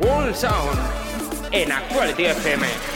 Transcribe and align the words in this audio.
World 0.00 0.36
Sound 0.36 0.78
en 1.50 1.72
Actuality 1.72 2.26
FM. 2.26 2.95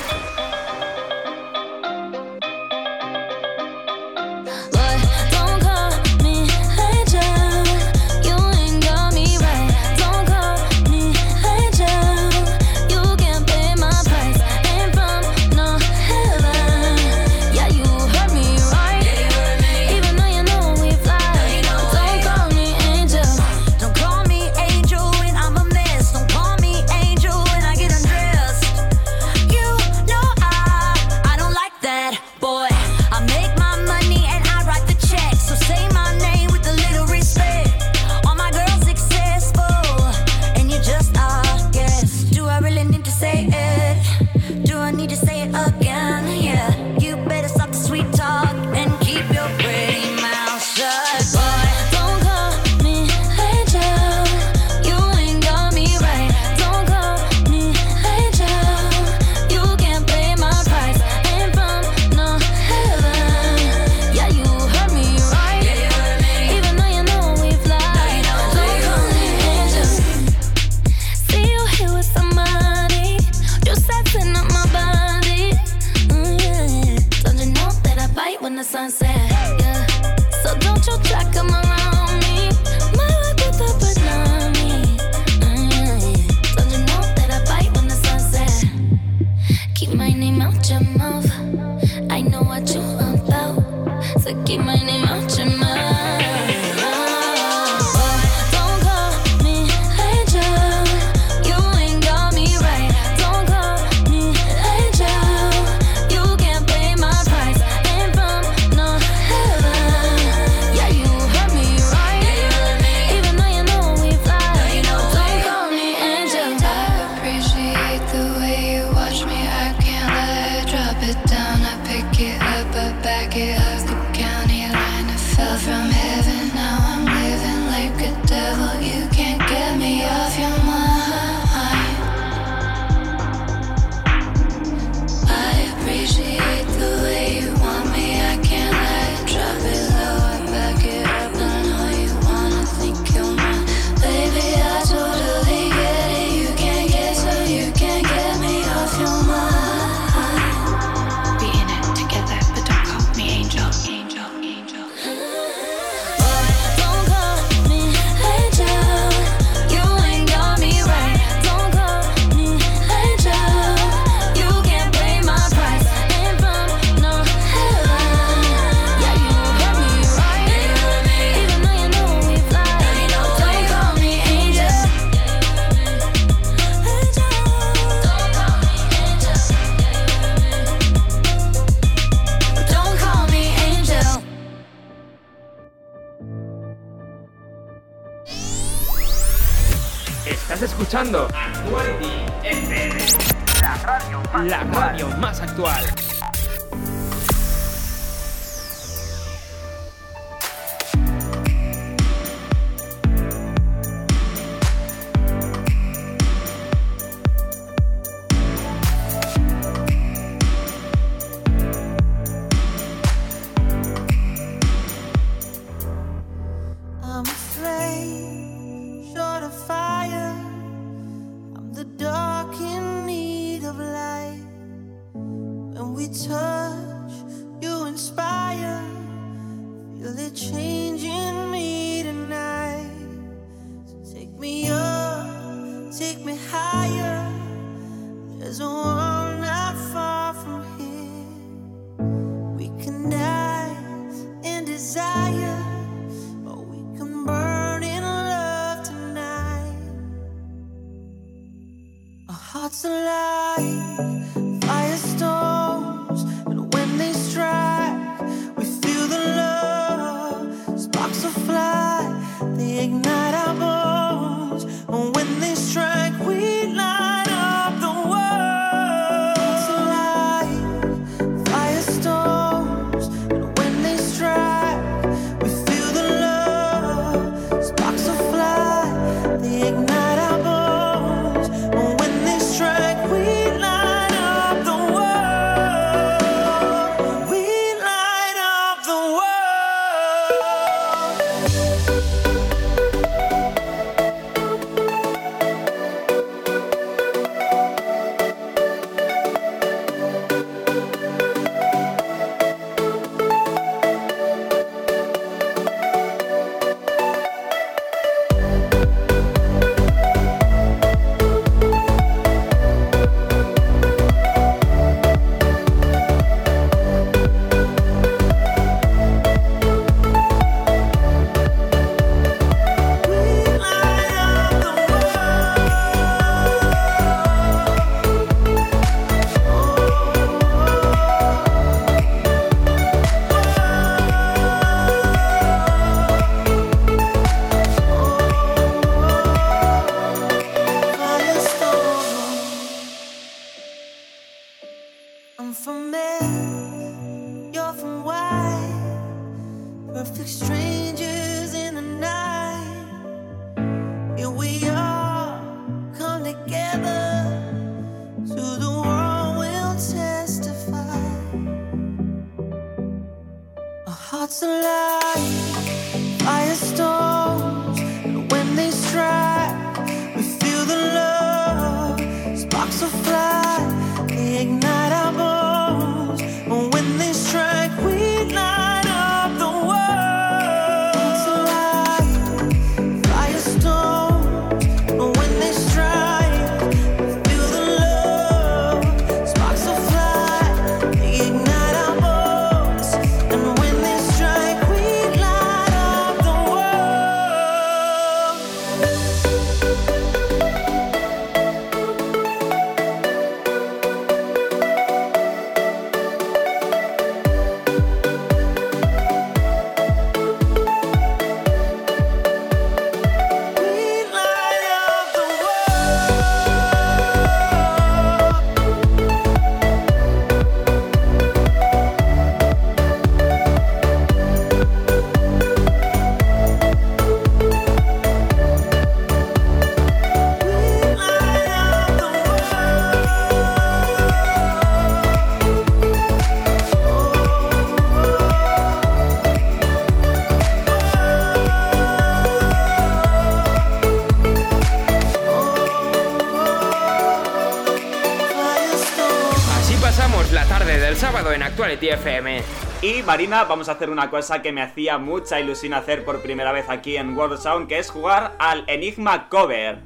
Y 452.81 453.03
Marina, 453.03 453.45
vamos 453.45 453.69
a 453.69 453.73
hacer 453.73 453.91
una 453.91 454.09
cosa 454.09 454.41
que 454.41 454.51
me 454.51 454.63
hacía 454.63 454.97
mucha 454.97 455.39
ilusión 455.39 455.75
hacer 455.75 456.07
por 456.07 456.23
primera 456.23 456.53
vez 456.53 456.71
aquí 456.71 456.97
en 456.97 457.15
World 457.15 457.39
Sound, 457.39 457.69
que 457.69 457.79
es 457.79 457.91
jugar 457.91 458.35
al 458.39 458.65
Enigma 458.67 459.29
Cover. 459.29 459.81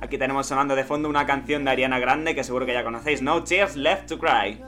Aquí 0.00 0.16
tenemos 0.16 0.46
sonando 0.46 0.74
de 0.74 0.84
fondo 0.84 1.10
una 1.10 1.26
canción 1.26 1.62
de 1.64 1.72
Ariana 1.72 1.98
Grande 1.98 2.34
que 2.34 2.42
seguro 2.42 2.64
que 2.64 2.72
ya 2.72 2.82
conocéis, 2.82 3.20
No 3.20 3.44
Tears 3.44 3.76
Left 3.76 4.08
to 4.08 4.18
Cry. 4.18 4.58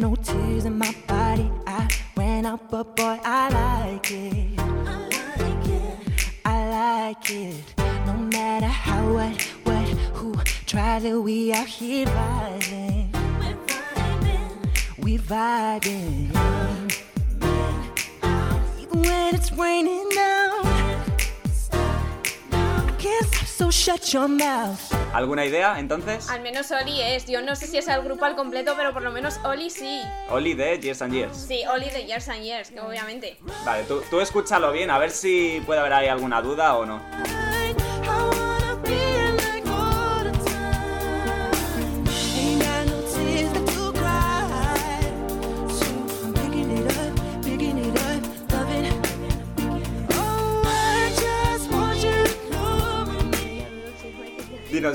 No 0.00 0.14
tears 0.16 0.64
in 0.64 0.76
my 0.78 0.94
body. 1.06 1.50
I 1.66 1.88
went 2.16 2.46
out, 2.46 2.70
but 2.70 2.96
boy, 2.96 3.18
I 3.24 3.48
like 3.48 4.10
it. 4.10 4.58
I 4.58 4.64
like 5.08 5.68
it. 5.68 5.98
I 6.44 6.68
like 6.68 7.30
it. 7.30 7.74
No 8.06 8.14
matter 8.14 8.66
how, 8.66 9.12
what, 9.12 9.40
what, 9.64 9.88
who 10.14 10.34
tries 10.66 11.04
it, 11.04 11.14
we 11.14 11.52
out 11.52 11.66
here 11.66 12.06
vibing. 12.06 13.12
We're 13.42 13.56
vibing. 13.58 14.98
We 14.98 15.18
vibing. 15.18 16.92
Even 18.80 19.02
when 19.02 19.34
it's 19.34 19.52
raining 19.52 20.08
down, 20.14 20.66
I 22.52 22.94
can't 22.98 23.26
stop, 23.26 23.46
so 23.46 23.70
shut 23.70 24.12
your 24.12 24.28
mouth. 24.28 25.05
¿Alguna 25.16 25.46
idea 25.46 25.78
entonces? 25.78 26.28
Al 26.28 26.42
menos 26.42 26.70
Oli 26.70 27.00
es. 27.00 27.24
Yo 27.24 27.40
no 27.40 27.56
sé 27.56 27.66
si 27.66 27.78
es 27.78 27.88
el 27.88 28.02
grupo 28.02 28.26
al 28.26 28.36
completo, 28.36 28.74
pero 28.76 28.92
por 28.92 29.00
lo 29.00 29.10
menos 29.10 29.40
Oli 29.44 29.70
sí. 29.70 30.02
Oli 30.28 30.52
de 30.52 30.78
Years 30.78 31.00
and 31.00 31.14
Years. 31.14 31.34
Sí, 31.48 31.62
Oli 31.72 31.88
de 31.88 32.04
Years 32.04 32.28
and 32.28 32.42
Years, 32.42 32.70
obviamente. 32.78 33.38
Vale, 33.64 33.84
tú, 33.84 34.02
tú 34.10 34.20
escúchalo 34.20 34.72
bien, 34.72 34.90
a 34.90 34.98
ver 34.98 35.10
si 35.10 35.62
puede 35.64 35.80
haber 35.80 35.94
ahí 35.94 36.08
alguna 36.08 36.42
duda 36.42 36.76
o 36.76 36.84
no. 36.84 37.00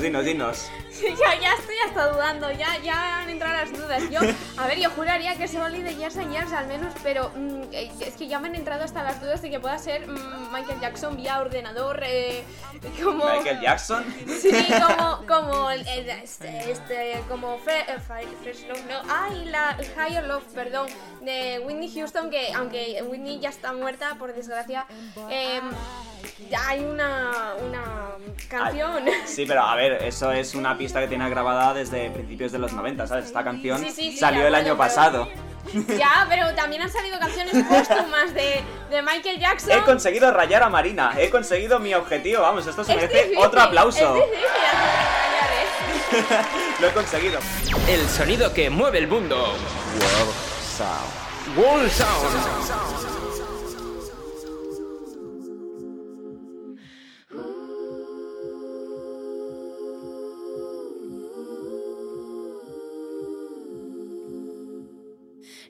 Dinos, 0.00 0.24
dinos, 0.24 0.24
dinos. 0.24 0.70
ya, 1.02 1.38
ya 1.38 1.52
estoy 1.52 1.74
hasta 1.86 2.08
dudando, 2.08 2.50
ya, 2.50 2.78
ya 2.78 3.20
han 3.20 3.28
entrado 3.28 3.52
las 3.52 3.72
dudas. 3.72 4.02
Yo, 4.10 4.20
a 4.56 4.66
ver, 4.66 4.78
yo 4.78 4.88
juraría 4.88 5.36
que 5.36 5.44
es 5.44 5.54
Oli 5.54 5.82
de 5.82 5.94
Years 5.94 6.16
and 6.16 6.32
Years 6.32 6.50
al 6.52 6.66
menos, 6.66 6.94
pero 7.02 7.30
mm, 7.36 7.64
eh, 7.72 7.92
es 8.00 8.14
que 8.14 8.26
ya 8.26 8.38
me 8.38 8.48
han 8.48 8.54
entrado 8.54 8.84
hasta 8.84 9.02
las 9.02 9.20
dudas 9.20 9.42
de 9.42 9.50
que 9.50 9.60
pueda 9.60 9.76
ser 9.78 10.06
mm, 10.06 10.50
Michael 10.50 10.80
Jackson 10.80 11.14
vía 11.14 11.40
ordenador, 11.40 12.02
eh, 12.06 12.42
como... 13.04 13.26
¿Michael 13.26 13.60
Jackson? 13.60 14.02
Sí, 14.40 14.50
como, 14.80 15.26
como, 15.26 15.70
este, 15.70 16.70
este, 16.70 17.22
como 17.28 17.56
eh, 17.66 17.98
First 18.42 18.68
Love, 18.68 18.86
no, 18.88 19.02
ay, 19.10 19.44
la 19.44 19.76
Higher 19.96 20.24
Love, 20.24 20.44
perdón, 20.54 20.86
de 21.20 21.60
Whitney 21.66 21.92
Houston, 21.92 22.30
que 22.30 22.50
aunque 22.54 23.02
Whitney 23.02 23.40
ya 23.40 23.50
está 23.50 23.74
muerta, 23.74 24.14
por 24.18 24.32
desgracia, 24.32 24.86
eh, 26.50 26.56
hay 26.56 26.80
una, 26.80 27.54
una 27.66 27.82
canción. 28.48 29.04
sí, 29.24 29.44
pero 29.46 29.62
a 29.62 29.74
ver, 29.76 30.02
eso 30.02 30.32
es 30.32 30.54
una 30.54 30.76
pista 30.76 31.00
que 31.00 31.08
tiene 31.08 31.28
grabada 31.28 31.74
desde 31.74 32.10
principios 32.10 32.52
de 32.52 32.58
los 32.58 32.72
90, 32.72 33.06
¿sabes? 33.06 33.26
Esta 33.26 33.44
canción 33.44 33.84
salió 34.18 34.46
el 34.46 34.54
año 34.54 34.76
pasado. 34.76 35.28
Ya, 35.96 36.26
pero 36.28 36.52
también 36.54 36.82
han 36.82 36.90
salido 36.90 37.18
canciones 37.18 37.54
póstumas 37.64 38.34
de, 38.34 38.62
de 38.90 39.02
Michael 39.02 39.38
Jackson. 39.38 39.78
He 39.78 39.82
conseguido 39.82 40.30
rayar 40.32 40.62
a 40.64 40.68
Marina, 40.68 41.14
he 41.16 41.30
conseguido 41.30 41.78
mi 41.78 41.94
objetivo, 41.94 42.42
vamos, 42.42 42.66
esto 42.66 42.82
se 42.82 42.96
merece 42.96 43.32
otro 43.38 43.60
aplauso. 43.60 44.16
Es 44.16 44.24
difícil 44.24 44.44
¿eh? 44.44 45.62
Lo 46.80 46.88
he 46.88 46.92
conseguido. 46.92 47.38
El 47.88 48.08
sonido 48.08 48.52
que 48.52 48.70
mueve 48.70 48.98
el 48.98 49.08
mundo. 49.08 49.54
World 49.98 50.34
Sound. 50.76 51.56
World 51.56 51.90
Sound. 51.90 53.21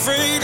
afraid 0.00 0.39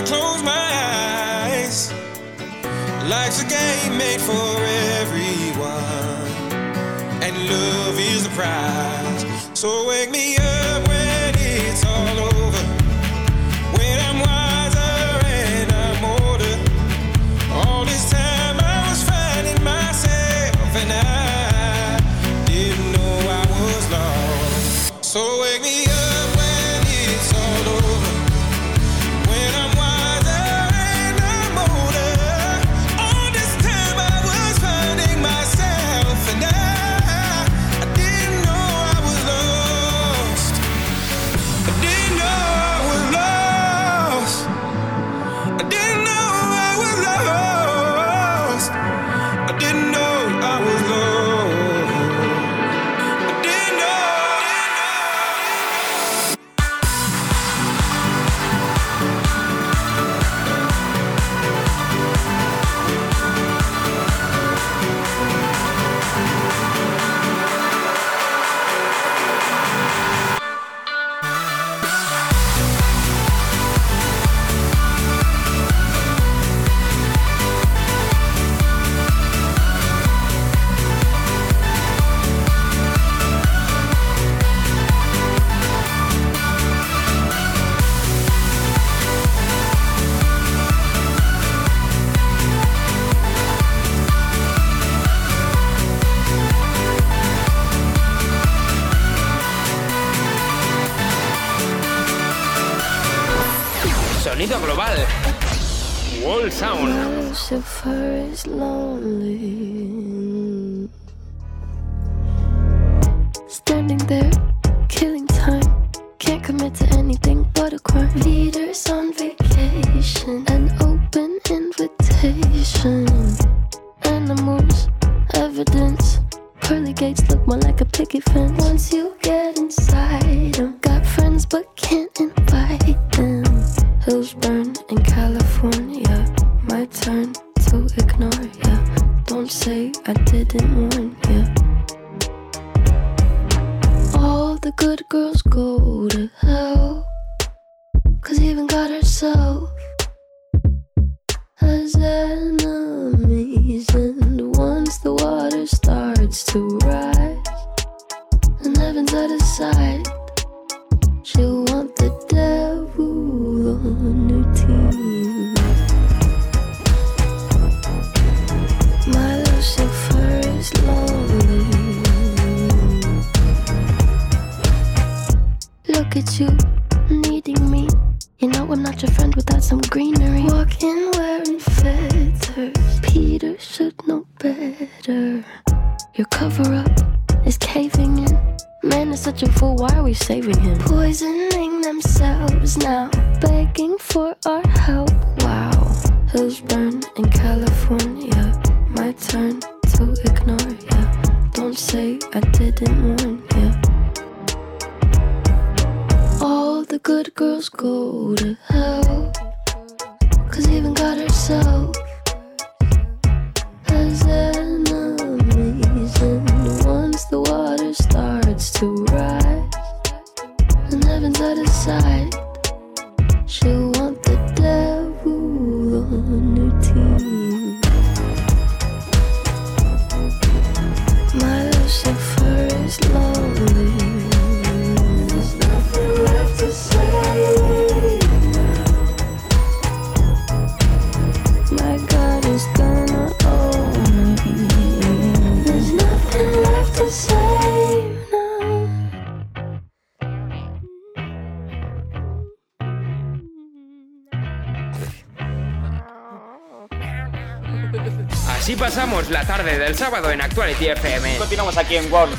Lucifer 107.48 108.26
is 108.32 108.44
lonely. 108.48 109.55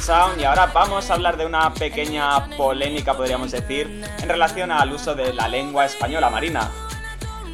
Sound 0.07 0.39
y 0.39 0.45
ahora 0.45 0.67
vamos 0.67 1.09
a 1.09 1.15
hablar 1.15 1.35
de 1.35 1.45
una 1.45 1.73
pequeña 1.73 2.45
polémica, 2.55 3.13
podríamos 3.13 3.51
decir, 3.51 4.05
en 4.19 4.29
relación 4.29 4.71
al 4.71 4.93
uso 4.93 5.13
de 5.13 5.33
la 5.33 5.49
lengua 5.49 5.83
española 5.83 6.29
marina. 6.29 6.71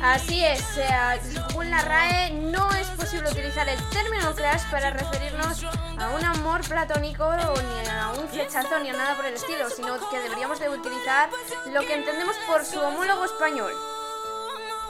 Así 0.04 0.46
es, 0.46 0.78
eh, 0.78 0.88
según 1.24 1.72
la 1.72 1.82
RAE, 1.82 2.30
no 2.30 2.70
es 2.74 2.86
posible 2.90 3.32
utilizar 3.32 3.68
el 3.68 3.80
término 3.90 4.36
crash 4.36 4.62
para 4.70 4.92
referirnos 4.92 5.64
a 5.98 6.12
un 6.12 6.24
amor 6.24 6.62
platónico 6.62 7.28
ni 7.36 7.90
a 7.90 8.12
un 8.22 8.28
flechazo 8.28 8.80
ni 8.84 8.90
a 8.90 8.94
nada 8.94 9.16
por 9.16 9.26
el 9.26 9.34
estilo, 9.34 9.68
sino 9.72 9.98
que 10.12 10.20
deberíamos 10.20 10.60
de 10.60 10.70
utilizar 10.70 11.32
lo 11.74 11.82
que 11.82 11.96
entendemos 11.96 12.36
por 12.46 12.64
su 12.64 12.80
homólogo 12.80 13.26
español. 13.26 13.72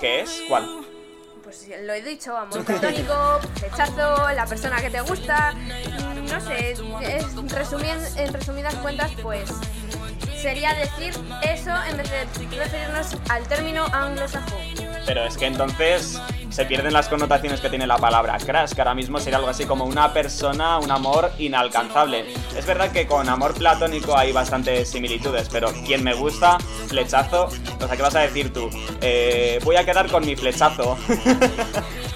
¿Qué 0.02 0.20
es? 0.20 0.42
¿Cuál? 0.50 0.68
Pues 1.42 1.66
lo 1.82 1.94
he 1.94 2.02
dicho, 2.02 2.36
amor 2.36 2.66
platónico, 2.66 3.40
flechazo, 3.56 4.32
la 4.34 4.46
persona 4.46 4.82
que 4.82 4.90
te 4.90 5.00
gusta, 5.00 5.54
no 6.34 6.42
sé, 6.42 6.72
es, 6.72 6.80
en 8.18 8.34
resumidas 8.34 8.76
cuentas, 8.76 9.12
pues 9.22 9.52
sería 10.36 10.74
decir 10.74 11.14
eso 11.44 11.72
en 11.90 11.98
vez 11.98 12.10
de 12.10 12.58
referirnos 12.58 13.16
al 13.30 13.48
término 13.48 13.86
anglosajón. 13.94 14.60
Pero 15.06 15.26
es 15.26 15.38
que 15.38 15.46
entonces 15.46 16.20
se 16.54 16.66
pierden 16.66 16.94
las 16.94 17.08
connotaciones 17.08 17.60
que 17.62 17.70
tiene 17.70 17.88
la 17.88 17.98
palabra 17.98 18.38
crush, 18.38 18.74
que 18.74 18.82
ahora 18.82 18.94
mismo 18.94 19.20
sería 19.20 19.38
algo 19.38 19.50
así 19.50 19.66
como 19.66 19.86
una 19.86 20.14
persona, 20.14 20.78
un 20.78 20.92
amor 20.92 21.32
inalcanzable. 21.40 22.32
Es 22.56 22.66
verdad 22.68 22.92
que 22.92 23.08
con 23.08 23.28
amor 23.28 23.56
platónico 23.56 24.16
hay 24.16 24.32
bastantes 24.32 24.88
similitudes, 24.88 25.50
pero 25.52 25.74
quien 25.84 26.04
me 26.04 26.14
gusta, 26.14 26.60
flechazo, 26.88 27.46
o 27.46 27.88
sea, 27.88 27.96
¿qué 27.96 28.02
vas 28.04 28.16
a 28.16 28.20
decir 28.20 28.54
tú? 28.54 28.70
Eh, 29.02 29.60
voy 29.64 29.78
a 29.78 29.84
quedar 29.84 30.12
con 30.12 30.24
mi 30.26 30.36
flechazo. 30.36 30.96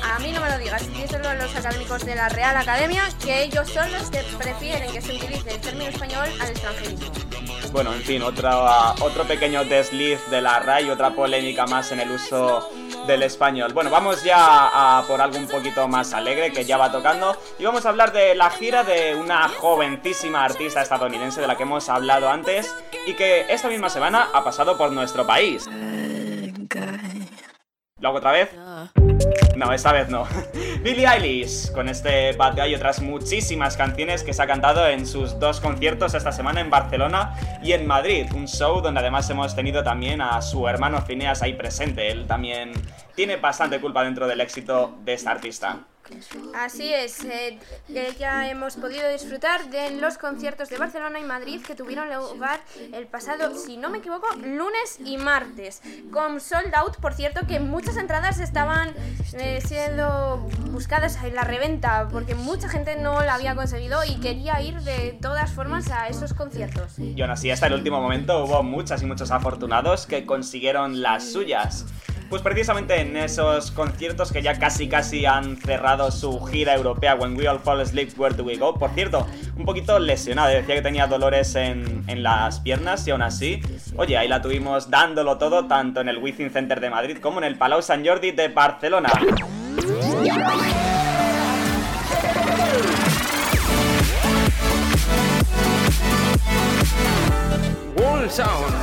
A 0.04 0.20
mí 0.20 0.32
no 0.32 0.40
me 0.40 0.50
lo 0.50 0.58
digas, 0.58 0.88
díselo 0.94 1.30
a 1.30 1.36
los 1.36 1.56
académicos 1.56 2.04
de 2.06 2.16
la 2.16 2.30
Real 2.30 2.56
Academia, 2.56 3.04
que 3.24 3.44
ellos 3.44 3.70
son 3.70 3.92
los 3.92 4.10
que 4.10 4.20
prefieren 4.38 4.92
que 4.92 5.02
se 5.02 5.14
utilice 5.14 5.52
el 5.52 5.60
término 5.60 5.90
español 5.90 6.28
al 6.40 6.50
extranjerismo. 6.50 7.27
Bueno, 7.72 7.94
en 7.94 8.02
fin, 8.02 8.22
otra, 8.22 8.94
otro 9.02 9.24
pequeño 9.26 9.64
desliz 9.66 10.20
de 10.30 10.42
la 10.42 10.60
RAI, 10.60 10.90
otra 10.90 11.12
polémica 11.12 11.66
más 11.68 11.92
en 11.92 12.00
el 12.00 12.10
uso 12.12 12.70
del 13.06 13.24
español. 13.24 13.74
Bueno, 13.74 13.90
vamos 13.90 14.24
ya 14.24 15.00
a 15.00 15.04
por 15.08 15.22
algo 15.22 15.38
un 15.38 15.48
poquito 15.48 15.88
más 15.88 16.14
alegre 16.14 16.52
que 16.52 16.66
ya 16.66 16.78
va 16.78 16.92
tocando 16.92 17.36
y 17.60 17.64
vamos 17.64 17.86
a 17.86 17.90
hablar 17.90 18.12
de 18.12 18.36
la 18.36 18.50
gira 18.50 18.84
de 18.84 19.16
una 19.16 19.48
jovencísima 19.50 20.44
artista 20.44 20.82
estadounidense 20.82 21.42
de 21.42 21.48
la 21.48 21.56
que 21.56 21.64
hemos 21.64 21.88
hablado 21.90 22.30
antes 22.30 22.74
y 23.06 23.14
que 23.14 23.46
esta 23.50 23.68
misma 23.70 23.90
semana 23.90 24.30
ha 24.34 24.44
pasado 24.44 24.78
por 24.78 24.92
nuestro 24.92 25.26
país. 25.26 25.68
¿Lo 28.00 28.10
hago 28.10 28.18
otra 28.18 28.32
vez? 28.32 28.50
No, 29.58 29.74
esta 29.74 29.92
vez 29.92 30.08
no. 30.08 30.28
Billie 30.84 31.08
Eilish, 31.08 31.72
con 31.72 31.90
este 31.90 32.34
Bad 32.34 32.56
Guy 32.56 32.70
y 32.70 32.76
otras 32.76 33.02
muchísimas 33.02 33.76
canciones 33.76 34.22
que 34.22 34.32
se 34.32 34.44
ha 34.44 34.46
cantado 34.46 34.88
en 34.88 35.08
sus 35.08 35.40
dos 35.40 35.60
conciertos 35.60 36.14
esta 36.14 36.32
semana 36.32 36.62
en 36.62 36.70
Barcelona 36.70 37.34
y 37.64 37.72
en 37.72 37.88
Madrid. 37.88 38.28
Un 38.36 38.48
show 38.48 38.82
donde 38.82 39.00
además 39.00 39.28
hemos 39.32 39.56
tenido 39.56 39.84
también 39.84 40.22
a 40.22 40.44
su 40.44 40.68
hermano 40.68 41.02
Phineas 41.02 41.42
ahí 41.42 41.54
presente. 41.54 42.12
Él 42.12 42.28
también 42.28 42.72
tiene 43.16 43.38
bastante 43.38 43.82
culpa 43.82 44.04
dentro 44.04 44.28
del 44.28 44.42
éxito 44.42 44.96
de 45.04 45.14
esta 45.14 45.32
artista. 45.32 45.80
Así 46.56 46.94
es, 46.94 47.24
eh, 47.24 47.60
eh, 47.90 48.14
ya 48.20 48.50
hemos 48.50 48.76
podido 48.76 49.08
disfrutar 49.10 49.70
de 49.70 49.92
los 49.92 50.18
conciertos 50.18 50.70
de 50.70 50.78
Barcelona 50.78 51.20
y 51.20 51.24
Madrid 51.24 51.62
que 51.66 51.76
tuvieron 51.76 52.10
lugar 52.14 52.60
el 52.94 53.08
pasado, 53.08 53.56
si 53.58 53.78
no 53.78 53.90
me 53.90 54.00
equivoco, 54.00 54.28
lunes 54.36 55.00
y 55.04 55.18
martes, 55.18 55.82
con 56.12 56.40
sold 56.40 56.74
out, 56.76 56.98
por 56.98 57.14
cierto, 57.14 57.46
que 57.48 57.60
muchas 57.60 57.98
entradas 57.98 58.40
estaban 58.40 58.94
eh, 59.34 59.62
siendo 59.66 60.38
buscadas 60.72 61.22
en 61.24 61.36
la 61.36 61.44
reventa, 61.44 62.08
porque 62.12 62.36
mucha 62.36 62.70
gente 62.70 62.96
no 62.96 63.22
la 63.24 63.36
había 63.36 63.56
conseguido 63.56 64.04
y 64.04 64.16
quería 64.20 64.62
ir 64.62 64.80
de 64.82 65.18
todas 65.22 65.52
formas 65.52 65.90
a 65.92 66.08
esos 66.08 66.34
conciertos. 66.34 66.98
Y 67.00 67.22
aún 67.22 67.32
así, 67.32 67.52
hasta 67.52 67.68
el 67.68 67.74
último 67.74 68.02
momento 68.02 68.44
hubo 68.44 68.64
muchas 68.64 69.02
y 69.02 69.06
muchos 69.06 69.32
afortunados 69.32 70.06
que 70.06 70.26
consiguieron 70.26 71.02
las 71.02 71.32
suyas. 71.32 71.86
Pues 72.30 72.42
precisamente 72.42 73.00
en 73.00 73.16
esos 73.16 73.72
conciertos 73.72 74.34
que 74.34 74.42
ya 74.42 74.60
casi 74.60 74.90
casi 74.90 75.26
han 75.26 75.56
cerrado 75.56 76.12
su 76.12 76.42
gira 76.46 76.76
europea 76.76 77.16
When 77.16 77.38
We 77.38 77.48
All 77.48 77.60
Fall 77.60 77.80
Asleep, 77.80 78.20
Where 78.20 78.36
Do 78.36 78.44
We 78.44 78.58
Go? 78.58 78.78
Por 78.78 78.90
cierto, 78.92 79.26
un 79.56 79.64
poquito 79.64 79.98
lesionado, 79.98 80.50
decía 80.50 80.76
que 80.76 80.82
tenía 80.82 81.08
dolores 81.08 81.56
en, 81.56 82.04
en 82.08 82.24
las 82.24 82.60
piernas 82.60 83.08
y 83.08 83.12
aún 83.12 83.22
así, 83.22 83.62
oye, 83.96 84.18
ahí 84.18 84.28
la 84.28 84.42
tuvimos 84.42 84.90
dándolo 84.90 85.38
todo 85.38 85.68
tanto 85.68 86.02
en 86.02 86.10
el 86.10 86.18
Within 86.18 86.50
Center 86.52 86.82
de 86.82 86.90
Madrid 86.90 87.18
como 87.22 87.40
en 87.40 87.46
el 87.46 87.58
Palau 87.58 87.82
San 87.82 88.06
Jordi 88.06 88.32
de 88.32 88.50
Barcelona. 88.50 89.10
Wall 97.96 98.30
Sound 98.30 98.76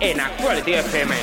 en 0.00 0.18
Actuality 0.18 0.72
FM. 0.74 1.14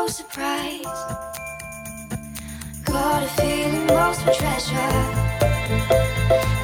so 0.00 0.06
surprised. 0.06 0.84
Got 2.84 3.22
a 3.22 3.28
feeling 3.36 3.86
most 3.86 4.22
for 4.22 4.32
treasure, 4.32 4.74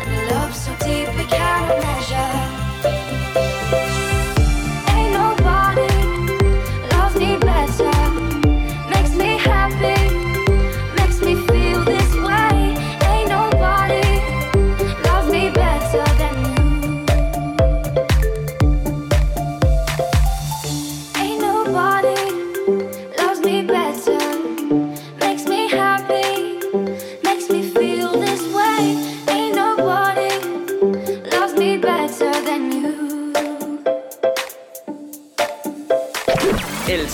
and 0.04 0.30
a 0.30 0.34
love 0.34 0.54
so 0.54 0.72
deep 0.86 1.08
we 1.16 1.24
cannot 1.24 1.78
measure. 1.82 2.45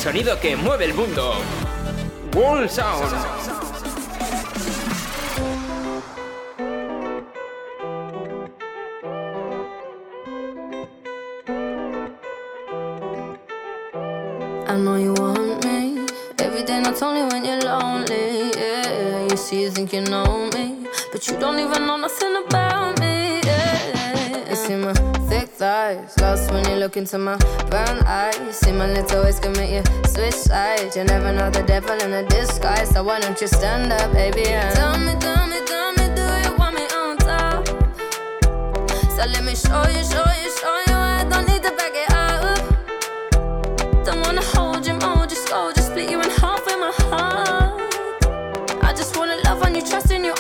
sonido 0.03 0.41
que 0.41 0.57
mueve 0.57 0.87
el 0.87 0.95
mundo. 0.95 1.35
World 2.35 2.69
Sound. 2.69 3.15
I 14.67 14.77
know 14.77 14.97
you 14.97 15.13
want 15.15 15.65
me. 15.65 16.05
Everything 16.41 16.85
I 16.85 16.93
told 16.93 17.17
you 17.17 17.29
when 17.29 17.45
you're 17.45 17.61
lonely. 17.61 18.51
You 19.31 19.37
see, 19.37 19.63
you 19.63 19.71
think 19.71 19.93
you 19.93 20.01
know 20.01 20.51
me, 20.53 20.85
but 21.13 21.29
you 21.29 21.39
don't 21.39 21.61
even 21.61 21.87
know 21.87 21.97
nothing 21.97 22.43
about 22.45 22.99
me. 22.99 23.41
You 24.51 24.57
see 24.57 24.75
my 24.75 24.95
thick 25.29 25.49
thighs, 25.51 26.19
lost 26.21 26.51
when 26.51 26.69
you 26.69 26.75
look 26.75 26.97
into 26.97 27.19
my 27.19 27.37
right. 30.97 30.97
You 30.97 31.05
never 31.05 31.33
know 31.33 31.51
the 31.51 31.63
devil 31.63 31.99
in 32.01 32.13
a 32.13 32.23
disguise. 32.29 32.91
So 32.91 33.03
why 33.03 33.21
don't 33.21 33.41
you 33.41 33.47
stand 33.47 33.93
up, 33.93 34.13
baby? 34.13 34.47
And 34.49 34.75
tell 34.75 34.99
me, 34.99 35.15
tell 35.21 35.47
me, 35.47 35.59
tell 35.67 35.93
me, 35.93 36.09
do 36.15 36.23
you 36.49 36.57
want 36.57 36.75
me 36.75 36.83
on 36.95 37.17
top? 37.19 37.67
So 39.11 39.27
let 39.27 39.45
me 39.45 39.55
show 39.55 39.85
you, 39.89 40.05
show 40.05 40.25
you, 40.43 40.51
show 40.61 40.77
you. 40.89 40.95
I 40.95 41.27
don't 41.29 41.47
need 41.49 41.63
to 41.63 41.71
back 41.77 41.93
it 41.95 42.13
up. 42.13 42.59
Don't 44.05 44.21
wanna 44.23 44.43
hold 44.43 44.87
you, 44.87 44.95
mold 44.95 45.31
you, 45.31 45.37
scold 45.37 45.77
you, 45.77 45.83
split 45.83 46.11
you 46.11 46.21
in 46.21 46.31
half 46.31 46.65
with 46.67 46.79
my 46.79 46.93
heart. 47.11 47.81
I 48.83 48.93
just 48.93 49.17
wanna 49.17 49.37
love 49.45 49.63
on 49.63 49.75
you, 49.75 49.83
trust 49.83 50.11
in 50.11 50.25
you. 50.25 50.32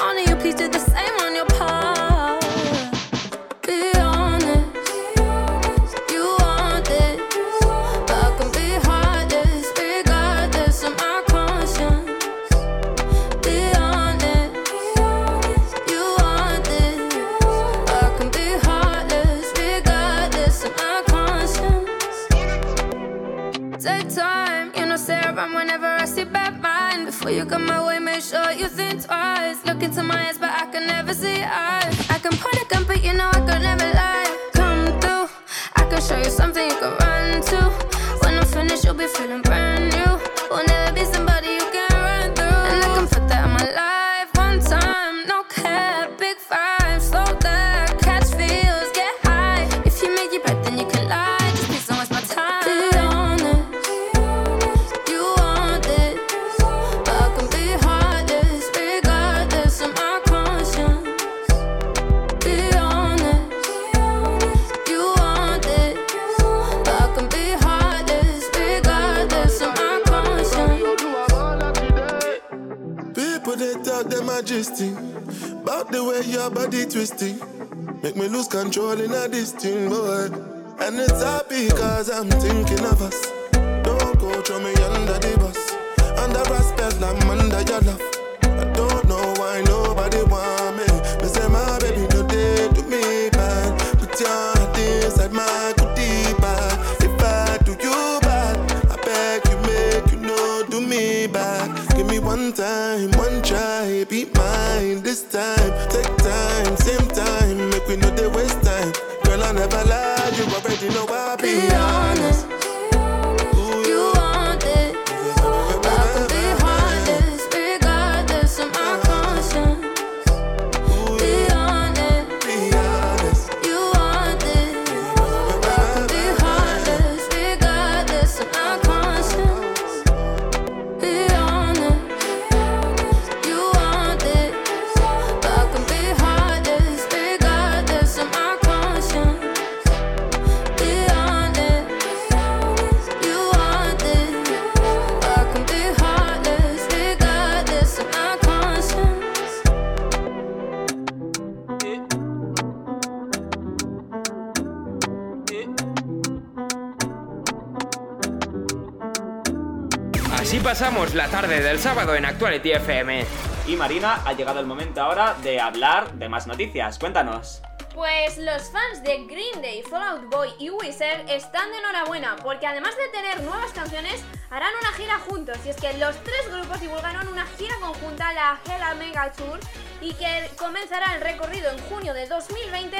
FM. 162.70 163.24
Y 163.66 163.76
Marina, 163.76 164.20
ha 164.24 164.32
llegado 164.32 164.60
el 164.60 164.66
momento 164.66 165.02
ahora 165.02 165.34
de 165.42 165.60
hablar 165.60 166.12
de 166.14 166.28
más 166.28 166.46
noticias. 166.46 166.98
Cuéntanos. 166.98 167.62
Pues 167.94 168.38
los 168.38 168.70
fans 168.70 169.02
de 169.02 169.24
Green 169.26 169.60
Day, 169.60 169.82
Fall 169.82 170.02
Out 170.02 170.30
Boy 170.30 170.48
y 170.58 170.70
Wizard 170.70 171.28
están 171.28 171.70
de 171.70 171.78
enhorabuena 171.78 172.36
porque 172.42 172.66
además 172.66 172.96
de 172.96 173.08
tener 173.08 173.42
nuevas 173.42 173.70
canciones, 173.72 174.24
harán 174.50 174.72
una 174.80 174.92
gira 174.92 175.18
juntos. 175.28 175.58
Y 175.66 175.68
es 175.68 175.76
que 175.76 175.92
los 175.98 176.16
tres 176.24 176.50
grupos 176.50 176.80
divulgaron 176.80 177.28
una 177.28 177.44
gira 177.58 177.74
conjunta, 177.82 178.32
la 178.32 178.58
Hella 178.64 178.94
Mega 178.94 179.30
Tour, 179.32 179.60
y 180.00 180.14
que 180.14 180.48
comenzará 180.58 181.14
el 181.16 181.20
recorrido 181.20 181.70
en 181.70 181.78
junio 181.90 182.14
de 182.14 182.26
2020 182.26 182.96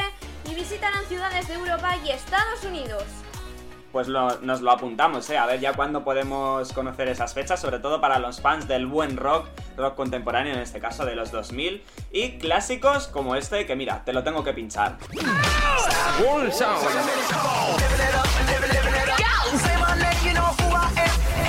y 0.51 0.55
visitarán 0.55 1.03
ciudades 1.07 1.49
de 1.49 1.55
Europa 1.55 1.97
y 2.05 2.11
Estados 2.11 2.63
Unidos. 2.65 3.05
Pues 3.93 4.09
lo- 4.09 4.39
nos 4.41 4.61
lo 4.63 4.71
apuntamos, 4.73 5.29
¿eh? 5.31 5.37
A 5.39 5.45
ver 5.47 5.61
ya 5.61 5.73
cuándo 5.75 6.03
podemos 6.05 6.73
conocer 6.73 7.09
esas 7.09 7.35
fechas, 7.35 7.61
sobre 7.61 7.79
todo 7.79 8.01
para 8.01 8.19
los 8.19 8.41
fans 8.41 8.67
del 8.69 8.87
buen 8.87 9.17
rock, 9.19 9.47
rock 9.77 9.95
contemporáneo 9.95 10.55
en 10.55 10.61
este 10.61 10.81
caso 10.81 11.05
de 11.05 11.15
los 11.15 11.31
2000, 11.31 11.83
y 12.11 12.39
clásicos 12.39 13.09
como 13.09 13.37
este 13.37 13.67
que 13.67 13.77
mira, 13.77 14.05
te 14.05 14.13
lo 14.13 14.23
tengo 14.23 14.45
que 14.45 14.53
pinchar. 14.53 14.99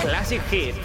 Classic 0.02 0.42
Hit. 0.50 0.76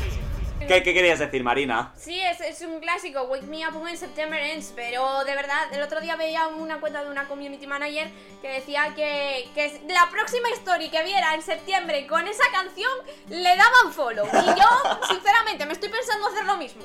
¿Qué, 0.69 0.83
qué 0.83 0.93
querías 0.93 1.19
decir, 1.19 1.43
Marina? 1.43 1.93
Sí, 1.97 2.21
es, 2.21 2.43
es 2.43 2.61
un 2.61 2.79
clásico, 2.81 3.23
Wake 3.23 3.47
Me 3.47 3.67
Up 3.67 3.83
When 3.83 3.97
September 3.97 4.39
Ends, 4.39 4.73
pero 4.77 5.25
de 5.25 5.35
verdad, 5.35 5.73
el 5.73 5.83
otro 5.83 5.99
día 5.99 6.15
veía 6.15 6.47
una 6.47 6.79
cuenta 6.79 7.03
de 7.03 7.11
una 7.11 7.27
community 7.27 7.67
manager 7.67 8.11
que 8.43 8.49
decía 8.49 8.93
que, 8.95 9.49
que 9.55 9.81
la 9.89 10.11
próxima 10.11 10.49
story 10.57 10.91
que 10.91 11.03
viera 11.05 11.35
en 11.35 11.41
septiembre 11.41 12.07
con 12.07 12.29
esa 12.29 12.45
canción 12.53 12.91
le 13.31 13.57
daban 13.57 13.93
follow. 13.95 14.27
Y 14.27 14.61
yo, 14.61 15.09
sinceramente, 15.09 15.65
me 15.65 15.73
estoy 15.73 15.89
pensando 15.89 16.27
hacer 16.27 16.45
lo 16.45 16.59
mismo. 16.59 16.83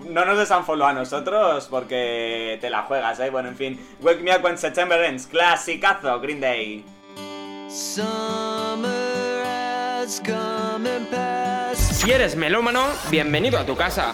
No 0.00 0.24
nos 0.24 0.38
des 0.38 0.48
follow 0.64 0.86
a 0.86 0.92
nosotros 0.92 1.68
porque 1.70 2.58
te 2.60 2.68
la 2.68 2.82
juegas, 2.82 3.20
¿eh? 3.20 3.30
Bueno, 3.30 3.48
en 3.48 3.56
fin. 3.56 3.80
Wake 4.00 4.22
Me 4.22 4.36
Up 4.36 4.44
When 4.44 4.58
September 4.58 5.02
Ends, 5.02 5.26
clasicazo, 5.26 6.20
Green 6.20 6.40
Day. 6.40 6.84
Summer 7.68 9.42
has 9.44 10.20
come 10.20 10.86
and 10.86 11.08
passed. 11.10 11.94
Si 11.94 12.10
eres 12.10 12.36
melómano, 12.36 12.86
bienvenido 13.10 13.58
a 13.58 13.64
tu 13.64 13.74
casa. 13.76 14.12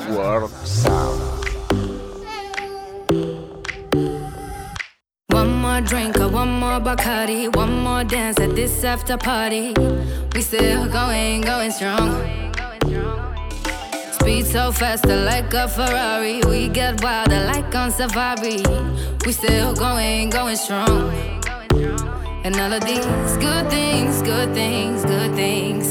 One 5.33 5.61
more 5.61 5.81
drink 5.81 6.21
one 6.33 6.59
more 6.59 6.81
Bacardi, 6.81 7.55
one 7.57 7.83
more 7.83 8.05
dance 8.05 8.41
at 8.41 8.55
this 8.55 8.85
after 8.85 9.17
party. 9.17 9.75
We 10.35 10.43
still 10.43 10.87
going, 10.89 11.43
going 11.43 11.73
strong. 11.73 12.41
Speed 14.21 14.45
so 14.45 14.71
faster 14.71 15.17
like 15.17 15.51
a 15.55 15.67
Ferrari. 15.67 16.43
We 16.45 16.69
get 16.69 17.03
wilder 17.03 17.43
like 17.47 17.75
on 17.75 17.91
safari. 17.91 18.63
We 19.25 19.33
still 19.33 19.75
going, 19.75 20.29
going 20.29 20.57
strong. 20.57 21.11
And 22.45 22.55
all 22.57 22.71
of 22.71 22.85
these 22.85 23.07
good 23.39 23.71
things, 23.71 24.21
good 24.21 24.53
things, 24.53 25.07
good 25.07 25.35
things. 25.35 25.87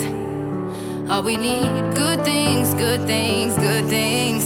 All 1.09 1.23
we 1.23 1.37
need, 1.37 1.95
good 1.95 2.23
things, 2.23 2.75
good 2.75 3.01
things, 3.07 3.55
good 3.55 3.85
things. 3.87 4.45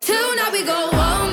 Tonight 0.00 0.50
we 0.50 0.64
go 0.64 0.90
all 0.92 1.23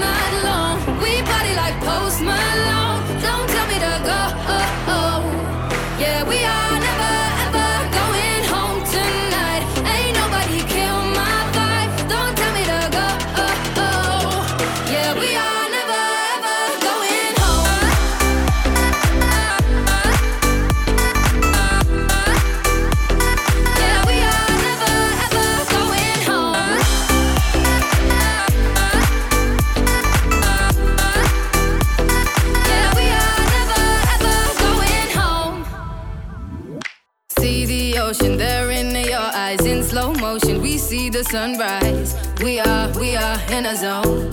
the 41.24 41.30
sunrise. 41.30 42.16
We 42.42 42.60
are, 42.60 42.90
we 43.00 43.16
are 43.16 43.38
in 43.52 43.66
a 43.66 43.76
zone. 43.76 44.32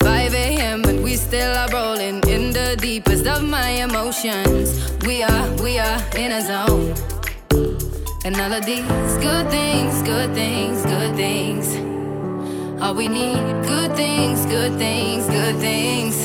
5 0.00 0.34
a.m. 0.34 0.84
and 0.84 1.02
we 1.02 1.16
still 1.16 1.52
are 1.54 1.68
rolling 1.68 2.22
in 2.28 2.52
the 2.52 2.76
deepest 2.80 3.26
of 3.26 3.42
my 3.42 3.68
emotions. 3.86 4.68
We 5.06 5.22
are, 5.22 5.48
we 5.62 5.78
are 5.78 6.00
in 6.16 6.32
a 6.32 6.40
zone. 6.40 6.94
And 8.24 8.40
all 8.40 8.52
of 8.52 8.64
these 8.64 8.86
good 9.26 9.50
things, 9.50 10.02
good 10.02 10.32
things, 10.34 10.82
good 10.82 11.14
things. 11.14 11.66
All 12.80 12.94
we 12.94 13.08
need, 13.08 13.42
good 13.66 13.94
things, 13.96 14.46
good 14.46 14.78
things, 14.78 15.26
good 15.26 15.56
things. 15.56 16.16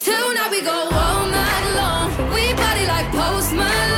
Tonight 0.00 0.50
we 0.50 0.62
go 0.62 0.78
all 0.92 1.26
night 1.26 1.66
long. 1.80 2.08
We 2.32 2.54
party 2.54 2.86
like 2.86 3.08
Post 3.12 3.52
Malone. 3.52 3.97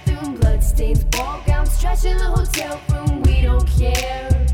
bloodstains, 0.61 1.03
ball 1.05 1.41
gowns, 1.47 1.81
trash 1.81 2.05
in 2.05 2.17
the 2.17 2.23
hotel 2.23 2.79
room. 2.91 3.23
We 3.23 3.41
don't 3.41 3.67
care. 3.67 4.47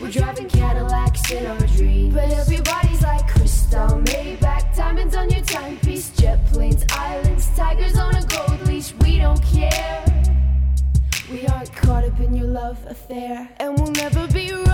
We're 0.00 0.10
driving 0.10 0.48
Cadillacs 0.48 1.30
in 1.30 1.46
our 1.46 1.66
dreams. 1.78 2.14
But 2.14 2.30
everybody's 2.30 3.02
like 3.02 3.26
crystal, 3.26 3.88
Maybach, 4.04 4.76
diamonds 4.76 5.16
on 5.16 5.30
your 5.30 5.44
timepiece, 5.44 6.10
jet 6.10 6.44
planes, 6.52 6.84
islands, 6.90 7.48
tigers 7.56 7.96
on 7.98 8.14
a 8.14 8.22
gold 8.26 8.66
leash. 8.66 8.92
We 9.00 9.18
don't 9.18 9.42
care. 9.42 10.04
We 11.30 11.46
aren't 11.46 11.72
caught 11.72 12.04
up 12.04 12.20
in 12.20 12.34
your 12.34 12.46
love 12.46 12.78
affair, 12.86 13.48
and 13.58 13.78
we'll 13.78 13.92
never 13.92 14.26
be 14.28 14.52
royal. 14.52 14.64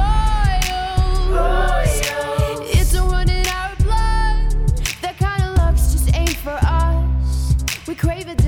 Royals. 1.30 2.01
It's 2.74 2.95
a 2.95 3.03
run 3.03 3.30
in 3.30 3.47
our 3.47 3.74
blood. 3.76 4.78
That 5.01 5.16
kind 5.18 5.45
of 5.45 5.57
luck's 5.59 5.93
just 5.93 6.14
ain't 6.14 6.37
for 6.37 6.59
us. 6.61 7.55
We 7.87 7.95
crave 7.95 8.28
it 8.28 8.44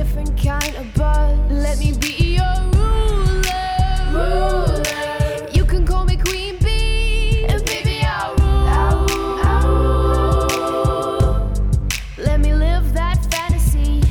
kind 0.46 0.76
of 0.76 0.94
buzz. 0.94 1.36
Let 1.50 1.78
me 1.80 1.92
be 1.98 2.36
your 2.38 2.56
ruler. 2.76 3.66
ruler. 4.12 5.48
You 5.52 5.64
can 5.64 5.84
call 5.84 6.04
me 6.04 6.16
Queen 6.16 6.56
Bee. 6.60 7.46
And 7.48 7.64
baby, 7.64 7.98
I 8.04 8.32
rule. 9.64 11.50
Let 12.16 12.38
me 12.38 12.54
live 12.54 12.92
that 12.94 13.18
fantasy. 13.28 14.04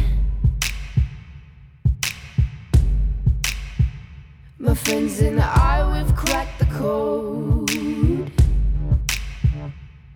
My 4.59 4.73
friends 4.73 5.21
and 5.21 5.39
I, 5.39 5.75
we've 5.93 6.13
cracked 6.17 6.59
the 6.59 6.65
code. 6.65 7.71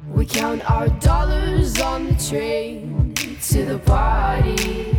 We 0.06 0.26
count 0.26 0.70
our 0.70 0.90
dollars 1.00 1.80
on 1.80 2.08
the 2.08 2.16
train 2.30 3.14
to 3.16 3.64
the 3.64 3.80
party 3.80 4.99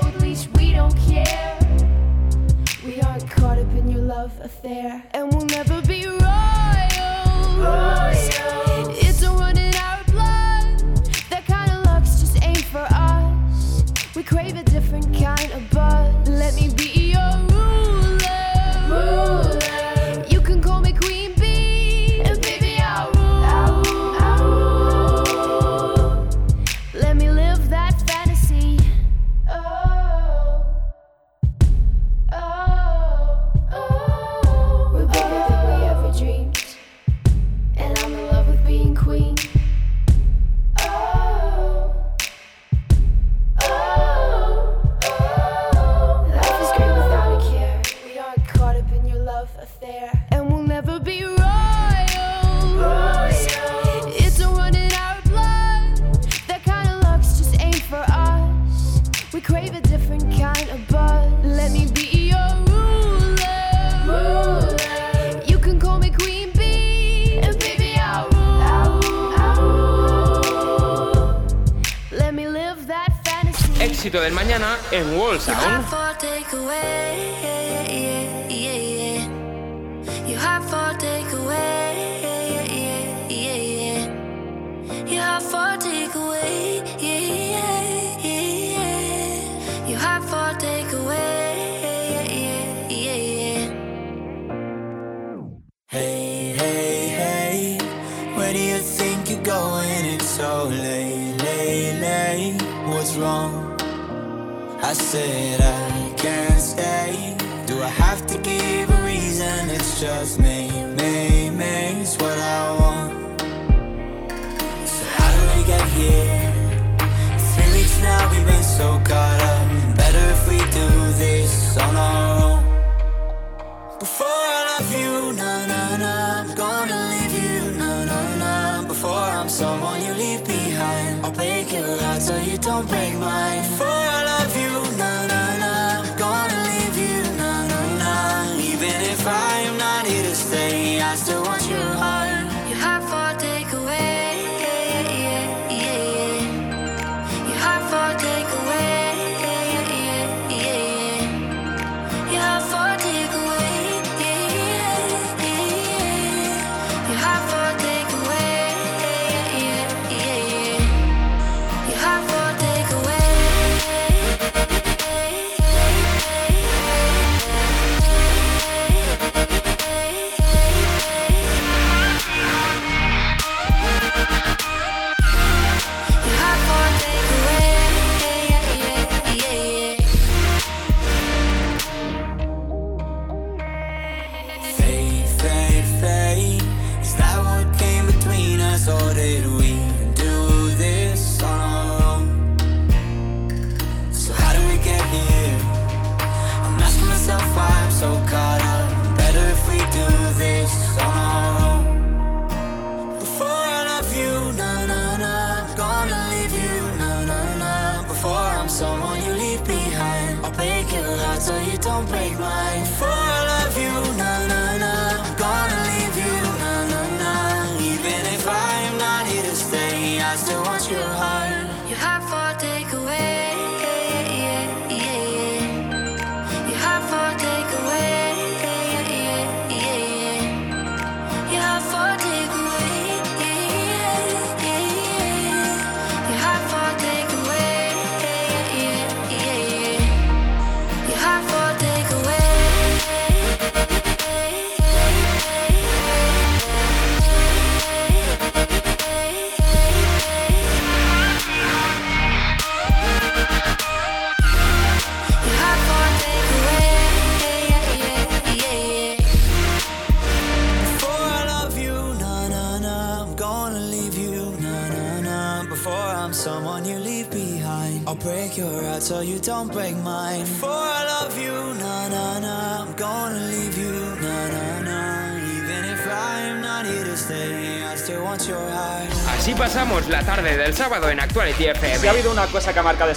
We 2.85 3.01
aren't 3.01 3.29
caught 3.29 3.57
up 3.57 3.71
in 3.75 3.89
your 3.89 4.01
love 4.01 4.31
affair, 4.41 5.03
and 5.13 5.31
we'll 5.33 5.45
never 5.45 5.81
be 5.81 6.05
royal. 6.05 6.19
royal. 7.57 8.30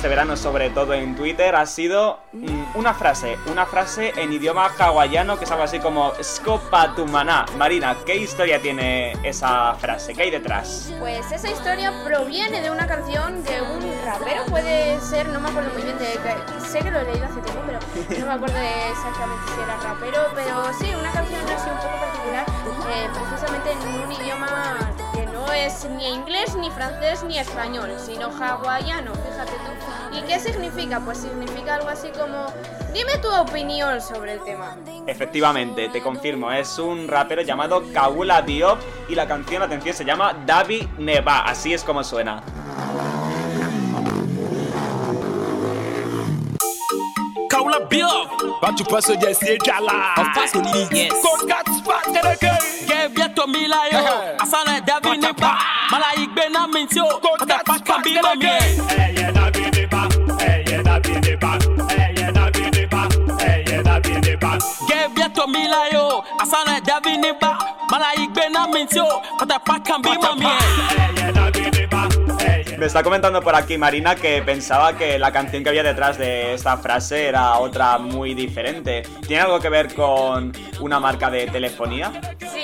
Este 0.04 0.10
verano, 0.10 0.36
sobre 0.36 0.68
todo 0.68 0.92
en 0.92 1.16
Twitter, 1.16 1.56
ha 1.56 1.64
sido 1.64 2.18
mm, 2.34 2.76
una 2.76 2.92
frase, 2.92 3.38
una 3.50 3.64
frase 3.64 4.12
en 4.18 4.34
idioma 4.34 4.70
hawaiano 4.78 5.38
que 5.38 5.46
es 5.46 5.50
algo 5.50 5.62
así 5.64 5.78
como 5.78 6.12
Skopatumana. 6.22 7.46
Marina, 7.56 7.96
¿qué 8.04 8.14
historia 8.14 8.60
tiene 8.60 9.16
esa 9.22 9.72
frase? 9.76 10.12
¿Qué 10.12 10.24
hay 10.24 10.30
detrás? 10.30 10.92
Pues 11.00 11.32
esa 11.32 11.48
historia 11.50 11.90
proviene 12.04 12.60
de 12.60 12.70
una 12.70 12.86
canción 12.86 13.42
de 13.44 13.62
un 13.62 13.80
rapero, 14.04 14.44
puede 14.50 15.00
ser, 15.00 15.26
no 15.30 15.40
me 15.40 15.48
acuerdo 15.48 15.72
muy 15.72 15.84
bien 15.84 15.96
de 15.96 16.18
sé 16.74 16.80
que 16.80 16.90
lo 16.90 17.00
he 17.00 17.04
leído 17.04 17.24
hace 17.24 17.40
tiempo, 17.40 17.62
pero 17.64 17.78
no 18.20 18.26
me 18.26 18.32
acuerdo 18.32 18.58
exactamente 18.90 19.52
si 19.54 19.60
era 19.62 19.76
rapero, 19.78 20.18
pero 20.34 20.72
sí, 20.78 20.94
una 21.00 21.12
canción 21.12 21.40
así 21.48 21.70
un 21.70 21.78
poco 21.78 21.96
particular, 21.98 22.44
eh, 22.92 23.08
precisamente 23.14 23.72
en 23.72 24.02
un 24.02 24.12
idioma 24.12 24.92
que 25.14 25.24
no 25.26 25.50
es 25.50 25.86
ni 25.96 26.12
inglés, 26.12 26.56
ni 26.56 26.70
francés, 26.72 27.22
ni 27.24 27.38
español, 27.38 27.90
sino 27.96 28.26
hawaiano, 28.26 29.14
fíjate 29.14 29.23
tú. 29.23 29.23
¿Y 29.23 29.23
qué 30.26 30.38
significa? 30.38 31.00
Pues 31.00 31.18
significa 31.18 31.74
algo 31.74 31.88
así 31.88 32.08
como, 32.08 32.46
dime 32.92 33.18
tu 33.18 33.28
opinión 33.32 34.00
sobre 34.00 34.34
el 34.34 34.44
tema. 34.44 34.76
Efectivamente, 35.06 35.88
te 35.88 36.02
confirmo, 36.02 36.50
es 36.50 36.78
un 36.78 37.08
rapero 37.08 37.42
llamado 37.42 37.82
Kaula 37.92 38.42
Diop 38.42 38.78
y 39.08 39.14
la 39.14 39.26
canción, 39.26 39.62
atención, 39.62 39.94
se 39.94 40.04
llama 40.04 40.34
Davi 40.46 40.88
Neva, 40.98 41.40
así 41.40 41.74
es 41.74 41.84
como 41.84 42.02
suena. 42.02 42.42
Kaula 47.48 47.78
Bill 47.88 48.08
Batu 48.60 48.84
paso 48.84 49.14
je 49.14 49.32
se 49.32 49.56
jala 49.64 50.14
Of 50.16 50.34
course 50.34 50.54
we 50.56 50.62
need 50.62 50.90
yes. 50.90 51.12
Coach 51.22 51.46
got 51.46 51.68
spot 51.68 52.02
keleke 52.02 52.50
Ge 52.88 53.08
bientôt 53.14 53.46
mila 53.46 53.78
yo 53.92 53.98
Asana 54.42 54.80
Davi 54.80 55.18
ne 55.18 55.32
pa 55.32 55.56
Mala 55.90 56.06
igbe 56.16 56.50
na 56.50 56.66
minti 56.66 56.96
yo 56.96 57.06
Ata 57.40 57.62
paka 57.64 58.02
bi 58.02 58.18
mami 58.20 59.13
Yo. 65.92 66.24
Asana 66.40 66.80
Mala 67.90 68.14
igbe 68.16 68.48
na 68.50 68.60
mami 68.60 68.86
ne 71.70 71.86
pa 71.86 72.08
Me 72.78 72.86
está 72.86 73.02
comentando 73.02 73.42
por 73.42 73.54
aquí 73.54 73.76
Marina 73.76 74.14
que 74.16 74.40
pensaba 74.40 74.96
que 74.96 75.18
la 75.18 75.30
canción 75.32 75.62
que 75.62 75.68
había 75.68 75.82
detrás 75.82 76.16
de 76.16 76.54
esta 76.54 76.78
frase 76.78 77.28
era 77.28 77.58
otra 77.58 77.98
muy 77.98 78.34
diferente. 78.34 79.02
¿Tiene 79.26 79.42
algo 79.42 79.60
que 79.60 79.68
ver 79.68 79.94
con 79.94 80.50
una 80.80 80.98
marca 80.98 81.30
de 81.30 81.46
telefonía? 81.46 82.10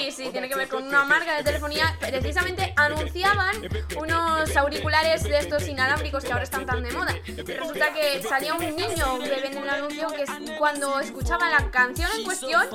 Sí, 0.01 0.11
sí, 0.11 0.29
tiene 0.33 0.49
que 0.49 0.55
ver 0.55 0.67
con 0.67 0.83
una 0.85 1.05
marca 1.05 1.37
de 1.37 1.43
telefonía. 1.43 1.95
Precisamente 2.01 2.73
anunciaban 2.75 3.55
unos 3.99 4.57
auriculares 4.57 5.25
de 5.25 5.39
estos 5.39 5.69
inalámbricos 5.69 6.25
que 6.25 6.33
ahora 6.33 6.45
están 6.45 6.65
tan 6.65 6.83
de 6.83 6.91
moda. 6.93 7.15
Resulta 7.27 7.93
que 7.93 8.23
salía 8.23 8.55
un 8.55 8.65
niño 8.65 9.19
que 9.19 9.41
ven 9.43 9.59
en 9.59 9.63
el 9.63 9.69
anuncio 9.69 10.09
que 10.09 10.25
cuando 10.57 10.99
escuchaba 11.01 11.51
la 11.51 11.71
canción 11.71 12.11
en 12.17 12.25
cuestión, 12.25 12.67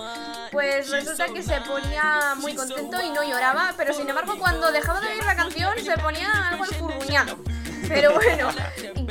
pues 0.52 0.92
resulta 0.92 1.26
que 1.34 1.42
se 1.42 1.60
ponía 1.62 2.36
muy 2.38 2.54
contento 2.54 3.02
y 3.02 3.10
no 3.10 3.24
lloraba, 3.24 3.74
pero 3.76 3.92
sin 3.92 4.08
embargo 4.08 4.38
cuando 4.38 4.72
dejaba 4.72 5.02
de 5.02 5.08
oír 5.08 5.24
la 5.24 5.36
canción 5.36 5.74
se 5.84 5.98
ponía 5.98 6.50
algo 6.50 6.66
enfurruñado. 6.66 7.40
Pero 7.88 8.14
bueno, 8.14 8.50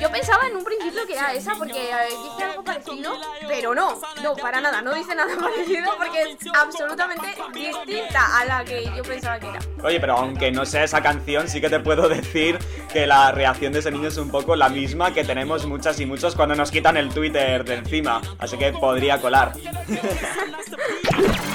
yo 0.01 0.11
pensaba 0.11 0.47
en 0.49 0.57
un 0.57 0.65
principio 0.65 1.07
que 1.07 1.15
era 1.15 1.33
esa 1.33 1.55
porque 1.55 1.91
eh, 1.91 2.09
dice 2.09 2.45
algo 2.45 2.65
parecido, 2.65 3.13
pero 3.49 3.75
no, 3.75 4.01
no, 4.23 4.35
para 4.37 4.61
nada, 4.61 4.83
no 4.83 4.95
dice 4.95 5.15
nada 5.15 5.35
parecido 5.41 5.93
porque 5.97 6.23
es 6.23 6.37
absolutamente 6.55 7.27
distinta 7.53 8.39
a 8.39 8.45
la 8.45 8.65
que 8.65 8.85
yo 8.97 9.03
pensaba 9.03 9.39
que 9.39 9.49
era. 9.49 9.59
Oye, 9.83 10.01
pero 10.01 10.17
aunque 10.17 10.51
no 10.51 10.67
sea 10.67 10.85
esa 10.85 11.03
canción, 11.03 11.49
sí 11.49 11.61
que 11.61 11.71
te 11.71 11.81
puedo 11.81 12.09
decir 12.09 12.59
que 12.93 13.07
la 13.07 13.33
reacción 13.33 13.73
de 13.73 13.81
ese 13.81 13.91
niño 13.91 14.09
es 14.09 14.17
un 14.17 14.31
poco 14.31 14.57
la 14.57 14.69
misma 14.69 15.13
que 15.13 15.25
tenemos 15.25 15.67
muchas 15.67 15.99
y 16.01 16.07
muchos 16.07 16.35
cuando 16.35 16.55
nos 16.55 16.71
quitan 16.71 16.97
el 16.97 17.09
Twitter 17.11 17.65
de 17.65 17.75
encima. 17.75 18.21
Así 18.39 18.57
que 18.57 18.73
podría 18.73 19.21
colar. 19.21 19.53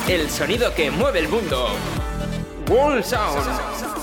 El 0.07 0.27
sonido 0.27 0.73
que 0.73 0.89
mueve 0.89 1.19
el 1.19 1.29
mundo. 1.29 1.67
World 2.67 3.03
Sound. 3.03 3.98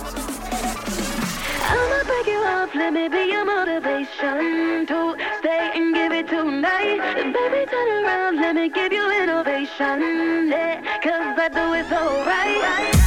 I'ma 1.68 2.04
break 2.04 2.26
you 2.26 2.38
off, 2.38 2.74
let 2.74 2.92
me 2.92 3.08
be 3.08 3.30
your 3.30 3.44
motivation 3.44 4.86
to 4.86 5.16
stay 5.38 5.72
and 5.74 5.94
give 5.94 6.12
it 6.12 6.28
tonight. 6.28 7.00
Baby, 7.16 7.70
turn 7.70 8.04
around, 8.04 8.36
let 8.36 8.54
me 8.54 8.68
give 8.68 8.92
you 8.92 9.10
innovation. 9.22 10.48
Yeah, 10.48 10.80
cause 11.02 11.38
I 11.38 11.48
do 11.48 11.74
it 11.74 11.86
so 11.88 12.24
right. 12.24 12.94
You 12.94 13.05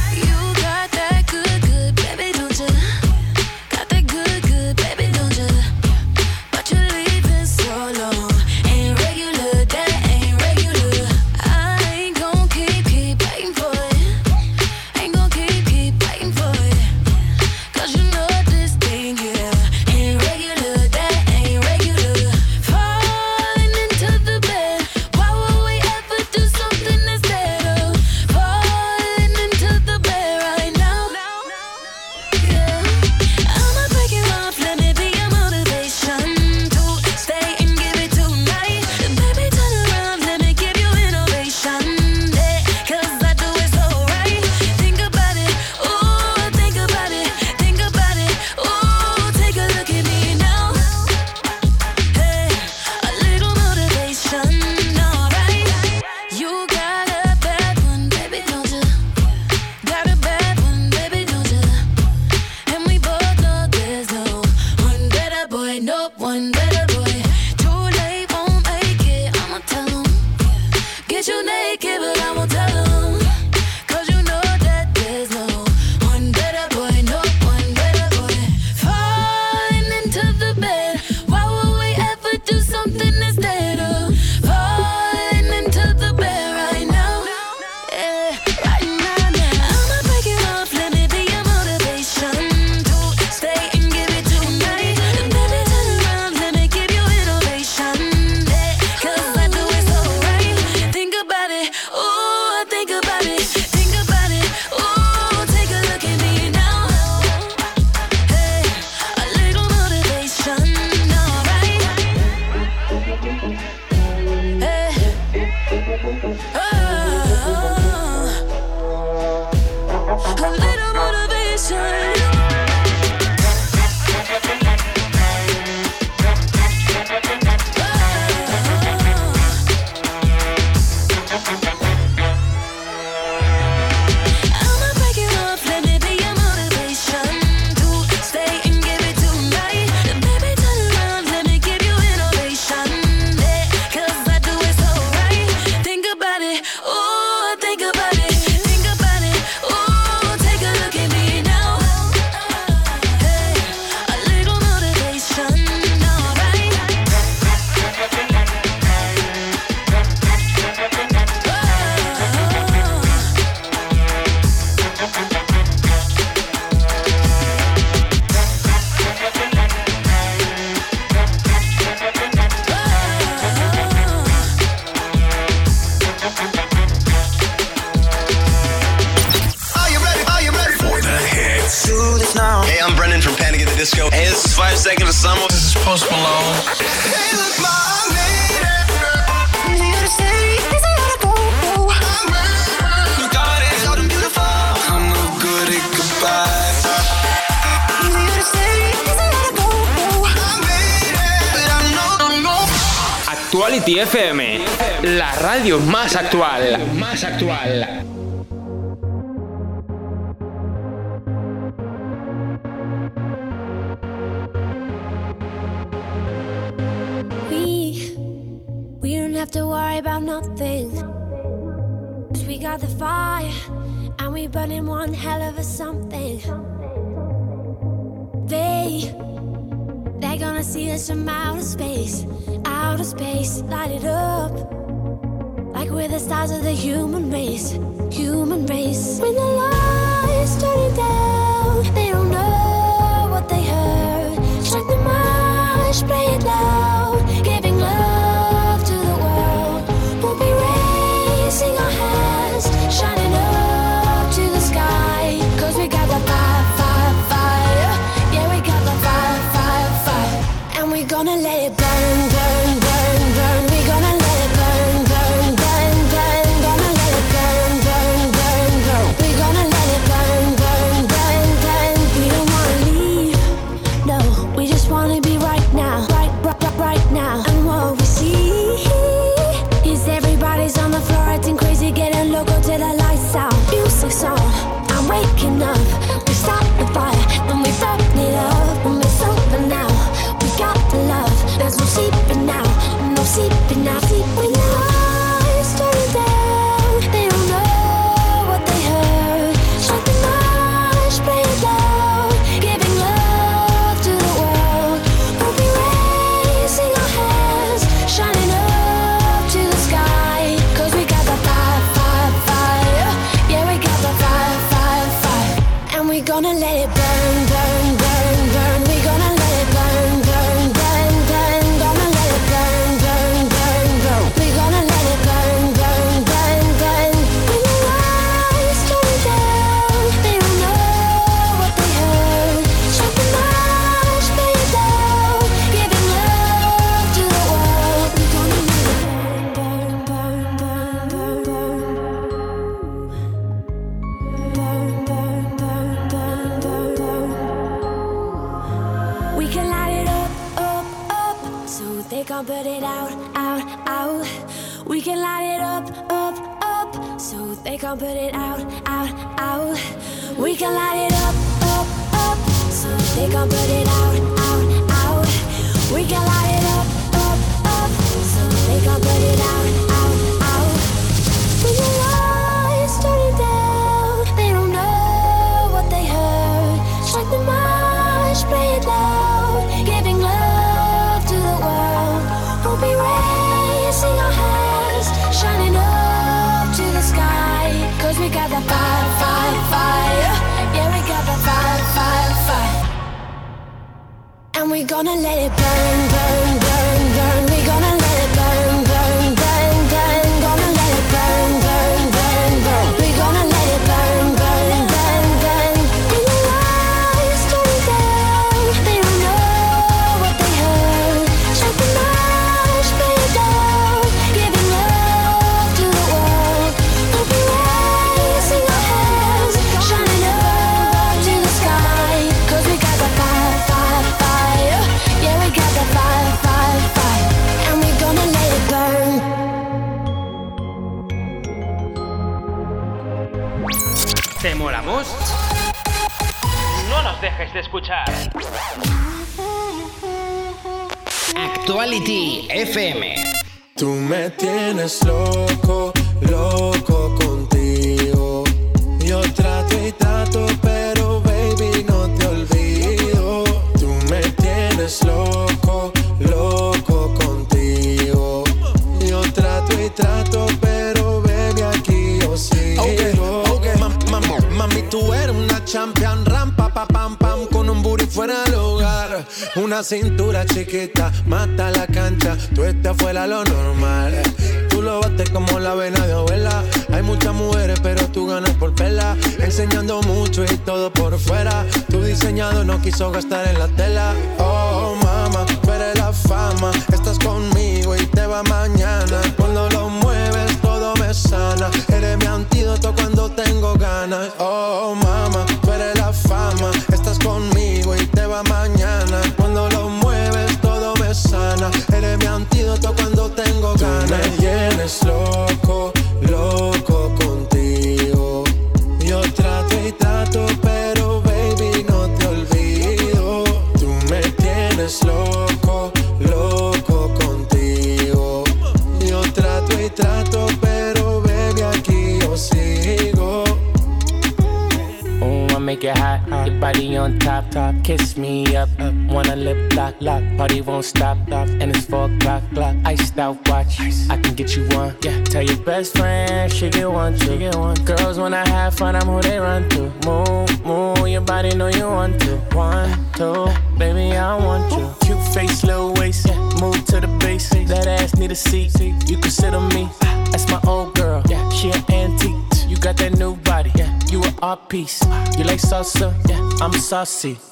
Saci. 556.90 557.49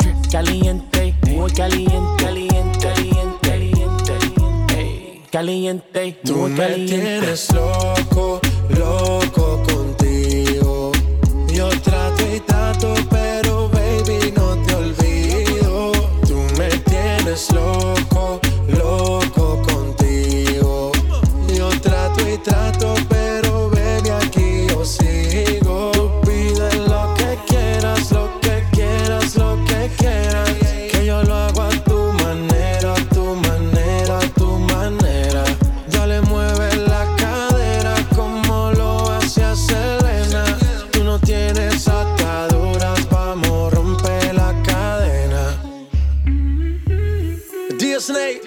Snake, 48.09 48.43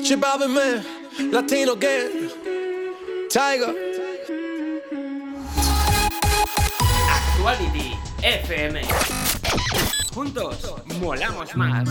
Chibabi 0.00 0.48
Man, 0.48 1.30
Latino 1.30 1.74
Gang, 1.76 2.30
Tiger. 3.28 3.74
Actuality 7.10 7.92
FM. 8.22 8.80
Juntos, 10.14 10.74
molamos 10.98 11.54
más. 11.54 11.88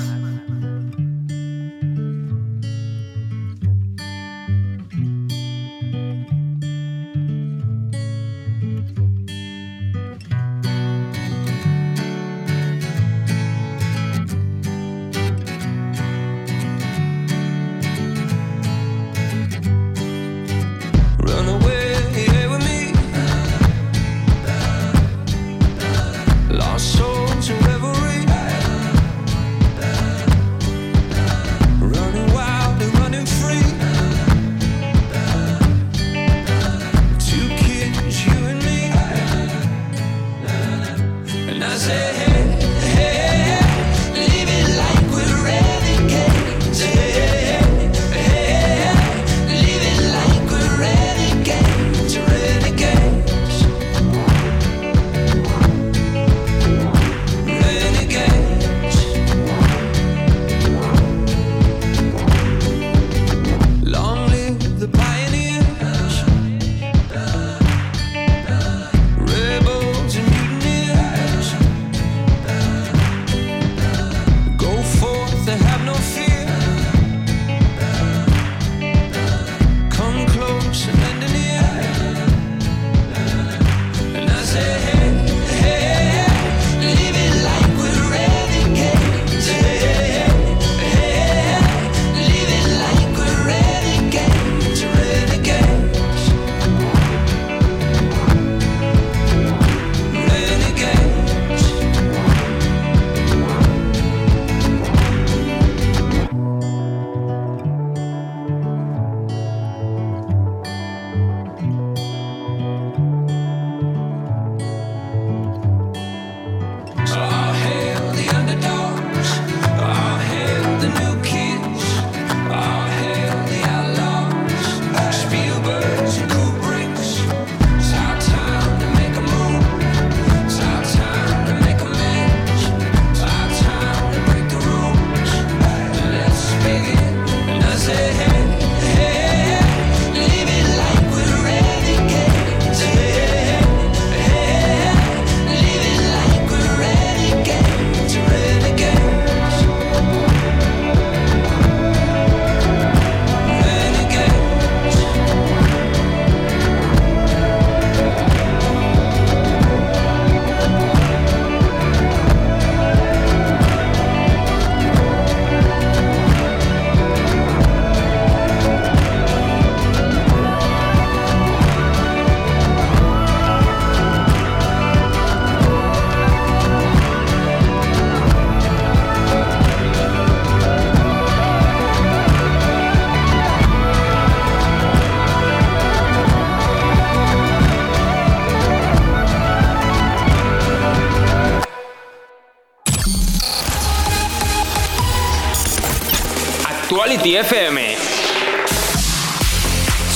FM. 197.36 197.96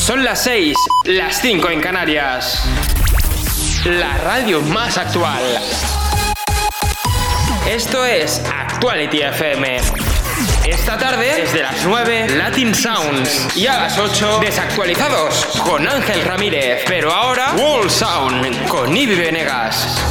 Son 0.06 0.24
las 0.24 0.44
6, 0.44 0.76
las 1.06 1.42
5 1.42 1.70
en 1.70 1.82
Canarias. 1.82 2.64
La 3.86 4.18
radio 4.18 4.62
más 4.62 4.98
actual. 4.98 5.42
Esto 7.68 8.06
es 8.06 8.42
Actuality 8.46 9.22
FM. 9.22 9.78
Esta 10.66 10.98
tarde, 10.98 11.42
desde 11.42 11.62
las 11.62 11.86
9, 11.86 12.30
Latin 12.30 12.74
Sounds. 12.74 13.56
Y 13.56 13.68
a 13.68 13.80
las 13.80 13.98
8, 13.98 14.40
Desactualizados, 14.42 15.46
con 15.66 15.88
Ángel 15.88 16.24
Ramírez. 16.24 16.84
Pero 16.88 17.12
ahora, 17.12 17.54
Wall 17.58 17.90
Sound, 17.90 18.68
con 18.68 18.96
Ibi 18.96 19.16
Venegas. 19.16 20.03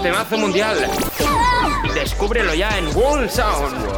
Un 0.00 0.04
temazo 0.04 0.38
mundial. 0.38 0.78
Descúbrelo 1.94 2.54
ya 2.54 2.78
en 2.78 2.96
World 2.96 3.30
Sound. 3.30 3.89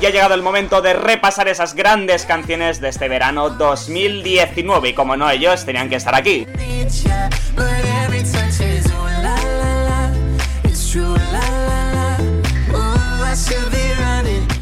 Y 0.00 0.06
ha 0.06 0.10
llegado 0.10 0.34
el 0.34 0.42
momento 0.42 0.82
de 0.82 0.94
repasar 0.94 1.48
esas 1.48 1.74
grandes 1.74 2.26
canciones 2.26 2.80
de 2.80 2.88
este 2.88 3.08
verano 3.08 3.50
2019 3.50 4.88
y 4.88 4.94
como 4.94 5.16
no 5.16 5.30
ellos 5.30 5.64
tenían 5.64 5.88
que 5.88 5.96
estar 5.96 6.14
aquí. 6.14 6.46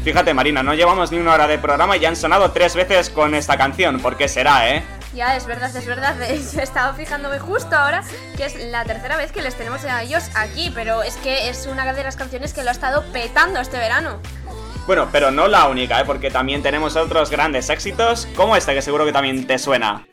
Fíjate 0.03 0.33
Marina, 0.33 0.63
no 0.63 0.73
llevamos 0.73 1.11
ni 1.11 1.17
una 1.17 1.33
hora 1.33 1.47
de 1.47 1.57
programa 1.57 1.97
y 1.97 2.05
han 2.05 2.15
sonado 2.15 2.51
tres 2.51 2.75
veces 2.75 3.09
con 3.09 3.35
esta 3.35 3.57
canción. 3.57 3.99
¿Por 3.99 4.17
qué 4.17 4.27
será, 4.27 4.69
eh? 4.69 4.83
Ya, 5.19 5.35
es 5.35 5.45
verdad, 5.47 5.75
es 5.75 5.85
verdad. 5.85 6.15
Yo 6.53 6.61
he 6.61 6.63
estado 6.63 6.93
fijándome 6.93 7.39
justo 7.39 7.75
ahora 7.75 8.05
que 8.37 8.45
es 8.45 8.55
la 8.55 8.85
tercera 8.85 9.17
vez 9.17 9.33
que 9.33 9.41
les 9.41 9.53
tenemos 9.53 9.83
a 9.83 10.01
ellos 10.01 10.23
aquí, 10.33 10.71
pero 10.73 11.03
es 11.03 11.17
que 11.17 11.49
es 11.49 11.65
una 11.65 11.91
de 11.91 12.05
las 12.05 12.15
canciones 12.15 12.53
que 12.53 12.63
lo 12.63 12.69
ha 12.69 12.71
estado 12.71 13.03
petando 13.11 13.59
este 13.59 13.77
verano. 13.77 14.21
Bueno, 14.87 15.09
pero 15.11 15.29
no 15.29 15.49
la 15.49 15.67
única, 15.67 15.99
¿eh? 15.99 16.05
porque 16.05 16.31
también 16.31 16.63
tenemos 16.63 16.95
otros 16.95 17.29
grandes 17.29 17.69
éxitos, 17.69 18.29
como 18.33 18.55
este 18.55 18.73
que 18.73 18.81
seguro 18.81 19.03
que 19.03 19.11
también 19.11 19.45
te 19.45 19.59
suena. 19.59 20.07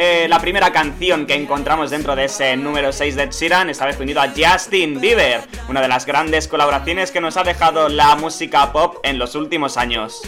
Eh, 0.00 0.28
la 0.28 0.38
primera 0.38 0.70
canción 0.70 1.26
que 1.26 1.34
encontramos 1.34 1.90
dentro 1.90 2.14
de 2.14 2.26
ese 2.26 2.56
número 2.56 2.92
6 2.92 3.16
de 3.16 3.22
Ed 3.24 3.30
Sheeran, 3.32 3.68
esta 3.68 3.84
vez 3.84 3.98
unido 3.98 4.20
a 4.20 4.28
Justin 4.28 5.00
Bieber, 5.00 5.40
una 5.68 5.82
de 5.82 5.88
las 5.88 6.06
grandes 6.06 6.48
colaboraciones 6.48 7.10
que 7.10 7.20
nos 7.20 7.36
ha 7.36 7.44
dejado 7.44 7.88
la 7.88 8.16
música 8.16 8.72
pop 8.72 8.96
en 9.02 9.18
los 9.18 9.34
últimos 9.34 9.76
años. 9.76 10.22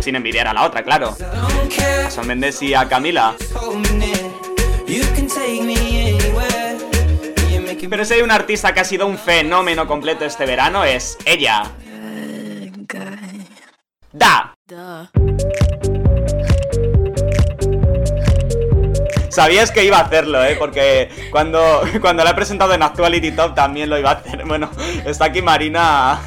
Sin 0.00 0.16
envidiar 0.16 0.48
a 0.48 0.52
la 0.52 0.64
otra, 0.64 0.82
claro. 0.82 1.16
A 1.20 2.08
Shawn 2.10 2.26
Mendes 2.26 2.60
y 2.62 2.74
a 2.74 2.88
Camila. 2.88 3.36
Pero 7.90 8.04
si 8.04 8.14
hay 8.14 8.20
un 8.22 8.30
artista 8.30 8.74
que 8.74 8.80
ha 8.80 8.84
sido 8.84 9.06
un 9.06 9.16
fenómeno 9.16 9.86
completo 9.86 10.24
este 10.24 10.44
verano 10.44 10.84
es 10.84 11.16
ella. 11.24 11.62
Sabías 19.38 19.70
que 19.70 19.84
iba 19.84 19.98
a 19.98 20.00
hacerlo, 20.00 20.42
¿eh? 20.42 20.56
Porque 20.58 21.08
cuando, 21.30 21.82
cuando 22.00 22.24
la 22.24 22.30
he 22.30 22.34
presentado 22.34 22.74
en 22.74 22.82
Actuality 22.82 23.30
Top 23.30 23.54
también 23.54 23.88
lo 23.88 23.96
iba 23.96 24.10
a 24.10 24.14
hacer. 24.14 24.44
Bueno, 24.44 24.68
está 25.06 25.26
aquí 25.26 25.42
Marina 25.42 26.18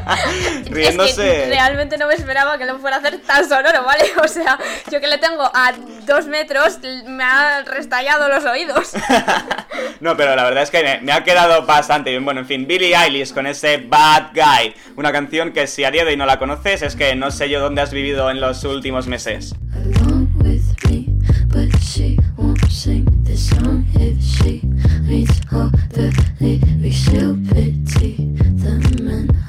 Es 0.64 0.70
riéndose. 0.70 1.22
que 1.22 1.46
realmente 1.46 1.98
no 1.98 2.06
me 2.06 2.14
esperaba 2.14 2.58
que 2.58 2.64
lo 2.64 2.78
fuera 2.78 2.98
a 2.98 3.00
hacer 3.00 3.18
tan 3.22 3.48
sonoro, 3.48 3.82
¿vale? 3.84 4.04
O 4.22 4.28
sea, 4.28 4.60
yo 4.92 5.00
que 5.00 5.08
le 5.08 5.18
tengo 5.18 5.42
a 5.42 5.72
dos 6.06 6.26
metros, 6.26 6.78
me 7.04 7.24
ha 7.24 7.64
restallado 7.64 8.28
los 8.28 8.44
oídos. 8.44 8.92
No, 9.98 10.16
pero 10.16 10.36
la 10.36 10.44
verdad 10.44 10.64
es 10.64 10.70
que 10.70 10.82
me, 10.82 11.00
me 11.00 11.12
ha 11.12 11.24
quedado 11.24 11.64
bastante 11.64 12.10
bien. 12.10 12.24
Bueno, 12.24 12.40
en 12.40 12.46
fin, 12.46 12.66
Billie 12.66 12.94
Eilish 12.94 13.32
con 13.32 13.46
ese 13.46 13.78
Bad 13.78 14.30
Guy. 14.34 14.74
Una 14.96 15.12
canción 15.12 15.52
que 15.52 15.66
si 15.66 15.84
a 15.84 15.90
día 15.90 16.04
de 16.04 16.10
hoy 16.10 16.16
no 16.16 16.26
la 16.26 16.38
conoces 16.38 16.82
es 16.82 16.94
que 16.96 17.14
no 17.14 17.30
sé 17.30 17.48
yo 17.48 17.60
dónde 17.60 17.82
has 17.82 17.92
vivido 17.92 18.30
en 18.30 18.40
los 18.40 18.64
últimos 18.64 19.06
meses. 19.06 19.54
The 25.90 26.08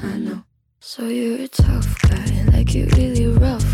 I 0.02 0.18
know. 0.18 0.44
So 0.80 1.08
you're 1.08 1.40
a 1.42 1.48
tough 1.48 2.02
guy, 2.02 2.44
like 2.52 2.74
really 2.96 3.26
rough 3.26 3.64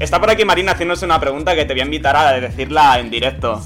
Está 0.00 0.20
por 0.20 0.30
aquí 0.30 0.44
Marina 0.44 0.72
haciéndose 0.72 1.04
una 1.04 1.18
pregunta 1.18 1.54
que 1.54 1.64
te 1.64 1.74
voy 1.74 1.80
a 1.80 1.84
invitar 1.84 2.16
a 2.16 2.40
decirla 2.40 3.00
en 3.00 3.10
directo. 3.10 3.60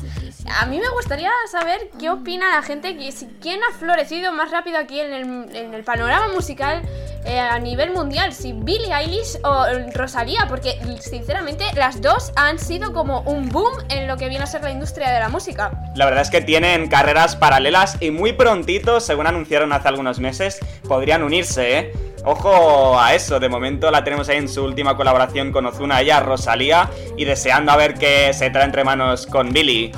A 0.51 0.67
mí 0.67 0.79
me 0.79 0.89
gustaría 0.91 1.31
saber 1.51 1.91
qué 1.99 2.11
opina 2.11 2.57
la 2.57 2.63
gente, 2.63 2.97
quién 3.41 3.61
ha 3.63 3.79
florecido 3.79 4.33
más 4.33 4.51
rápido 4.51 4.79
aquí 4.79 5.01
en 5.01 5.49
el, 5.55 5.85
panorama 5.85 6.29
musical 6.33 6.83
eh, 7.25 7.39
a 7.39 7.59
nivel 7.59 7.93
mundial, 7.93 8.33
si 8.33 8.53
Billie 8.53 8.93
Eilish 8.93 9.39
o 9.45 9.65
Rosalía, 9.95 10.47
porque 10.49 10.79
sinceramente 11.01 11.65
las 11.75 12.01
dos 12.01 12.33
han 12.37 12.59
sido 12.59 12.93
como 12.93 13.21
un 13.23 13.49
boom 13.49 13.73
en 13.89 14.07
lo 14.09 14.17
que 14.17 14.29
viene 14.29 14.45
a 14.45 14.47
ser 14.47 14.63
la 14.63 14.71
industria 14.71 15.11
de 15.11 15.21
la 15.21 15.29
música. 15.29 15.71
La 15.95 16.05
verdad 16.05 16.23
es 16.23 16.31
que 16.31 16.41
tienen 16.41 16.89
carreras 16.89 17.37
paralelas 17.37 17.97
y 18.01 18.11
muy 18.11 18.33
prontito, 18.33 19.01
según 19.01 19.27
anunciaron 19.27 19.73
hace 19.73 19.89
algunos 19.89 20.19
meses, 20.19 20.59
podrían 20.87 21.23
unirse, 21.23 21.79
¿eh? 21.79 22.12
Ojo 22.25 23.01
a 23.01 23.15
eso, 23.15 23.41
de 23.41 23.49
momento 23.49 23.91
la 23.91 24.05
tenemos 24.05 24.29
ahí 24.29 24.39
en 24.39 24.49
su 24.49 24.63
última 24.63 24.97
colaboración 24.97 25.51
con 25.51 25.67
Ozuna, 25.67 26.01
ella, 26.01 26.21
Rosalía, 26.21 26.89
y 27.17 27.25
deseando 27.25 27.73
a 27.73 27.77
ver 27.77 27.95
qué 27.95 28.33
se 28.33 28.51
trae 28.51 28.65
entre 28.65 28.85
manos 28.85 29.27
con 29.27 29.53
Billy. 29.53 29.93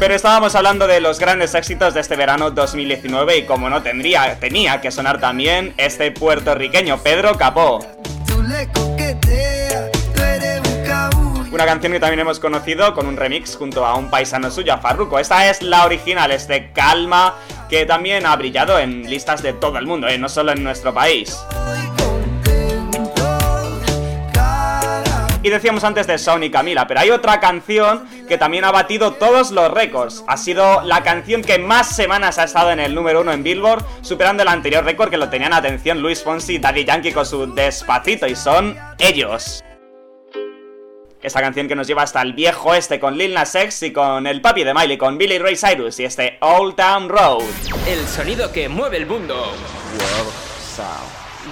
Pero 0.00 0.14
estábamos 0.14 0.54
hablando 0.56 0.88
de 0.88 1.00
los 1.00 1.20
grandes 1.20 1.54
éxitos 1.54 1.94
de 1.94 2.00
este 2.00 2.16
verano 2.16 2.50
2019 2.50 3.38
y 3.38 3.46
como 3.46 3.70
no 3.70 3.82
tendría, 3.82 4.38
tenía 4.40 4.80
que 4.80 4.90
sonar 4.90 5.20
también 5.20 5.74
este 5.76 6.10
puertorriqueño 6.10 6.98
Pedro 6.98 7.36
Capó. 7.36 7.78
Una 11.54 11.66
canción 11.66 11.92
que 11.92 12.00
también 12.00 12.18
hemos 12.18 12.40
conocido 12.40 12.92
con 12.94 13.06
un 13.06 13.16
remix 13.16 13.54
junto 13.54 13.86
a 13.86 13.94
un 13.94 14.10
paisano 14.10 14.50
suyo, 14.50 14.76
Farruko. 14.78 15.20
Esta 15.20 15.48
es 15.48 15.62
la 15.62 15.84
original, 15.84 16.32
este 16.32 16.72
Calma, 16.72 17.34
que 17.70 17.86
también 17.86 18.26
ha 18.26 18.34
brillado 18.34 18.76
en 18.80 19.08
listas 19.08 19.40
de 19.40 19.52
todo 19.52 19.78
el 19.78 19.86
mundo, 19.86 20.08
¿eh? 20.08 20.18
no 20.18 20.28
solo 20.28 20.50
en 20.50 20.64
nuestro 20.64 20.92
país. 20.92 21.38
Y 25.44 25.48
decíamos 25.48 25.84
antes 25.84 26.08
de 26.08 26.18
Son 26.18 26.42
y 26.42 26.50
Camila, 26.50 26.88
pero 26.88 26.98
hay 26.98 27.10
otra 27.10 27.38
canción 27.38 28.04
que 28.26 28.36
también 28.36 28.64
ha 28.64 28.72
batido 28.72 29.12
todos 29.12 29.52
los 29.52 29.70
récords. 29.70 30.24
Ha 30.26 30.36
sido 30.36 30.82
la 30.82 31.04
canción 31.04 31.42
que 31.42 31.60
más 31.60 31.94
semanas 31.94 32.38
ha 32.38 32.44
estado 32.44 32.72
en 32.72 32.80
el 32.80 32.96
número 32.96 33.20
uno 33.20 33.30
en 33.30 33.44
Billboard, 33.44 33.84
superando 34.00 34.42
el 34.42 34.48
anterior 34.48 34.84
récord 34.84 35.08
que 35.08 35.18
lo 35.18 35.28
tenían 35.28 35.52
atención 35.52 36.02
Luis 36.02 36.20
Fonsi 36.20 36.54
y 36.54 36.58
Daddy 36.58 36.84
Yankee 36.84 37.12
con 37.12 37.24
su 37.24 37.54
Despacito, 37.54 38.26
y 38.26 38.34
son 38.34 38.76
ellos. 38.98 39.62
Esta 41.24 41.40
canción 41.40 41.66
que 41.68 41.74
nos 41.74 41.86
lleva 41.86 42.02
hasta 42.02 42.20
el 42.20 42.34
viejo 42.34 42.74
este 42.74 43.00
con 43.00 43.16
Lil 43.16 43.32
Nas 43.32 43.54
X 43.54 43.82
y 43.84 43.92
con 43.94 44.26
el 44.26 44.42
papi 44.42 44.62
de 44.62 44.74
Miley, 44.74 44.98
con 44.98 45.16
Billy 45.16 45.38
Ray 45.38 45.56
Cyrus 45.56 45.98
y 45.98 46.04
este 46.04 46.36
Old 46.40 46.76
Town 46.76 47.08
Road. 47.08 47.42
El 47.88 48.06
sonido 48.06 48.52
que 48.52 48.68
mueve 48.68 48.98
el 48.98 49.06
mundo. 49.06 49.34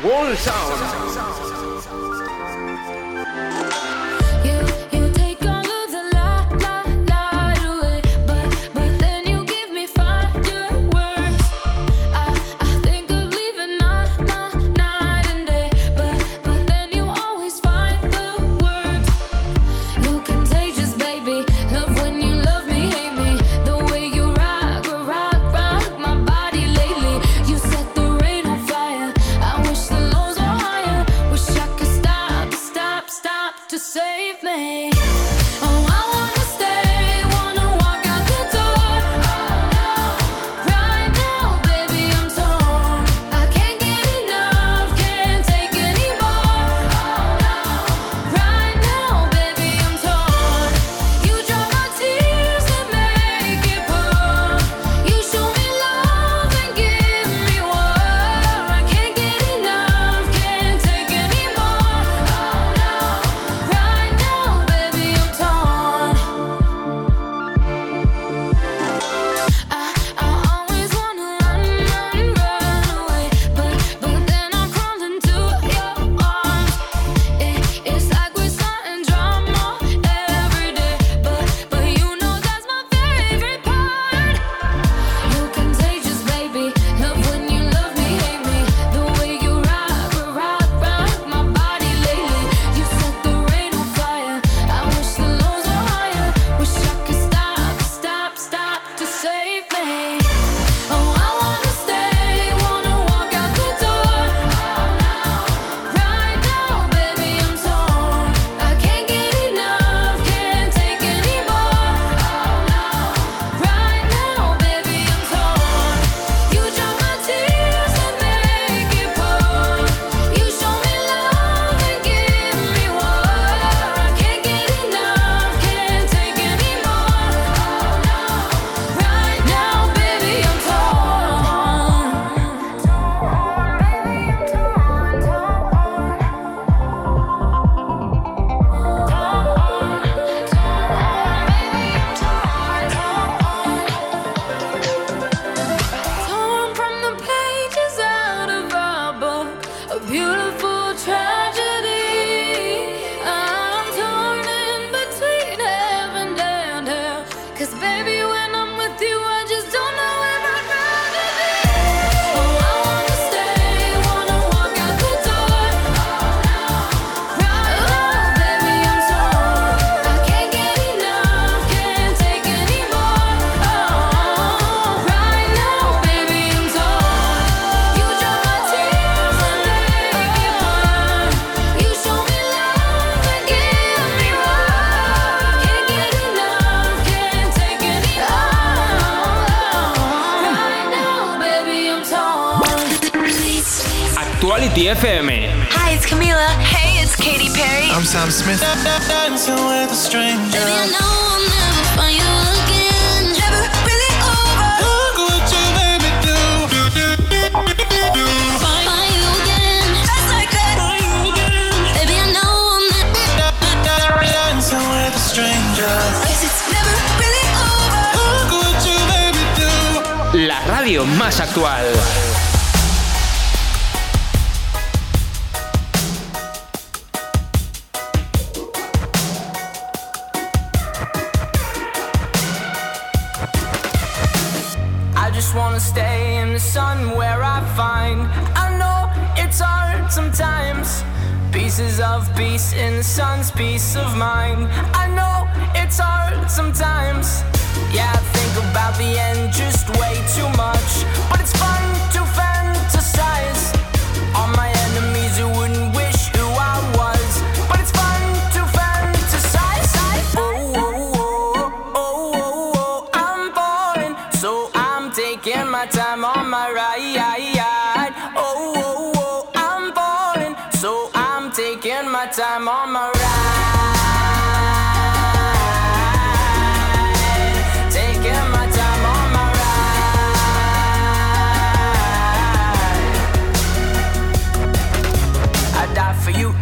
World 0.05 0.37
Sound. 0.37 0.53
You 1.43 1.52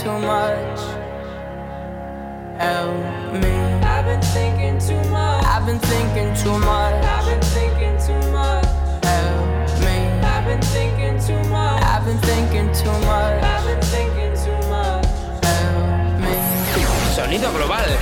too 0.00 0.18
much. 0.18 0.80
Help 2.58 3.34
me. 3.34 3.52
I've 3.84 4.06
been 4.06 4.22
thinking 4.32 4.78
too 4.78 5.10
much. 5.10 5.44
I've 5.44 5.66
been 5.66 5.78
thinking 5.78 6.34
too 6.42 6.58
much. 6.58 7.04
I've 7.04 7.26
been 7.26 7.42
thinking 7.42 7.96
too 8.06 8.32
much. 8.32 8.64
Help 9.04 9.80
me. 9.84 9.96
I've 10.24 10.46
been 10.46 10.62
thinking 10.62 11.18
too 11.20 11.42
much. 11.50 11.82
I've 11.82 12.06
been 12.06 12.18
thinking 12.18 12.72
too 12.72 12.96
much. 13.10 13.42
I've 13.44 13.64
been 13.66 13.82
thinking 13.92 14.32
too 14.42 14.68
much. 14.70 15.04
Help 15.44 16.20
me. 16.22 16.32
Sonido 17.14 17.50
global. 17.52 17.92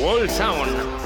Wall 0.00 0.28
sound. 0.28 1.05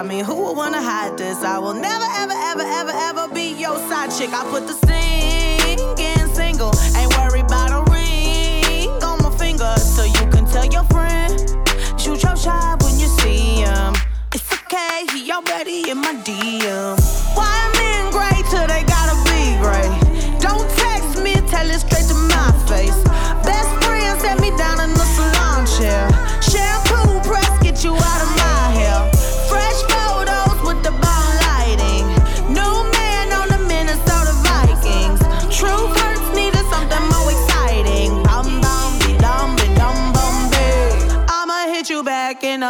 I 0.00 0.02
mean, 0.02 0.24
who 0.24 0.34
would 0.46 0.56
wanna 0.56 0.80
hide 0.80 1.18
this? 1.18 1.44
I 1.44 1.58
will 1.58 1.74
never, 1.74 2.06
ever, 2.16 2.32
ever, 2.32 2.62
ever, 2.62 2.90
ever 2.90 3.34
be 3.34 3.52
your 3.52 3.76
side 3.90 4.10
chick. 4.10 4.30
I 4.32 4.44
put 4.50 4.66
the 4.66 4.72
singing 4.72 6.34
single. 6.34 6.72
Ain't 6.96 7.14
worried 7.18 7.44
about 7.44 7.70
a 7.70 7.92
ring 7.92 8.88
on 9.02 9.22
my 9.22 9.30
finger. 9.36 9.76
So 9.76 10.04
you 10.04 10.24
can 10.32 10.46
tell 10.46 10.64
your 10.64 10.84
friend, 10.84 11.38
shoot 12.00 12.22
your 12.22 12.34
shot 12.34 12.82
when 12.82 12.98
you 12.98 13.08
see 13.20 13.60
him. 13.60 13.94
It's 14.32 14.50
okay, 14.50 15.04
he 15.12 15.30
already 15.30 15.90
in 15.90 15.98
my 15.98 16.14
DM. 16.24 16.99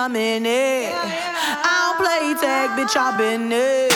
Back 0.01 0.17
in 0.17 0.43
minute. 0.43 0.93
I 0.95 1.75
don't 1.85 1.99
play 2.01 2.35
tag, 2.41 2.71
bitch, 2.71 2.97
I 2.97 3.17
been 3.19 3.53
it. 3.53 3.93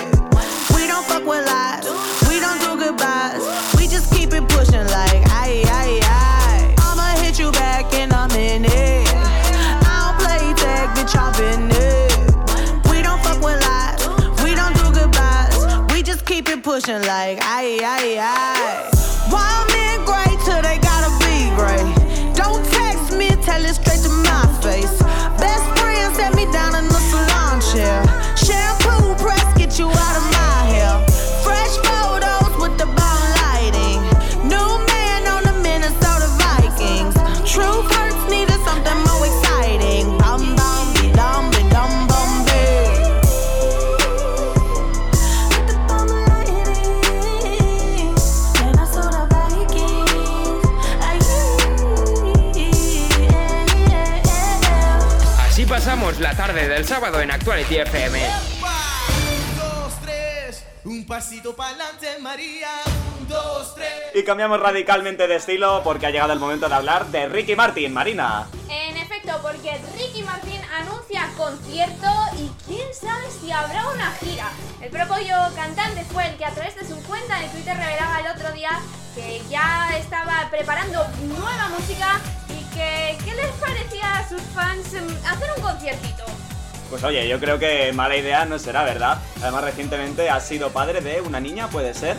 We 0.75 0.87
don't 0.87 1.07
fuck 1.07 1.25
with 1.25 1.47
lies. 1.47 1.85
We 2.29 2.41
don't 2.41 2.61
do 2.61 2.77
goodbyes. 2.85 3.41
We 3.79 3.87
just 3.89 4.13
keep 4.13 4.33
it 4.33 4.47
pushing 4.49 4.87
like 4.89 5.23
aye 5.33 5.65
aye 5.67 6.01
aye. 6.03 6.75
I'ma 6.79 7.23
hit 7.23 7.39
you 7.39 7.53
back 7.53 7.93
and 7.95 8.13
I'm 8.13 8.31
in 8.33 8.63
minute. 8.63 9.09
I 9.87 9.97
don't 10.05 10.19
play 10.21 10.53
tag, 10.63 10.89
bitch, 10.97 11.17
I 11.17 11.33
been 11.39 11.71
it. 11.73 12.91
We 12.91 13.03
don't 13.03 13.23
fuck 13.23 13.41
with 13.41 13.61
lies. 13.63 14.43
We 14.43 14.55
don't 14.55 14.75
do 14.77 14.93
goodbyes. 15.01 15.93
We 15.93 16.03
just 16.03 16.27
keep 16.27 16.49
it 16.49 16.63
pushing 16.63 17.03
like 17.03 17.39
aye 17.43 17.79
aye 17.83 18.19
aye. 18.21 18.94
Sábado 57.05 57.21
en 57.21 57.31
Actuality 57.31 57.77
FM. 57.77 58.19
Un, 58.19 59.57
dos, 59.59 59.93
tres, 60.03 60.65
un 60.85 61.07
pasito 61.07 61.55
para 61.55 61.71
adelante, 61.71 62.19
María. 62.21 62.71
Un, 63.21 63.29
dos, 63.29 63.75
tres. 63.75 63.91
Y 64.15 64.25
cambiamos 64.25 64.59
radicalmente 64.59 65.27
de 65.27 65.37
estilo 65.37 65.83
porque 65.85 66.07
ha 66.07 66.11
llegado 66.11 66.33
el 66.33 66.39
momento 66.39 66.67
de 66.67 66.75
hablar 66.75 67.09
de 67.09 67.29
Ricky 67.29 67.57
Martin, 67.57 67.93
Marina. 67.93 68.47
En 68.71 68.97
efecto, 68.97 69.39
porque 69.43 69.79
Ricky 69.99 70.23
Martin 70.23 70.59
anuncia 70.73 71.29
concierto 71.37 72.09
y 72.39 72.51
quién 72.65 72.89
sabe 72.95 73.27
si 73.39 73.53
habrá 73.53 73.87
una 73.91 74.11
gira. 74.13 74.51
El 74.81 74.89
propio 74.89 75.37
cantante 75.55 76.07
fue 76.11 76.27
el 76.27 76.37
que 76.39 76.47
a 76.47 76.53
través 76.53 76.75
de 76.75 76.87
su 76.87 76.97
cuenta 77.03 77.39
de 77.39 77.49
Twitter 77.49 77.77
revelaba 77.77 78.21
el 78.21 78.35
otro 78.35 78.51
día 78.53 78.81
que 79.15 79.43
ya 79.51 79.91
estaba 79.99 80.49
preparando 80.51 81.07
nueva 81.25 81.69
música 81.69 82.19
y 82.49 82.65
que 82.75 83.19
qué 83.27 83.35
les 83.35 83.53
parecía 83.61 84.21
a 84.21 84.27
sus 84.27 84.41
fans 84.55 84.95
em, 84.95 85.07
hacer 85.27 85.51
un 85.55 85.63
conciertito. 85.63 86.25
Pues 86.95 87.03
oye, 87.03 87.27
yo 87.27 87.41
creo 87.41 87.59
que 87.59 87.93
mala 87.93 88.16
idea 88.16 88.45
no 88.45 88.57
será, 88.57 88.85
¿verdad? 88.85 89.19
Además, 89.43 89.65
recientemente 89.65 90.31
has 90.31 90.47
sido 90.47 90.71
padre 90.71 91.01
de 91.01 91.21
una 91.23 91.41
niña, 91.41 91.66
¿puede 91.66 91.93
ser? 91.93 92.16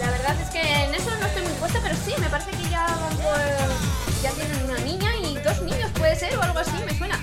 La 0.00 0.10
verdad 0.10 0.34
es 0.40 0.48
que 0.48 0.62
en 0.62 0.94
eso 0.94 1.10
no 1.20 1.26
estoy 1.26 1.42
muy 1.42 1.52
puesta, 1.52 1.78
pero 1.82 1.94
sí, 2.06 2.14
me 2.18 2.26
parece 2.30 2.52
que 2.52 2.70
ya 2.70 2.86
van 2.86 3.16
por- 3.18 4.22
ya 4.22 4.30
tienen 4.30 4.64
una 4.64 4.78
niña 4.78 5.14
y 5.14 5.36
dos 5.36 5.60
niños, 5.60 5.90
puede 5.98 6.16
ser, 6.16 6.34
o 6.38 6.42
algo 6.42 6.58
así, 6.58 6.70
me 6.86 6.96
suena. 6.96 7.20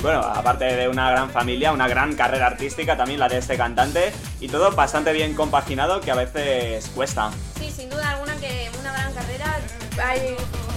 Bueno, 0.00 0.20
aparte 0.20 0.64
de 0.64 0.86
una 0.86 1.10
gran 1.10 1.28
familia, 1.28 1.72
una 1.72 1.88
gran 1.88 2.14
carrera 2.14 2.46
artística 2.46 2.96
también 2.96 3.18
la 3.18 3.28
de 3.28 3.38
este 3.38 3.56
cantante 3.56 4.12
y 4.40 4.46
todo 4.46 4.70
bastante 4.70 5.12
bien 5.12 5.34
compaginado 5.34 6.00
que 6.00 6.12
a 6.12 6.14
veces 6.14 6.88
cuesta. 6.94 7.32
Sí, 7.58 7.68
sin 7.76 7.90
duda 7.90 8.10
alguna 8.10 8.36
que 8.36 8.70
una 8.78 8.92
gran 8.92 9.12
carrera. 9.12 9.58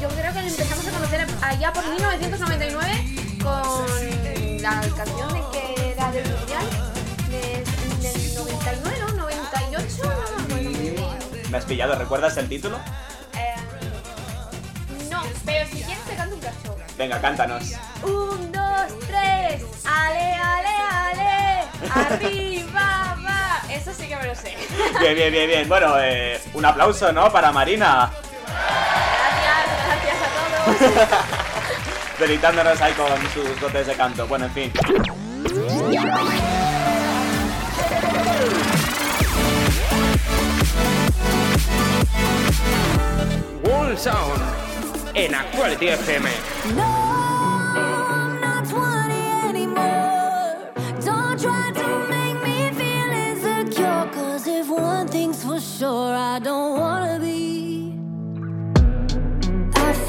Yo 0.02 0.10
creo 0.10 0.34
que 0.34 0.40
empezamos 0.40 0.88
a 0.88 0.90
conocer 0.92 1.28
allá 1.44 1.72
por 1.72 1.88
1999 1.88 3.38
con 3.44 4.15
la 4.72 4.96
canción 4.96 5.34
de 5.34 5.42
que 5.52 5.92
era 5.92 6.12
del 6.12 6.28
Mundial, 6.28 6.66
de- 7.30 7.64
del 8.02 8.36
99, 8.36 8.98
¿no? 9.00 9.12
98, 9.14 10.04
no 10.04 10.08
me 10.10 10.14
acuerdo 10.14 10.40
muy 10.50 10.74
bien. 10.76 10.96
¿Me 11.52 11.58
has 11.58 11.66
pillado? 11.66 11.96
¿Recuerdas 11.96 12.36
el 12.38 12.50
título? 12.50 12.78
Eh, 13.36 13.56
no, 15.12 15.22
pero 15.46 15.66
si 15.70 15.84
quieres 15.84 16.04
te 16.06 16.16
canto 16.16 16.36
un 16.36 16.42
cacho. 16.42 16.76
Venga, 16.98 17.22
cántanos. 17.22 17.64
Un, 18.04 18.52
dos, 18.52 19.00
tres, 19.08 19.64
ale, 19.86 20.34
ale, 20.34 20.70
ale, 20.90 21.64
arriba, 21.94 23.18
va. 23.26 23.62
Eso 23.72 23.92
sí 23.94 24.08
que 24.08 24.16
me 24.16 24.28
lo 24.28 24.36
sé. 24.36 24.56
Bien, 25.00 25.16
bien, 25.16 25.32
bien, 25.32 25.48
bien. 25.48 25.70
Bueno, 25.70 25.96
eh, 26.00 26.42
un 26.54 26.66
aplauso, 26.66 27.12
¿no? 27.12 27.32
Para 27.32 27.52
Marina. 27.52 28.12
Gracias, 28.48 29.68
gracias 29.86 30.18
a 30.22 30.28
todos. 31.06 31.20
Deleitándonos 32.20 32.82
ahí 32.82 32.94
con 32.94 33.08
sus 33.34 33.60
dotes 33.60 33.88
de 33.88 33.94
canto. 33.94 34.26
Bueno, 34.26 34.46
en 34.46 34.52
fin. 34.52 34.72
World 43.64 43.98
Sound 43.98 44.42
en 45.14 45.36
Actuality 45.36 45.88
FM. 45.90 46.30
not 48.40 48.66
20 48.66 49.14
anymore. 49.50 50.72
Don't 51.02 51.38
try 51.40 51.72
to 51.74 52.08
make 52.10 52.42
me 52.44 52.72
feel 52.72 53.12
insecure. 53.12 54.10
Cause 54.14 54.48
if 54.48 54.70
one 54.70 55.08
thing's 55.10 55.44
for 55.44 55.60
sure, 55.60 56.14
I 56.14 56.40
don't 56.40 56.80
wanna 56.80 57.20
be. 57.20 57.35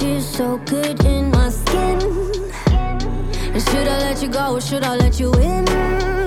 Feel 0.07 0.21
so 0.21 0.59
good 0.59 1.05
in 1.05 1.33
my 1.33 1.49
skin. 1.49 1.99
And 3.53 3.63
should 3.69 3.89
I 3.89 3.99
let 4.07 4.23
you 4.23 4.29
go 4.29 4.55
or 4.55 4.61
should 4.61 4.85
I 4.85 4.95
let 4.95 5.19
you 5.19 5.33
in? 5.35 5.65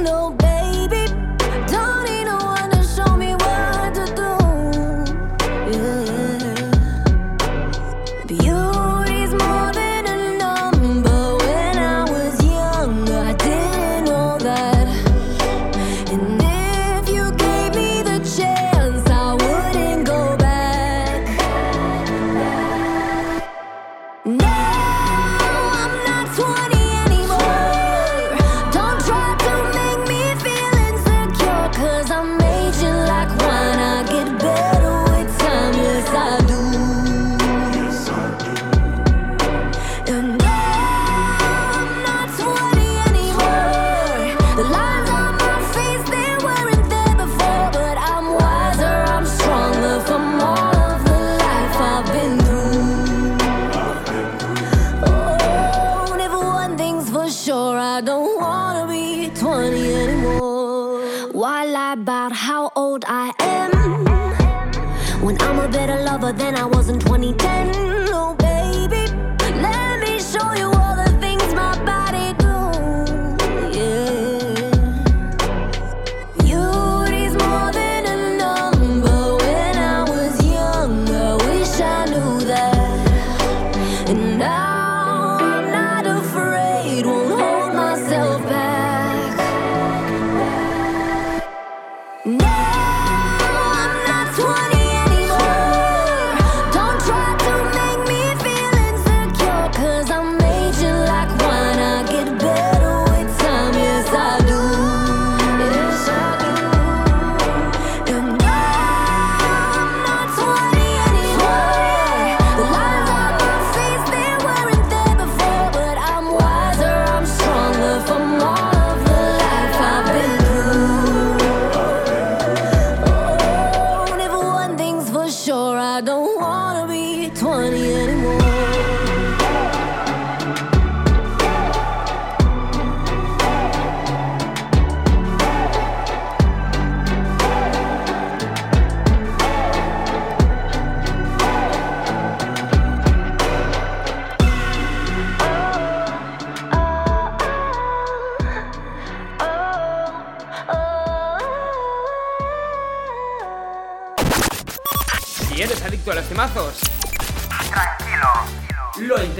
No, 0.04 0.32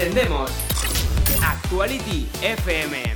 Aprendemos. 0.10 0.50
Actuality 1.44 2.28
FM. 2.42 3.09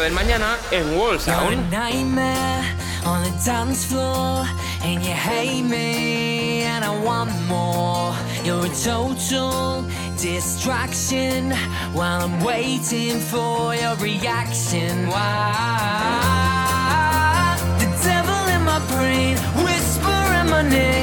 8 0.00 0.02
del 0.02 0.12
mañana 0.14 0.56
en 0.70 0.86
on 3.04 3.22
the 3.22 3.30
dance 3.44 3.84
floor 3.84 4.46
and 4.82 5.04
you 5.04 5.12
hate 5.12 5.62
me 5.62 6.62
and 6.62 6.84
I 6.84 6.90
want 7.04 7.30
more. 7.46 8.14
You're 8.42 8.64
a 8.64 8.68
total 8.70 9.84
distraction 10.16 11.52
while 11.92 12.22
I'm 12.22 12.42
waiting 12.42 13.20
for 13.20 13.74
your 13.74 13.96
reaction. 13.96 15.08
Why? 15.08 15.52
The 17.78 17.86
devil 18.02 18.48
in 18.54 18.62
my 18.64 18.80
brain 18.92 19.36
whispering 19.64 20.48
my 20.50 20.62
name. 20.62 20.99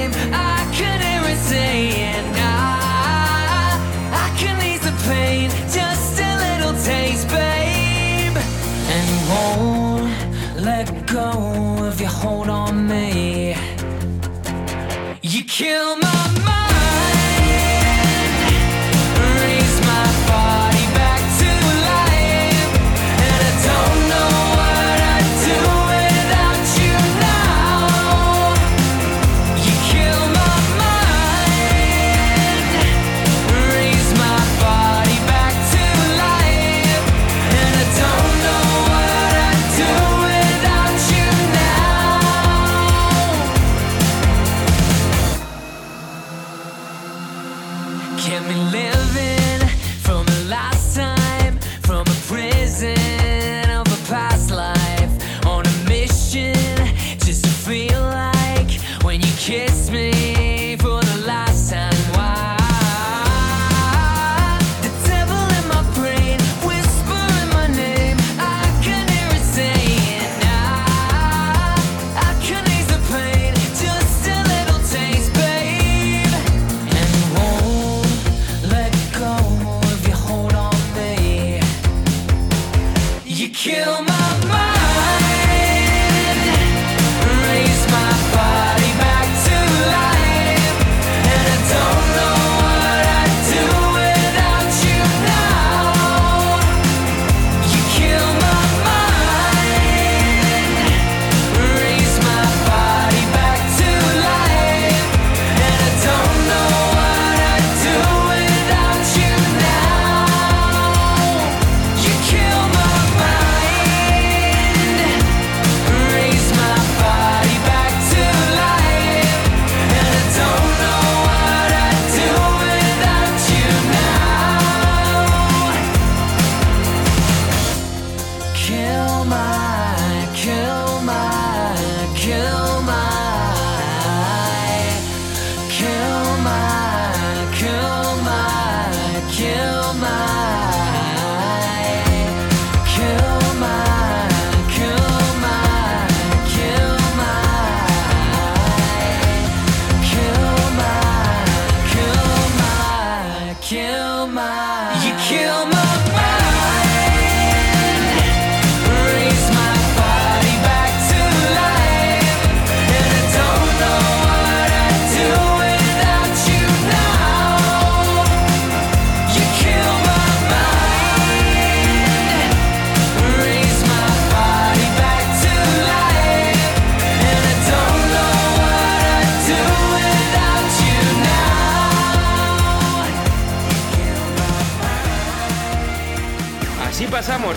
kill 15.57 15.86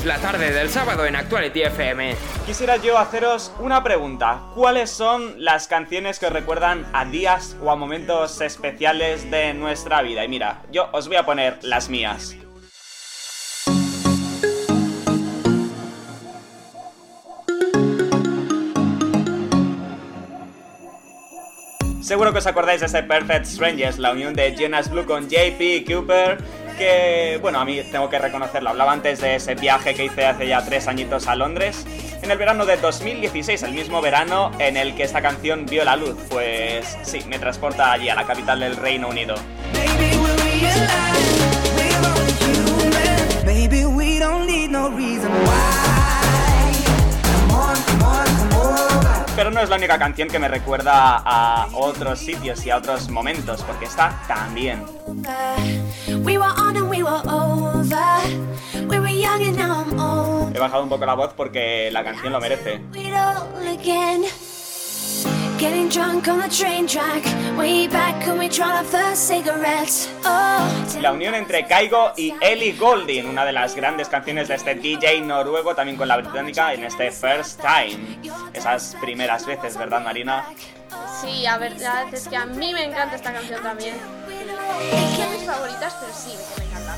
la 0.05 0.19
tarde 0.19 0.53
del 0.53 0.71
sábado 0.71 1.05
en 1.05 1.17
Actuality 1.17 1.63
FM. 1.63 2.15
Quisiera 2.47 2.77
yo 2.77 2.97
haceros 2.97 3.53
una 3.59 3.83
pregunta. 3.83 4.41
¿Cuáles 4.55 4.91
son 4.91 5.43
las 5.45 5.69
canciones 5.69 6.19
que 6.19 6.27
os 6.27 6.33
recuerdan 6.33 6.87
a 6.93 7.05
días 7.05 7.57
o 7.63 7.71
a 7.71 7.77
momentos 7.77 8.41
especiales 8.41 9.31
de 9.31 9.53
nuestra 9.53 10.01
vida? 10.03 10.25
Y 10.25 10.29
mira, 10.29 10.63
yo 10.71 10.89
os 10.93 11.09
voy 11.09 11.17
a 11.17 11.25
poner 11.25 11.59
las 11.63 11.89
mías. 11.91 12.37
Seguro 22.01 22.33
que 22.33 22.39
os 22.39 22.47
acordáis 22.47 22.81
de 22.81 22.87
ese 22.87 23.03
Perfect 23.03 23.45
Strangers, 23.45 23.99
la 23.99 24.11
unión 24.11 24.35
de 24.35 24.57
Jonas 24.57 24.91
Blue 24.91 25.07
con 25.07 25.29
JP 25.29 25.87
Cooper, 25.87 26.39
que, 26.81 27.39
bueno, 27.43 27.61
a 27.61 27.66
mí 27.66 27.78
tengo 27.93 28.09
que 28.09 28.19
reconocerlo, 28.19 28.70
hablaba 28.70 28.93
antes 28.93 29.20
de 29.20 29.35
ese 29.35 29.55
viaje 29.55 29.94
que 29.94 30.07
hice 30.07 30.24
hace 30.24 30.48
ya 30.48 30.65
tres 30.65 30.89
añitos 30.89 31.27
a 31.27 31.36
Londres, 31.36 31.85
en 32.23 32.31
el 32.31 32.39
verano 32.39 32.65
de 32.65 32.78
2016, 32.78 33.62
el 33.65 33.73
mismo 33.73 34.01
verano 34.01 34.51
en 34.59 34.78
el 34.78 34.94
que 34.94 35.02
esta 35.02 35.20
canción 35.20 35.66
vio 35.66 35.85
la 35.85 35.97
luz, 35.97 36.16
pues 36.31 36.97
sí, 37.02 37.20
me 37.28 37.39
transporta 37.39 37.93
allí, 37.93 38.09
a 38.09 38.15
la 38.15 38.24
capital 38.24 38.61
del 38.61 38.77
Reino 38.77 39.09
Unido. 39.09 39.35
Baby, 39.74 40.11
Pero 49.36 49.51
no 49.51 49.61
es 49.61 49.69
la 49.69 49.77
única 49.77 49.98
canción 49.98 50.28
que 50.28 50.39
me 50.39 50.48
recuerda 50.48 51.23
a 51.24 51.69
otros 51.73 52.19
sitios 52.19 52.65
y 52.66 52.70
a 52.70 52.77
otros 52.77 53.09
momentos, 53.09 53.62
porque 53.62 53.86
está 53.86 54.20
también. 54.28 54.85
He 60.55 60.59
bajado 60.59 60.82
un 60.82 60.89
poco 60.89 61.07
la 61.07 61.15
voz 61.15 61.32
porque 61.35 61.90
la 61.93 62.05
canción 62.05 62.32
lo 62.32 62.40
merece. 62.40 62.81
Getting 65.61 65.91
drunk 65.91 66.27
on 66.27 66.39
the 66.41 66.49
train 66.49 66.87
track. 66.87 67.23
Way 67.59 67.87
back 67.89 68.27
when 68.27 68.39
we 68.39 68.49
tried 68.49 68.78
our 68.78 68.85
first 68.85 69.28
cigarettes. 69.28 70.09
Oh, 70.24 70.66
La 71.03 71.12
unión 71.12 71.35
entre 71.35 71.66
Kaigo 71.66 72.12
y 72.16 72.32
Ellie 72.41 72.73
Goulding, 72.73 73.27
una 73.27 73.45
de 73.45 73.53
las 73.53 73.74
grandes 73.74 74.09
canciones 74.09 74.49
de 74.49 74.55
este 74.55 74.74
DJ 74.74 75.20
noruego, 75.20 75.74
también 75.74 75.99
con 75.99 76.09
la 76.09 76.16
británica, 76.16 76.73
en 76.73 76.85
este 76.85 77.11
First 77.11 77.61
Time. 77.61 77.99
Esas 78.55 78.97
primeras 79.03 79.45
veces, 79.45 79.77
¿verdad, 79.77 80.03
Marina? 80.03 80.47
Sí, 81.20 81.43
la 81.43 81.59
verdad 81.59 82.07
es 82.11 82.27
que 82.27 82.37
a 82.37 82.47
mí 82.47 82.73
me 82.73 82.85
encanta 82.85 83.16
esta 83.16 83.31
canción 83.31 83.62
también. 83.62 83.97
No 83.99 85.16
son 85.16 85.31
mis 85.31 85.45
favoritas, 85.45 85.95
pero 86.01 86.12
sí, 86.15 86.39
me 86.57 86.65
encanta. 86.65 86.97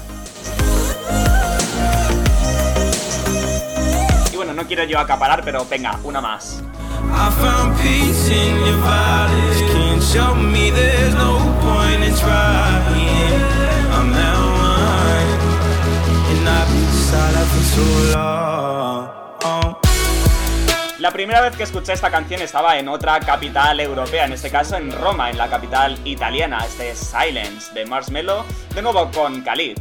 Y 4.32 4.36
bueno, 4.36 4.52
no 4.52 4.64
quiero 4.68 4.84
yo 4.84 5.01
acaparar, 5.01 5.43
pero 5.44 5.66
venga, 5.68 5.98
una 6.05 6.20
más. 6.20 6.62
I 7.24 7.31
found 7.43 7.78
peace 7.81 8.28
in 8.28 8.66
your 8.66 8.78
violence. 8.78 9.60
Can't 9.73 10.02
show 10.02 10.35
me 10.35 10.70
there's 10.70 11.14
no 11.14 11.39
point 11.64 12.02
in 12.02 12.14
trying. 12.16 13.40
I'm 13.97 14.10
mine, 14.10 15.31
and 16.31 16.48
I've 16.48 16.69
been 16.69 16.93
silent 17.09 17.48
for 17.52 17.64
too 17.74 18.14
long. 18.14 19.22
La 21.03 21.11
primera 21.11 21.41
vez 21.41 21.57
que 21.57 21.65
escuché 21.65 21.95
esta 21.95 22.12
canción 22.12 22.41
estaba 22.43 22.79
en 22.79 22.87
otra 22.87 23.19
capital 23.19 23.81
europea, 23.81 24.24
en 24.24 24.35
este 24.35 24.51
caso 24.51 24.77
en 24.77 24.93
Roma, 24.93 25.31
en 25.31 25.37
la 25.37 25.51
capital 25.51 25.99
italiana. 26.05 26.65
Este 26.65 26.93
es 26.93 27.01
Silence 27.01 27.74
de 27.74 27.85
Marshmello, 27.85 28.45
de 28.73 28.83
nuevo 28.83 29.11
con 29.11 29.43
Khalid. 29.43 29.79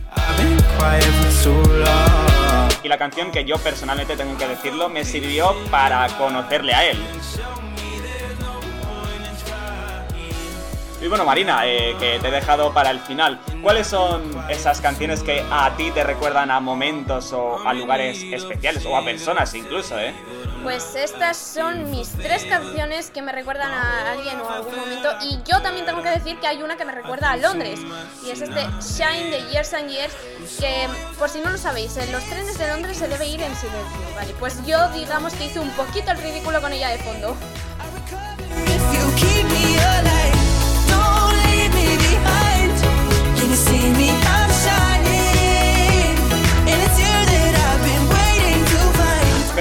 Y 2.82 2.88
la 2.88 2.98
canción 2.98 3.30
que 3.30 3.46
yo 3.46 3.60
personalmente 3.60 4.18
tengo 4.18 4.36
que 4.36 4.48
decirlo 4.48 4.90
me 4.90 5.06
sirvió 5.06 5.56
para 5.70 6.08
conocerle 6.18 6.74
a 6.74 6.90
él. 6.90 6.98
Y 11.02 11.08
bueno, 11.08 11.26
Marina, 11.26 11.66
eh, 11.66 11.96
que 12.00 12.20
te 12.20 12.28
he 12.28 12.32
dejado 12.32 12.72
para 12.74 12.92
el 12.92 13.00
final. 13.00 13.40
¿Cuáles 13.64 13.88
son 13.88 14.22
esas 14.50 14.82
canciones 14.82 15.24
que 15.24 15.44
a 15.50 15.76
ti 15.76 15.90
te 15.90 16.04
recuerdan 16.04 16.52
a 16.52 16.60
momentos 16.60 17.34
o 17.34 17.58
a 17.68 17.74
lugares 17.74 18.22
especiales 18.22 18.86
o 18.86 18.96
a 18.96 19.04
personas 19.04 19.52
incluso, 19.56 20.00
eh? 20.00 20.14
Pues 20.62 20.96
estas 20.96 21.38
son 21.38 21.90
mis 21.90 22.10
tres 22.12 22.46
canciones 22.46 23.10
que 23.10 23.24
me 23.24 23.32
recuerdan 23.32 23.72
a 23.72 24.12
alguien 24.12 24.40
o 24.42 24.48
a 24.48 24.58
algún 24.58 24.76
momento. 24.76 25.10
Y 25.22 25.40
yo 25.44 25.60
también 25.64 25.88
tengo 25.88 26.04
que 26.04 26.10
decir 26.10 26.40
que 26.40 26.46
hay 26.46 26.62
una 26.62 26.78
que 26.78 26.86
me 26.86 26.92
recuerda 26.92 27.32
a 27.32 27.38
Londres. 27.38 27.80
Y 28.24 28.30
es 28.30 28.42
este 28.42 28.68
Shine 28.80 29.32
de 29.32 29.52
Years 29.52 29.74
and 29.74 29.90
Years. 29.90 30.14
Que, 30.60 30.88
por 31.18 31.30
si 31.30 31.40
no 31.40 31.50
lo 31.50 31.58
sabéis, 31.58 31.98
en 31.98 32.12
los 32.12 32.24
trenes 32.26 32.60
de 32.60 32.68
Londres 32.68 32.98
se 32.98 33.08
debe 33.08 33.26
ir 33.26 33.42
en 33.42 33.56
silencio. 33.56 34.16
Vale, 34.16 34.36
pues 34.40 34.64
yo 34.68 34.88
digamos 34.90 35.34
que 35.34 35.46
hice 35.46 35.60
un 35.60 35.72
poquito 35.72 36.12
el 36.12 36.20
ridículo 36.20 36.62
con 36.62 36.72
ella 36.72 36.90
de 36.90 37.00
fondo. 37.00 37.36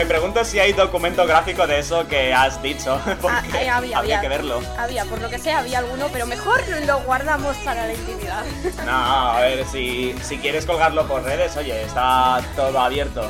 Me 0.00 0.06
pregunto 0.06 0.42
si 0.46 0.58
hay 0.58 0.72
documento 0.72 1.26
gráfico 1.26 1.66
de 1.66 1.80
eso 1.80 2.08
que 2.08 2.32
has 2.32 2.62
dicho. 2.62 2.98
Porque 3.20 3.68
ah, 3.68 3.82
eh, 3.84 3.94
había, 3.94 4.20
que 4.20 4.28
verlo. 4.28 4.62
Había, 4.78 5.04
por 5.04 5.20
lo 5.20 5.28
que 5.28 5.38
sea, 5.38 5.58
había 5.58 5.80
alguno, 5.80 6.06
pero 6.10 6.26
mejor 6.26 6.62
lo 6.86 7.00
guardamos 7.00 7.54
para 7.58 7.86
la 7.86 7.92
intimidad. 7.92 8.44
No, 8.86 8.92
a 8.92 9.40
ver, 9.40 9.66
si, 9.66 10.14
si 10.22 10.38
quieres 10.38 10.64
colgarlo 10.64 11.06
por 11.06 11.22
redes, 11.22 11.54
oye, 11.58 11.82
está 11.82 12.40
todo 12.56 12.80
abierto. 12.80 13.28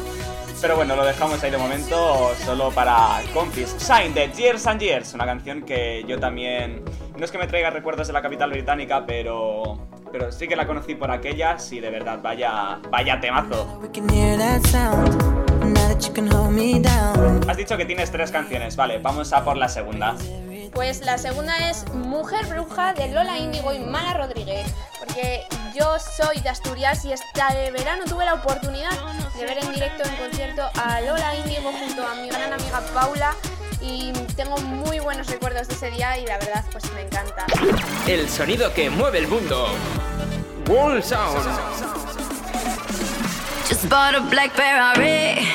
Pero 0.61 0.77
bueno, 0.77 0.95
lo 0.95 1.05
dejamos 1.05 1.43
ahí 1.43 1.51
de 1.51 1.59
momento, 1.59 2.33
solo 2.45 2.71
para 2.71 3.21
confis. 3.35 3.75
Sign 3.79 4.15
de 4.15 4.31
Years 4.31 4.67
and 4.69 4.81
Years, 4.81 5.15
una 5.15 5.27
canción 5.27 5.63
que 5.63 6.05
yo 6.07 6.21
también. 6.21 6.85
No 7.17 7.25
es 7.25 7.33
que 7.33 7.39
me 7.39 7.49
traiga 7.49 7.71
recuerdos 7.71 8.07
de 8.07 8.13
la 8.13 8.23
capital 8.23 8.51
británica, 8.51 9.05
pero 9.05 9.89
pero 10.13 10.33
sí 10.33 10.49
que 10.49 10.57
la 10.57 10.67
conocí 10.67 10.95
por 10.95 11.11
aquellas 11.11 11.71
y 11.73 11.81
de 11.81 11.91
verdad, 11.91 12.21
vaya, 12.23 12.79
vaya 12.91 13.21
temazo. 13.21 13.81
Has 17.49 17.57
dicho 17.57 17.77
que 17.77 17.85
tienes 17.85 18.11
tres 18.11 18.31
canciones, 18.31 18.77
vale, 18.77 18.99
vamos 18.99 19.33
a 19.33 19.45
por 19.45 19.57
la 19.57 19.69
segunda. 19.69 20.17
Pues 20.73 21.05
la 21.05 21.19
segunda 21.19 21.71
es 21.71 21.85
Mujer 21.93 22.47
Bruja 22.47 22.93
de 22.95 23.09
Lola 23.09 23.39
Índigo 23.39 23.73
y 23.73 23.81
Mala 23.81 24.15
Rodríguez. 24.15 24.67
Porque 24.99 25.43
yo 25.75 25.99
soy 25.99 26.41
de 26.41 26.49
Asturias 26.49 27.05
y 27.05 27.13
este 27.13 27.71
verano 27.73 28.05
tuve 28.07 28.25
la 28.25 28.35
oportunidad 28.35 28.91
de 29.37 29.45
ver 29.45 29.59
en 29.59 29.73
directo 29.73 30.09
en 30.09 30.17
concierto 30.17 30.63
a 30.81 31.01
Lola 31.01 31.35
Índigo 31.37 31.73
junto 31.73 32.07
a 32.07 32.15
mi 32.15 32.29
gran 32.29 32.53
amiga 32.53 32.81
Paula. 32.95 33.35
Y 33.83 34.13
tengo 34.37 34.57
muy 34.59 35.01
buenos 35.01 35.27
recuerdos 35.29 35.69
de 35.69 35.75
ese 35.75 35.91
día 35.91 36.19
y 36.19 36.27
la 36.27 36.39
verdad 36.39 36.65
pues 36.71 36.85
me 36.93 37.03
encanta. 37.03 37.47
El 38.07 38.29
sonido 38.29 38.73
que 38.75 38.91
mueve 38.91 39.19
el 39.19 39.29
mundo. 39.29 39.69
World 40.69 41.03
Sound. 41.03 41.45
Just 43.69 43.89
bought 43.89 44.15
a 44.15 44.21
black 44.21 44.53
Ferrari, 44.53 45.47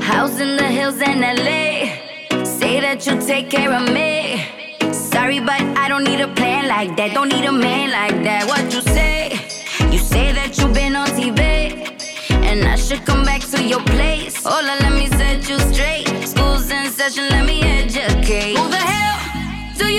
house 0.00 0.40
in 0.40 0.56
the 0.56 0.66
hills 0.66 1.00
in 1.00 1.20
LA. 1.20 2.44
Say 2.44 2.80
that 2.80 3.06
you'll 3.06 3.24
take 3.24 3.48
care 3.50 3.72
of 3.72 3.88
me. 3.92 4.46
Sorry, 4.92 5.40
but 5.40 5.60
I 5.76 5.88
don't 5.88 6.04
need 6.04 6.20
a 6.20 6.28
plan 6.28 6.68
like 6.68 6.96
that. 6.96 7.14
Don't 7.14 7.28
need 7.28 7.44
a 7.44 7.52
man 7.52 7.90
like 7.92 8.22
that. 8.24 8.46
What 8.46 8.72
you 8.74 8.82
say? 8.82 9.32
You 9.90 9.98
say 9.98 10.32
that 10.32 10.58
you've 10.58 10.74
been 10.74 10.96
on 10.96 11.06
TV, 11.08 11.38
and 12.30 12.64
I 12.64 12.76
should 12.76 13.04
come 13.04 13.24
back 13.24 13.42
to 13.50 13.62
your 13.62 13.80
place. 13.80 14.42
Hola, 14.44 14.76
let 14.80 14.92
me 14.92 15.06
set 15.06 15.48
you 15.48 15.58
straight. 15.72 16.08
School's 16.26 16.70
in 16.70 16.90
session, 16.90 17.28
let 17.30 17.46
me 17.46 17.61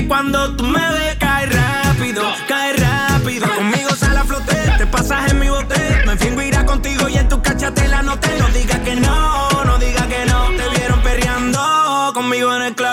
Que 0.00 0.08
cuando 0.08 0.54
tú 0.56 0.64
me 0.64 0.92
ves, 0.92 1.16
cae 1.18 1.46
rápido, 1.46 2.22
cae 2.46 2.72
rápido. 2.74 3.46
Conmigo 3.54 3.90
sale 3.96 4.18
a 4.18 4.24
flote, 4.24 4.54
te 4.76 4.86
pasas 4.86 5.30
en 5.30 5.38
mi 5.38 5.48
bote. 5.48 6.02
Me 6.06 6.16
fingo 6.16 6.42
irá 6.42 6.64
contigo 6.64 7.08
y 7.08 7.16
en 7.16 7.28
tu 7.28 7.36
no 7.36 8.18
te. 8.18 8.38
No 8.38 8.48
digas 8.48 8.78
que 8.80 8.94
no, 8.94 9.64
no 9.64 9.78
digas 9.78 10.06
que 10.06 10.24
no. 10.26 10.46
Te 10.56 10.78
vieron 10.78 11.00
perreando 11.02 12.12
conmigo 12.14 12.54
en 12.54 12.62
el 12.62 12.74
club. 12.74 12.88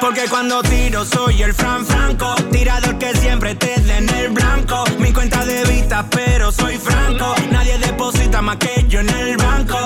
Porque 0.00 0.24
cuando 0.28 0.62
tiro 0.62 1.04
soy 1.04 1.42
el 1.42 1.54
Fran 1.54 1.86
Franco. 1.86 2.34
Tirador 2.50 2.98
que 2.98 3.14
siempre 3.16 3.54
te 3.54 3.80
dé 3.80 3.98
en 3.98 4.08
el 4.08 4.28
blanco. 4.30 4.84
Mi 4.98 5.12
cuenta 5.12 5.44
de 5.44 5.64
vista, 5.64 6.04
pero 6.10 6.52
soy 6.52 6.76
franco. 6.76 7.34
Nadie 7.50 7.78
deposita 7.78 8.42
más 8.42 8.56
que 8.56 8.84
yo 8.88 9.00
en 9.00 9.08
el 9.08 9.36
banco. 9.36 9.79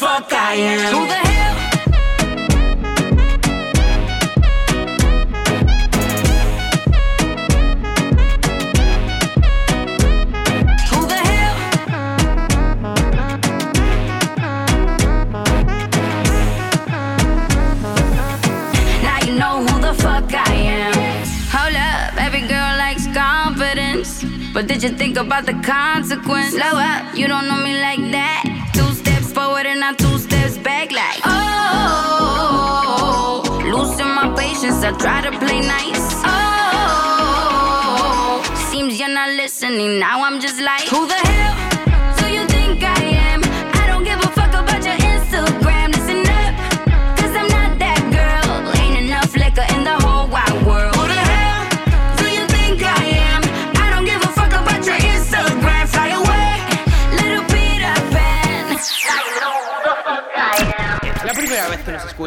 Fuck 0.00 0.32
I 0.32 0.54
am. 0.54 0.94
Who 0.94 1.02
the 1.12 1.20
hell? 1.28 1.56
Who 10.90 11.00
the 11.12 11.20
hell? 11.30 11.56
Now 19.04 19.18
you 19.26 19.34
know 19.38 19.54
who 19.66 19.74
the 19.86 19.94
fuck 20.02 20.32
I 20.32 20.54
am. 20.80 20.94
Hold 21.54 21.76
up, 21.76 22.16
every 22.26 22.44
girl 22.48 22.72
likes 22.78 23.06
confidence. 23.08 24.24
But 24.54 24.66
did 24.66 24.82
you 24.82 24.88
think 25.00 25.18
about 25.18 25.44
the 25.44 25.56
consequence? 25.62 26.54
Slow 26.54 26.74
up, 26.90 27.14
you 27.14 27.28
don't 27.28 27.46
know 27.48 27.62
me 27.62 27.74
like 27.82 28.00
that. 28.12 28.19
I 34.90 34.92
try 34.94 35.20
to 35.22 35.30
play 35.38 35.60
nice. 35.60 36.14
Oh, 38.24 38.42
seems 38.72 38.98
you're 38.98 39.08
not 39.08 39.30
listening. 39.36 40.00
Now 40.00 40.24
I'm 40.24 40.40
just 40.40 40.60
like, 40.60 40.88
who 40.88 41.06
the 41.06 41.14
hell 41.14 41.29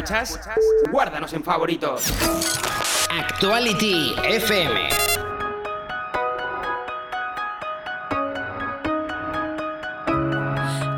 escuchas? 0.04 0.58
Guárdanos 0.90 1.32
en 1.32 1.42
favoritos. 1.42 2.12
Actuality 3.10 4.14
FM. 4.24 4.88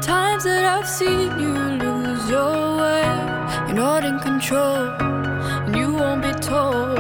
Times 0.01 0.45
that 0.45 0.65
I've 0.65 0.89
seen 0.89 1.39
you 1.39 1.55
lose 1.79 2.29
your 2.31 2.77
way, 2.79 3.05
you're 3.67 3.75
not 3.75 4.05
in 4.05 4.19
control, 4.21 4.89
and 5.67 5.77
you 5.77 5.95
won't 5.95 6.23
be 6.23 6.33
told. 6.41 6.99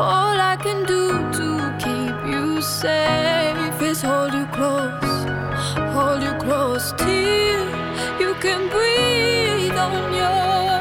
All 0.00 0.40
I 0.40 0.56
can 0.56 0.84
do 0.86 1.10
to 1.32 1.76
keep 1.78 2.14
you 2.32 2.60
safe 2.60 3.80
is 3.82 4.02
hold 4.02 4.32
you 4.34 4.46
close, 4.46 5.26
hold 5.94 6.22
you 6.22 6.32
close 6.40 6.92
till 6.96 7.62
you 8.20 8.34
can 8.40 8.68
breathe 8.70 9.76
on 9.76 10.14
your 10.14 10.71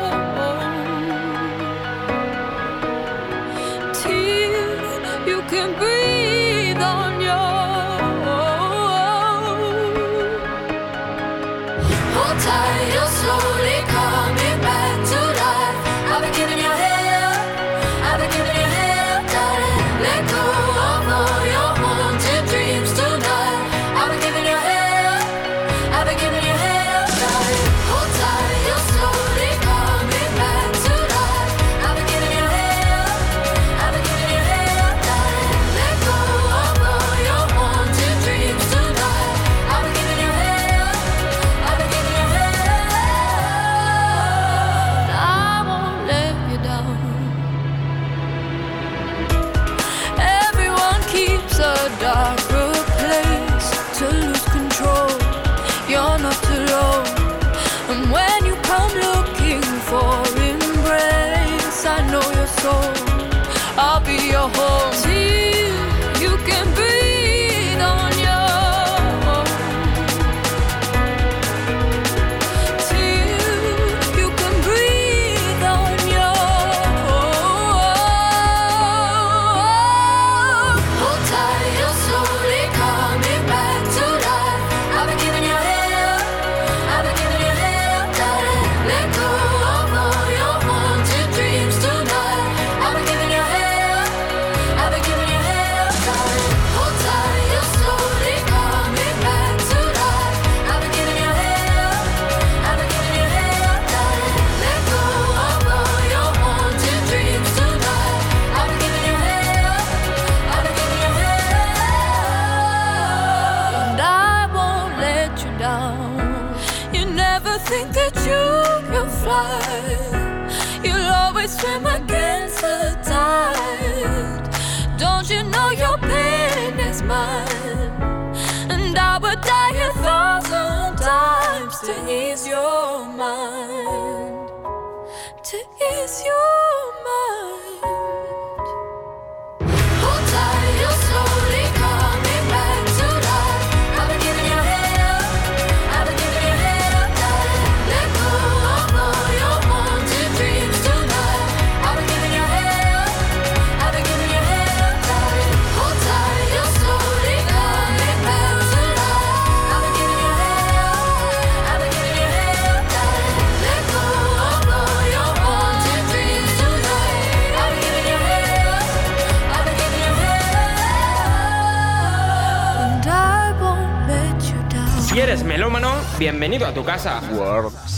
bienvenido 176.22 176.68
a 176.68 176.72
tu 176.72 176.84
casa. 176.84 177.20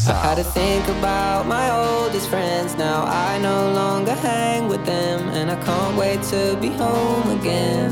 I 0.08 0.14
had 0.14 0.38
to 0.38 0.46
think 0.46 0.88
about 0.98 1.46
my 1.46 1.70
oldest 1.72 2.30
friends. 2.30 2.74
Now 2.78 3.04
I 3.04 3.38
no 3.40 3.74
longer 3.74 4.16
hang 4.16 4.70
with 4.70 4.86
them, 4.86 5.28
and 5.36 5.52
I 5.52 5.58
can't 5.66 5.98
wait 5.98 6.24
to 6.32 6.56
be 6.62 6.70
home 6.70 7.38
again. 7.38 7.92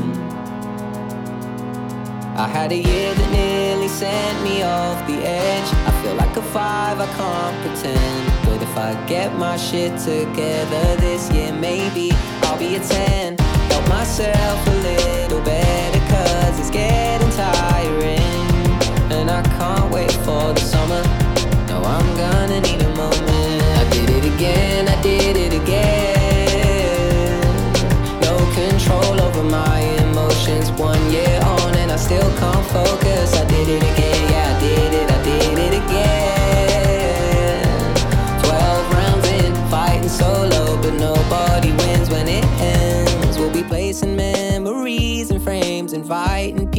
I 2.34 2.48
had 2.48 2.72
a 2.72 2.76
year 2.76 3.12
that 3.12 3.30
nearly 3.30 3.88
sent 3.88 4.42
me 4.42 4.62
off 4.62 5.06
the 5.06 5.18
edge. 5.22 5.68
I 5.86 5.92
feel 6.02 6.14
like 6.14 6.34
a 6.34 6.42
five, 6.42 6.98
I 6.98 7.08
can't 7.18 7.56
pretend. 7.60 8.22
But 8.46 8.62
if 8.62 8.74
I 8.74 8.94
get 9.06 9.36
my 9.36 9.58
shit 9.58 9.92
together 9.98 10.96
this 10.96 11.30
year, 11.30 11.52
maybe 11.52 12.10
I'll 12.44 12.58
be 12.58 12.76
a 12.76 12.80
10. 12.80 13.36
Help 13.68 13.86
myself 13.86 14.66
a 14.66 14.76
little 14.80 15.42
better, 15.42 16.00
cause 16.08 16.58
it's 16.58 16.70
getting 16.70 17.30
tiring. 17.36 18.32
And 19.12 19.30
I 19.30 19.42
can't 19.42 19.76
wait 19.76 19.81
for 20.24 20.52
the 20.54 20.60
summer. 20.60 21.02
No, 21.68 21.82
I'm 21.82 22.16
gonna 22.16 22.60
need 22.60 22.80
a 22.82 22.88
moment. 22.94 23.62
I 23.80 23.84
did 23.90 24.08
it 24.10 24.24
again, 24.34 24.88
I 24.88 24.96
did 25.02 25.36
it 25.36 25.52
again. 25.62 27.40
No 28.20 28.34
control 28.54 29.20
over 29.20 29.42
my 29.42 29.80
emotions. 30.06 30.70
One 30.72 31.10
year 31.10 31.40
on, 31.42 31.74
and 31.76 31.90
I 31.90 31.96
still 31.96 32.30
can't 32.38 32.66
focus. 32.66 33.34
I 33.34 33.44
did 33.46 33.68
it 33.68 33.82
again, 33.82 34.30
yeah, 34.32 34.54
I 34.54 34.56
did 34.60 34.92
it, 35.00 35.10
I 35.10 35.18
did 35.30 35.58
it 35.66 35.74
again. 35.82 37.64
Twelve 38.42 38.84
rounds 38.94 39.28
in, 39.28 39.52
fighting 39.70 40.08
solo, 40.08 40.76
but 40.82 40.94
nobody 40.94 41.72
wins 41.72 42.08
when 42.10 42.28
it 42.28 42.44
ends. 42.60 43.38
We'll 43.38 43.50
be 43.52 43.64
placing 43.64 44.14
memories 44.16 45.32
frames, 45.42 45.92
inviting 45.92 46.70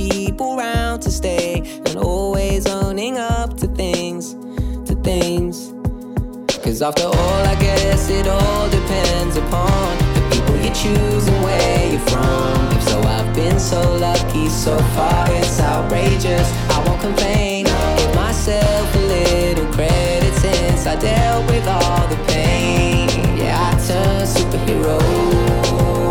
after 6.84 7.05
all, 7.05 7.43
I 7.45 7.55
guess 7.61 8.10
it 8.10 8.27
all 8.27 8.69
depends 8.69 9.38
upon 9.38 9.97
the 10.15 10.22
people 10.31 10.55
you 10.57 10.69
choose 10.73 11.27
and 11.27 11.43
where 11.43 11.89
you're 11.89 11.99
from. 12.01 12.76
If 12.76 12.84
so, 12.84 12.99
I've 13.01 13.34
been 13.34 13.57
so 13.57 13.81
lucky 13.97 14.49
so 14.49 14.77
far, 14.95 15.26
it's 15.31 15.61
outrageous. 15.61 16.51
I 16.69 16.84
won't 16.85 16.99
complain, 16.99 17.65
give 17.65 18.15
myself 18.15 18.95
a 18.95 18.99
little 18.99 19.72
credit 19.72 20.34
since 20.35 20.85
I 20.85 20.95
dealt 20.99 21.49
with 21.49 21.65
all 21.68 22.07
the 22.10 22.18
pain. 22.27 23.07
Yeah, 23.38 23.55
I 23.57 23.72
turned 23.88 24.27
superhero. 24.27 24.99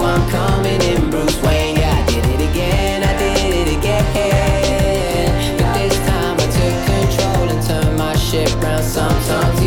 I'm 0.02 0.24
coming 0.30 0.80
in 0.80 1.10
Bruce 1.10 1.40
Wayne. 1.42 1.76
Yeah, 1.76 2.00
I 2.00 2.06
did 2.06 2.24
it 2.24 2.50
again, 2.50 3.02
I 3.02 3.18
did 3.18 3.66
it 3.66 3.76
again. 3.76 3.98
But 5.58 5.74
this 5.76 5.98
time 6.08 6.36
I 6.40 6.46
took 6.56 6.76
control 6.88 7.48
and 7.50 7.62
turned 7.66 7.98
my 7.98 8.16
shit 8.16 8.54
round. 8.62 8.84
Sometimes 8.84 9.61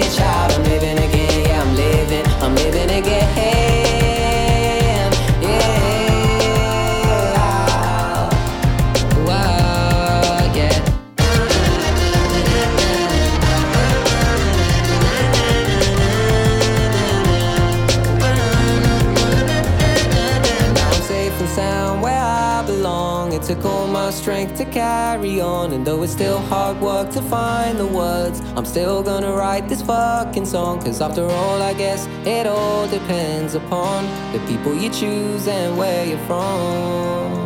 bitch. 0.00 0.51
Strength 24.12 24.56
to 24.58 24.64
carry 24.66 25.40
on. 25.40 25.72
And 25.72 25.86
though 25.86 26.02
it's 26.02 26.12
still 26.12 26.38
hard 26.38 26.80
work 26.80 27.10
to 27.10 27.22
find 27.22 27.78
the 27.78 27.86
words, 27.86 28.40
I'm 28.56 28.66
still 28.66 29.02
gonna 29.02 29.32
write 29.32 29.68
this 29.68 29.82
fucking 29.82 30.46
song. 30.46 30.80
Cause 30.80 31.00
after 31.00 31.24
all, 31.24 31.62
I 31.62 31.74
guess 31.74 32.06
it 32.24 32.46
all 32.46 32.86
depends 32.88 33.54
upon 33.54 34.04
the 34.32 34.38
people 34.46 34.74
you 34.74 34.90
choose 34.90 35.48
and 35.48 35.76
where 35.76 36.06
you're 36.06 36.26
from. 36.26 37.41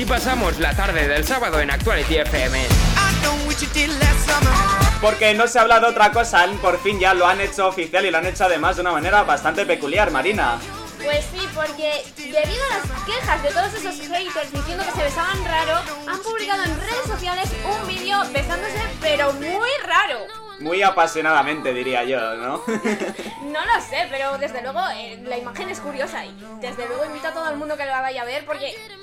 Así 0.00 0.08
pasamos 0.08 0.58
la 0.58 0.74
tarde 0.74 1.06
del 1.08 1.26
sábado 1.26 1.60
en 1.60 1.70
Actuality 1.70 2.16
FM. 2.16 2.66
Porque 5.02 5.34
no 5.34 5.46
se 5.46 5.58
habla 5.58 5.78
de 5.78 5.88
otra 5.88 6.10
cosa, 6.10 6.46
por 6.62 6.80
fin 6.80 6.98
ya 6.98 7.12
lo 7.12 7.26
han 7.26 7.38
hecho 7.38 7.68
oficial 7.68 8.06
y 8.06 8.10
lo 8.10 8.16
han 8.16 8.24
hecho 8.24 8.44
además 8.44 8.76
de 8.76 8.80
una 8.80 8.92
manera 8.92 9.24
bastante 9.24 9.66
peculiar, 9.66 10.10
Marina. 10.10 10.58
Pues 11.04 11.26
sí, 11.30 11.46
porque 11.54 12.02
debido 12.16 12.64
a 12.64 12.78
las 12.78 13.04
quejas 13.04 13.42
de 13.42 13.50
todos 13.50 13.74
esos 13.74 14.00
haters 14.08 14.50
diciendo 14.50 14.84
que 14.86 14.92
se 14.92 15.02
besaban 15.02 15.44
raro, 15.44 15.80
han 16.08 16.18
publicado 16.20 16.64
en 16.64 16.80
redes 16.80 17.06
sociales 17.06 17.50
un 17.62 17.86
vídeo 17.86 18.20
besándose 18.32 18.80
pero 19.02 19.34
muy 19.34 19.70
raro. 19.86 20.26
Muy 20.60 20.82
apasionadamente, 20.82 21.72
diría 21.72 22.04
yo, 22.04 22.36
¿no? 22.36 22.62
No 23.50 23.64
lo 23.64 23.80
sé, 23.80 24.06
pero 24.10 24.38
desde 24.38 24.62
luego 24.62 24.78
eh, 24.94 25.18
la 25.24 25.36
imagen 25.36 25.70
es 25.70 25.80
curiosa 25.80 26.24
y 26.24 26.32
desde 26.60 26.86
luego 26.86 27.04
invito 27.04 27.28
a 27.28 27.32
todo 27.32 27.50
el 27.50 27.56
mundo 27.56 27.76
que 27.76 27.84
la 27.84 28.00
vaya 28.00 28.22
a 28.22 28.24
ver 28.24 28.46
porque 28.46 28.74
Porque 28.76 28.99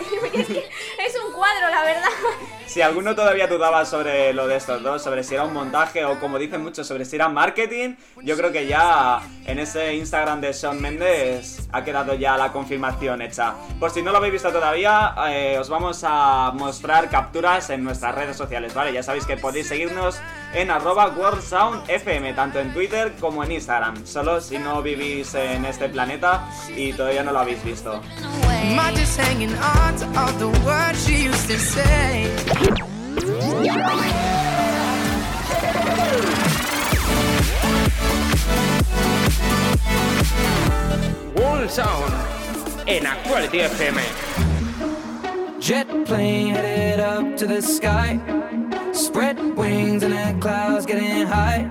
es 0.32 1.16
un 1.24 1.32
cuadro, 1.32 1.68
la 1.70 1.84
verdad. 1.84 2.08
Si 2.66 2.80
alguno 2.80 3.16
todavía 3.16 3.48
dudaba 3.48 3.84
sobre 3.84 4.32
lo 4.32 4.46
de 4.46 4.56
estos 4.56 4.82
dos, 4.82 5.02
sobre 5.02 5.24
si 5.24 5.34
era 5.34 5.44
un 5.44 5.52
montaje 5.52 6.04
o 6.04 6.20
como 6.20 6.38
dicen 6.38 6.62
muchos, 6.62 6.86
sobre 6.86 7.04
si 7.04 7.16
era 7.16 7.28
marketing, 7.28 7.96
yo 8.22 8.36
creo 8.36 8.52
que 8.52 8.66
ya 8.66 9.20
en 9.44 9.58
ese 9.58 9.94
Instagram 9.94 10.40
de 10.40 10.52
Sean 10.52 10.80
Mendes 10.80 11.68
ha 11.72 11.82
quedado 11.82 12.14
ya 12.14 12.36
la 12.36 12.52
confirmación 12.52 13.22
hecha. 13.22 13.54
Por 13.80 13.90
si 13.90 14.02
no 14.02 14.12
lo 14.12 14.18
habéis 14.18 14.34
visto 14.34 14.52
todavía, 14.52 15.14
eh, 15.30 15.58
os 15.58 15.68
vamos 15.68 16.04
a 16.06 16.52
mostrar 16.54 17.10
capturas 17.10 17.70
en 17.70 17.82
nuestras 17.82 18.14
redes 18.14 18.36
sociales, 18.36 18.72
¿vale? 18.72 18.92
Ya 18.92 19.02
sabéis 19.02 19.26
que 19.26 19.36
podéis 19.36 19.66
seguirnos 19.66 20.20
en 20.54 20.70
arroba 20.70 21.08
WorldSoundFM, 21.08 22.34
tanto 22.34 22.58
en 22.58 22.72
Twitter 22.72 23.14
como 23.20 23.44
en 23.44 23.52
Instagram. 23.52 24.04
Solo 24.06 24.40
si 24.40 24.58
no 24.58 24.82
vivís 24.82 25.34
en 25.34 25.64
este 25.64 25.88
planeta 25.88 26.48
y 26.74 26.92
todavía 26.92 27.22
no 27.22 27.32
lo 27.32 27.40
habéis 27.40 27.62
visto. 27.64 28.00
Wall 41.34 41.70
Sound 41.70 42.14
en 42.86 43.06
Actuality 43.06 43.60
FM. 43.60 44.49
Jet 45.60 45.86
plane 46.06 46.54
headed 46.54 47.00
up 47.00 47.36
to 47.36 47.46
the 47.46 47.60
sky. 47.60 48.18
Spread 48.92 49.38
wings 49.58 50.02
and 50.02 50.14
the 50.14 50.40
clouds 50.40 50.86
getting 50.86 51.26
high. 51.26 51.68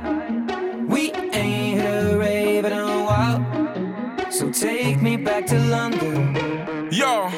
We 0.88 1.12
ain't 1.12 1.82
hit 1.82 2.14
a 2.14 2.16
rave 2.16 2.66
in 2.66 2.72
a 2.74 3.04
while. 3.04 4.32
So 4.32 4.52
take 4.52 5.02
me 5.02 5.18
back 5.18 5.48
to 5.48 5.58
London. 5.58 6.90
Yo, 6.92 7.32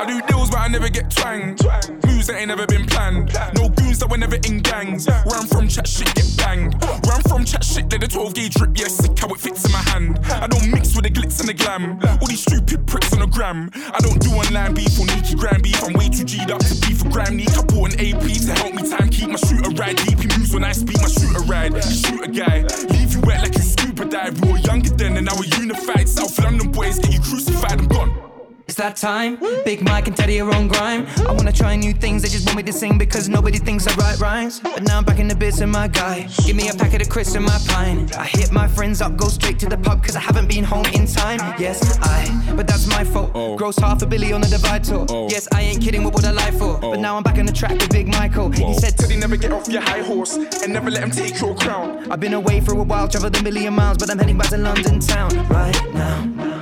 I 0.00 0.06
do 0.06 0.20
deals, 0.28 0.50
but 0.50 0.58
I 0.58 0.68
never 0.68 0.88
get 0.88 1.10
twanged. 1.10 1.64
Moves 2.06 2.28
that 2.28 2.36
ain't 2.38 2.48
never 2.48 2.66
been 2.66 2.86
planned. 2.86 3.34
No 3.56 3.68
goons 3.68 3.98
that 3.98 4.08
were 4.08 4.16
never 4.16 4.36
in 4.36 4.60
gangs. 4.60 5.06
Where 5.06 5.34
I'm 5.34 5.46
from, 5.46 5.66
chat 5.66 5.88
shit 5.88 6.14
get 6.14 6.30
banged. 6.36 6.80
Where 6.82 7.14
I'm 7.14 7.22
from, 7.22 7.44
chat 7.44 7.64
shit, 7.64 7.90
let 7.90 8.00
the 8.00 8.06
12 8.06 8.34
gauge 8.34 8.54
drip. 8.54 8.78
Yeah, 8.78 8.86
sick 8.86 9.18
how 9.18 9.28
it 9.28 9.40
fits 9.40 9.64
in 9.64 9.72
my 9.72 9.82
hand. 9.90 10.18
I 10.30 10.46
don't 10.46 10.70
mix 10.70 10.94
with 10.94 11.04
the 11.04 11.10
glitz 11.10 11.40
and 11.40 11.48
the 11.48 11.54
glam. 11.54 11.98
All 12.20 12.26
these 12.28 12.42
stupid 12.42 12.86
pricks 12.86 13.12
on 13.12 13.20
the 13.20 13.26
gram. 13.26 13.70
I 13.74 13.98
don't 13.98 14.20
do 14.20 14.30
online 14.30 14.74
beef 14.74 14.98
or 15.00 15.06
Nikki 15.06 15.34
gram 15.34 15.60
beef. 15.62 15.82
I'm 15.82 15.94
way 15.94 16.08
too 16.08 16.24
G'd 16.24 16.50
up 16.50 16.60
to 16.60 16.74
beef 16.86 16.98
for 17.02 17.10
gram. 17.10 17.34
I 17.40 17.62
bought 17.66 17.94
an 17.94 17.98
AP 17.98 18.22
to 18.22 18.52
help 18.54 18.74
me 18.74 18.88
time 18.88 19.10
keep 19.10 19.30
my 19.30 19.36
shooter 19.36 19.70
ride. 19.74 19.96
Deep 20.06 20.18
moves 20.38 20.54
when 20.54 20.62
I 20.62 20.72
speak 20.72 21.02
my 21.02 21.08
shooter 21.08 21.42
ride. 21.50 21.74
Shoot 21.82 22.22
a 22.22 22.30
guy, 22.30 22.62
leave 22.94 23.14
you 23.14 23.20
wet 23.22 23.42
like 23.42 23.54
you 23.54 23.62
scuba 23.62 24.04
dive. 24.04 24.40
We 24.42 24.52
were 24.52 24.58
younger 24.58 24.90
then 24.90 25.16
and 25.16 25.26
now 25.26 25.34
we're 25.34 25.50
unified. 25.58 26.08
South 26.08 26.38
London 26.38 26.70
boys 26.70 26.98
get 26.98 27.12
you 27.12 27.20
crucified. 27.20 27.80
I'm 27.80 27.88
gone. 27.88 28.37
It's 28.68 28.76
that 28.76 28.96
time. 28.96 29.38
Big 29.64 29.80
Mike 29.82 30.08
and 30.08 30.14
Teddy 30.16 30.38
are 30.42 30.54
on 30.54 30.68
grime. 30.68 31.06
I 31.26 31.32
wanna 31.32 31.52
try 31.52 31.74
new 31.74 31.94
things, 31.94 32.20
they 32.20 32.28
just 32.28 32.44
want 32.44 32.58
me 32.58 32.62
to 32.64 32.72
sing 32.72 32.98
because 32.98 33.26
nobody 33.26 33.56
thinks 33.56 33.86
I 33.86 33.94
write 33.94 34.20
rhymes. 34.20 34.60
But 34.60 34.82
now 34.82 34.98
I'm 34.98 35.04
back 35.04 35.18
in 35.18 35.26
the 35.26 35.34
bits 35.34 35.62
of 35.62 35.70
my 35.70 35.88
guy. 35.88 36.28
Give 36.44 36.54
me 36.54 36.68
a 36.68 36.74
packet 36.74 37.00
of 37.00 37.08
crisps 37.08 37.34
and 37.34 37.46
my 37.46 37.58
pine. 37.66 38.10
I 38.12 38.26
hit 38.26 38.52
my 38.52 38.68
friends 38.68 39.00
up, 39.00 39.16
go 39.16 39.28
straight 39.28 39.58
to 39.60 39.70
the 39.70 39.78
pub 39.78 40.02
because 40.02 40.16
I 40.16 40.20
haven't 40.20 40.48
been 40.48 40.64
home 40.64 40.84
in 40.92 41.06
time. 41.06 41.38
Yes, 41.58 41.98
I, 42.02 42.52
but 42.54 42.66
that's 42.66 42.86
my 42.86 43.04
fault. 43.04 43.30
Oh. 43.34 43.56
Gross 43.56 43.78
half 43.78 44.02
a 44.02 44.06
billy 44.06 44.34
on 44.34 44.42
the 44.42 44.48
divide 44.48 44.84
tour. 44.84 45.06
Oh. 45.08 45.30
Yes, 45.30 45.48
I 45.50 45.62
ain't 45.62 45.80
kidding, 45.80 46.04
what 46.04 46.12
would 46.12 46.26
I 46.26 46.32
lie 46.32 46.50
for? 46.50 46.78
But 46.78 46.98
oh. 46.98 47.00
now 47.00 47.16
I'm 47.16 47.22
back 47.22 47.38
on 47.38 47.46
the 47.46 47.52
track 47.52 47.72
with 47.72 47.88
Big 47.88 48.06
Michael. 48.06 48.50
He 48.50 48.74
said, 48.74 48.98
Teddy, 48.98 49.16
never 49.16 49.38
get 49.38 49.50
off 49.50 49.66
your 49.68 49.80
high 49.80 50.02
horse 50.02 50.36
and 50.36 50.74
never 50.74 50.90
let 50.90 51.02
him 51.02 51.10
take 51.10 51.40
your 51.40 51.56
crown. 51.56 52.12
I've 52.12 52.20
been 52.20 52.34
away 52.34 52.60
for 52.60 52.72
a 52.72 52.82
while, 52.82 53.08
traveled 53.08 53.34
a 53.34 53.42
million 53.42 53.72
miles, 53.72 53.96
but 53.96 54.10
I'm 54.10 54.18
heading 54.18 54.36
back 54.36 54.50
to 54.50 54.58
London 54.58 55.00
town 55.00 55.30
right 55.48 55.94
now. 55.94 56.58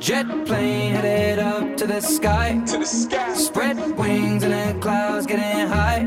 Jet 0.00 0.26
plane 0.46 0.94
headed 0.94 1.39
up 1.40 1.76
to 1.76 1.86
the 1.86 2.00
sky. 2.00 2.62
To 2.66 2.78
the 2.78 2.86
sky. 2.86 3.34
Spread 3.34 3.76
wings 3.98 4.42
and 4.42 4.52
the 4.52 4.80
clouds 4.80 5.26
getting 5.26 5.66
high. 5.66 6.02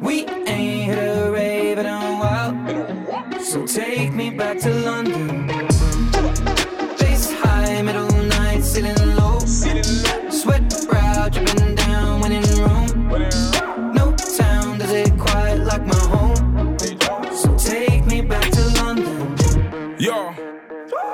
We 0.00 0.26
ain't 0.26 0.84
hit 0.84 0.98
a 0.98 1.30
rave 1.30 1.78
in 1.78 1.86
a 1.86 2.00
while. 2.20 3.40
So 3.40 3.66
take 3.66 4.12
me 4.12 4.30
back 4.30 4.58
to 4.60 4.70
London. 4.70 5.41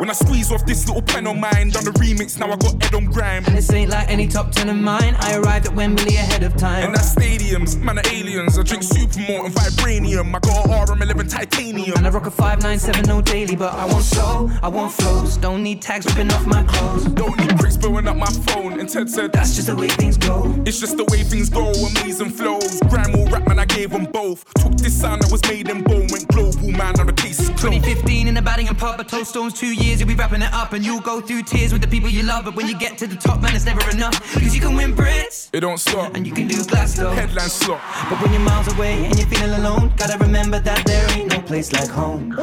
When 0.09 0.17
I 0.17 0.25
squeeze 0.25 0.51
off 0.51 0.65
this 0.65 0.89
little 0.89 1.03
pen 1.03 1.27
on 1.27 1.39
mine, 1.39 1.69
done 1.69 1.85
the 1.85 1.91
remix, 2.01 2.39
now 2.39 2.51
I 2.51 2.57
got 2.57 2.83
Ed 2.83 2.95
on 2.95 3.05
grime. 3.05 3.45
And 3.45 3.55
this 3.55 3.71
ain't 3.71 3.91
like 3.91 4.09
any 4.09 4.27
top 4.27 4.53
ten 4.53 4.71
of 4.71 4.77
mine. 4.77 5.15
I 5.19 5.37
arrived 5.37 5.67
at 5.67 5.75
Wembley 5.75 6.17
ahead 6.17 6.43
of 6.43 6.57
time. 6.57 6.87
And 6.87 6.95
that's 6.95 7.15
stadiums, 7.15 7.79
man 7.79 7.99
are 7.99 8.09
aliens. 8.11 8.59
I 8.59 8.63
drink 8.63 8.85
supermort 8.85 9.45
and 9.45 9.55
vibranium. 9.55 10.35
I 10.35 10.39
got 10.39 10.65
a 10.65 10.93
RM11 10.95 11.31
titanium. 11.31 11.99
And 11.99 12.07
I 12.07 12.09
rock 12.09 12.25
a 12.25 12.31
597 12.31 13.07
no 13.07 13.21
daily, 13.21 13.55
but 13.55 13.75
I 13.75 13.85
want 13.85 14.03
soul, 14.03 14.51
I 14.63 14.69
want 14.69 14.95
flows. 14.95 15.37
Don't 15.37 15.63
need 15.63 15.83
tags 15.83 16.07
ripping 16.07 16.33
off 16.33 16.47
my 16.47 16.63
clothes. 16.63 17.05
Don't 17.05 17.39
need 17.39 17.59
bricks 17.59 17.77
blowing 17.77 18.09
up 18.09 18.17
my 18.17 18.33
phone. 18.49 18.81
And 18.81 18.89
Ted 18.89 19.11
said, 19.11 19.31
That's 19.35 19.57
just 19.57 19.67
the 19.67 19.77
way 19.77 19.89
things 19.89 20.17
go. 20.17 20.55
It's 20.65 20.81
just 20.81 20.97
the 20.97 21.05
way 21.05 21.23
things 21.23 21.51
go. 21.51 21.71
Amazing 21.71 22.31
flows. 22.31 22.81
Grime 22.89 23.15
or 23.15 23.27
rap, 23.27 23.47
man, 23.47 23.59
I 23.59 23.67
gave 23.67 23.91
them 23.91 24.07
both. 24.07 24.47
Took 24.55 24.73
this 24.77 24.99
sound 24.99 25.21
that 25.21 25.31
was 25.31 25.43
made 25.51 25.69
in 25.69 25.83
bone, 25.83 26.07
went 26.11 26.29
global, 26.29 26.73
man. 26.73 26.95
Now 26.97 27.05
the 27.05 27.13
case 27.13 27.41
is 27.41 27.49
closed. 27.49 27.75
2015 27.75 28.29
in 28.29 28.35
the 28.35 28.41
batting 28.41 28.69
and 28.69 28.79
pub, 28.79 28.99
a 28.99 29.05
toast 29.05 29.31
stones 29.31 29.53
two 29.53 29.75
years, 29.75 29.98
you'll 29.99 30.09
be 30.09 30.15
wrapping 30.15 30.43
it 30.43 30.53
up, 30.53 30.73
and 30.73 30.85
you'll 30.85 31.01
go 31.01 31.21
through 31.21 31.43
tears 31.43 31.73
with 31.73 31.83
the 31.83 31.89
people 31.89 32.09
you 32.09 32.23
love. 32.23 32.45
But 32.45 32.55
when 32.57 32.67
you 32.69 32.79
get 32.79 32.99
to 32.99 33.07
the 33.07 33.17
top, 33.17 33.41
man, 33.43 33.55
it's 33.55 33.65
never 33.67 33.83
enough. 33.91 34.15
Cause 34.35 34.55
you 34.55 34.61
can 34.61 34.75
win 34.75 34.95
Brits, 34.95 35.49
It 35.53 35.61
don't 35.61 35.79
stop. 35.79 36.15
and 36.15 36.27
you 36.27 36.33
can 36.33 36.47
do 36.49 36.63
Glasgow. 36.65 37.11
Headline 37.11 37.49
slot. 37.49 37.81
But 38.09 38.21
when 38.23 38.33
you're 38.33 38.43
miles 38.43 38.73
away 38.75 39.05
and 39.05 39.19
you're 39.19 39.29
feeling 39.29 39.55
alone, 39.61 39.93
gotta 39.97 40.19
remember 40.19 40.59
that 40.61 40.85
there 40.87 41.07
ain't 41.17 41.31
no 41.33 41.41
place 41.41 41.73
like 41.73 41.89
home. 41.89 42.35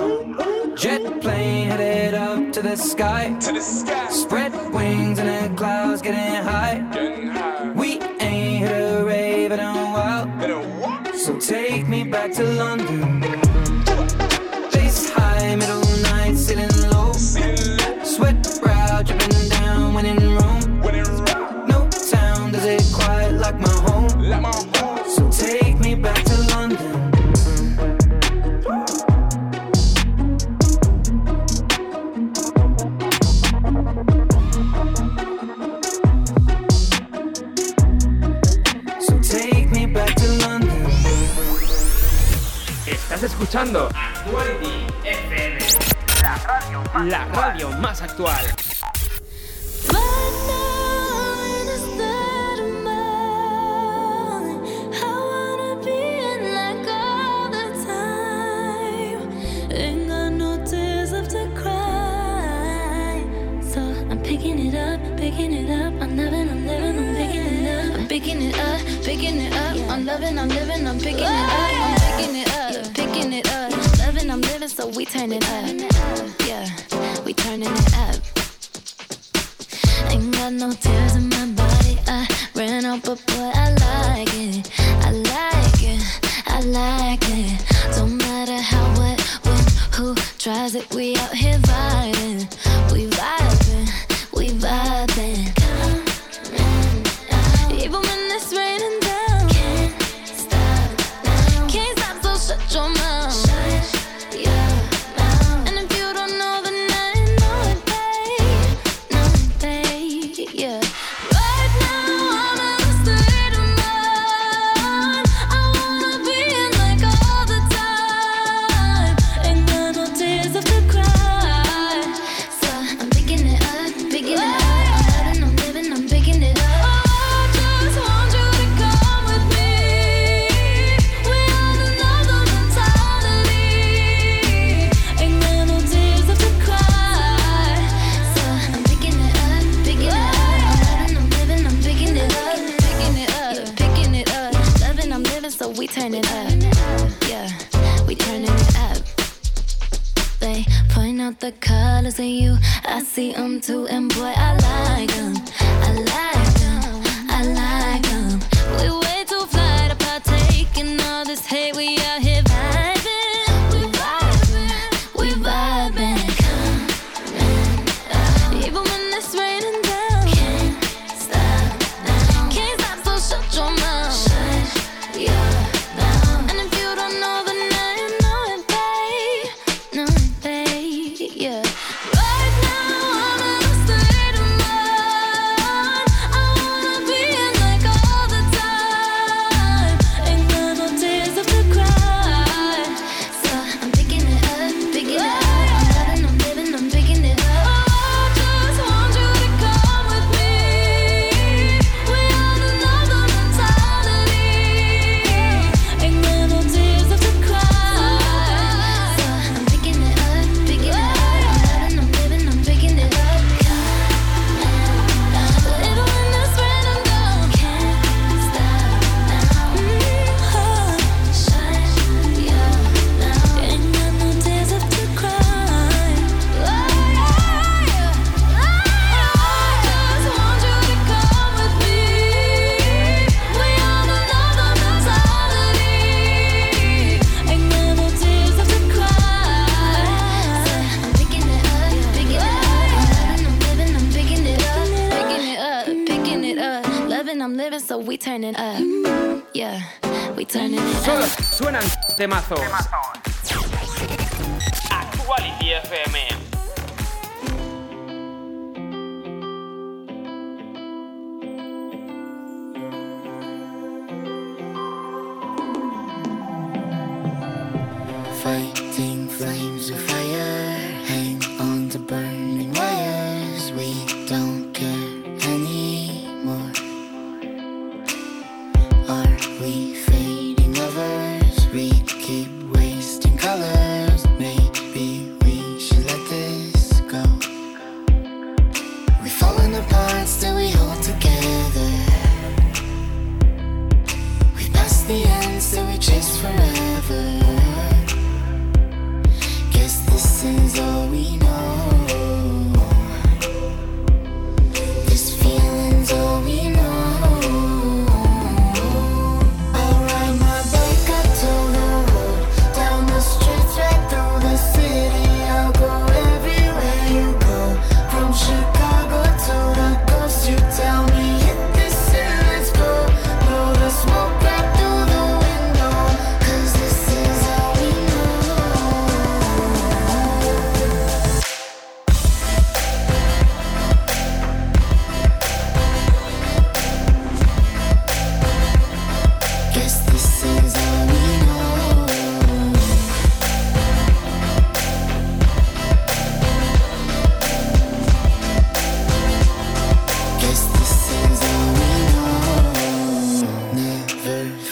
Jet 0.76 1.22
plane 1.22 1.68
headed 1.69 2.14
up 2.15 2.52
to 2.53 2.61
the 2.61 2.76
sky. 2.76 3.34
To 3.40 3.52
the 3.53 3.61
sky. 3.61 4.10
Spread 4.10 4.52
wings 4.73 5.19
and 5.19 5.30
the 5.30 5.56
clouds 5.57 6.02
getting 6.02 6.44
high. 6.44 6.86
Getting 6.94 7.27
high. 7.30 7.72
We 7.72 7.99
ain't 8.19 8.68
hit 8.68 8.72
a 8.72 9.06
rave 9.06 9.52
in 9.53 9.60
a 9.60 9.73
while. 9.73 10.26
In 10.44 10.52
a 10.52 10.60
what? 10.80 11.15
So 11.15 11.40
take 11.40 11.88
me 11.88 12.03
back 12.03 12.34
to 12.34 12.44
London. 12.44 12.94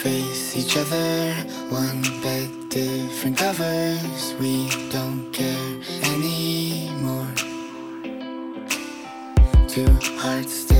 face 0.04 0.54
each 0.54 0.76
other. 0.76 1.32
One 1.70 2.02
bed, 2.20 2.50
different 2.68 3.38
covers. 3.38 4.34
We 4.38 4.68
don't 4.90 5.32
care 5.32 5.70
anymore. 6.12 7.32
Two 9.66 9.88
hearts 10.20 10.73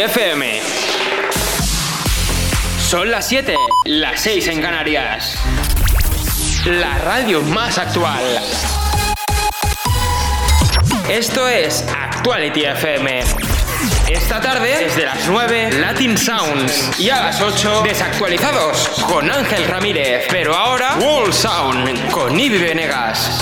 FM. 0.00 0.60
Son 2.88 3.10
las 3.10 3.28
7, 3.28 3.54
las 3.84 4.20
6 4.20 4.48
en 4.48 4.62
Canarias. 4.62 5.36
La 6.64 6.98
radio 6.98 7.42
más 7.42 7.78
actual. 7.78 8.22
Esto 11.08 11.48
es 11.48 11.84
Actuality 11.94 12.64
FM. 12.64 13.22
Esta 14.08 14.40
tarde, 14.40 14.84
desde 14.84 15.04
las 15.04 15.28
9, 15.28 15.72
Latin 15.72 16.16
Sounds. 16.16 16.98
Y 16.98 17.10
a 17.10 17.22
las 17.22 17.40
8, 17.40 17.82
Desactualizados 17.84 18.88
con 19.06 19.30
Ángel 19.30 19.66
Ramírez. 19.66 20.26
Pero 20.30 20.54
ahora, 20.54 20.96
Wall 21.00 21.32
Sound 21.32 22.10
con 22.10 22.38
Ibi 22.38 22.58
Venegas. 22.58 23.41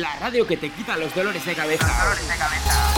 la 0.00 0.16
radio 0.16 0.46
que 0.46 0.56
te 0.56 0.70
quita 0.70 0.96
los 0.96 1.14
dolores 1.14 1.44
de 1.44 1.54
cabeza. 1.54 2.89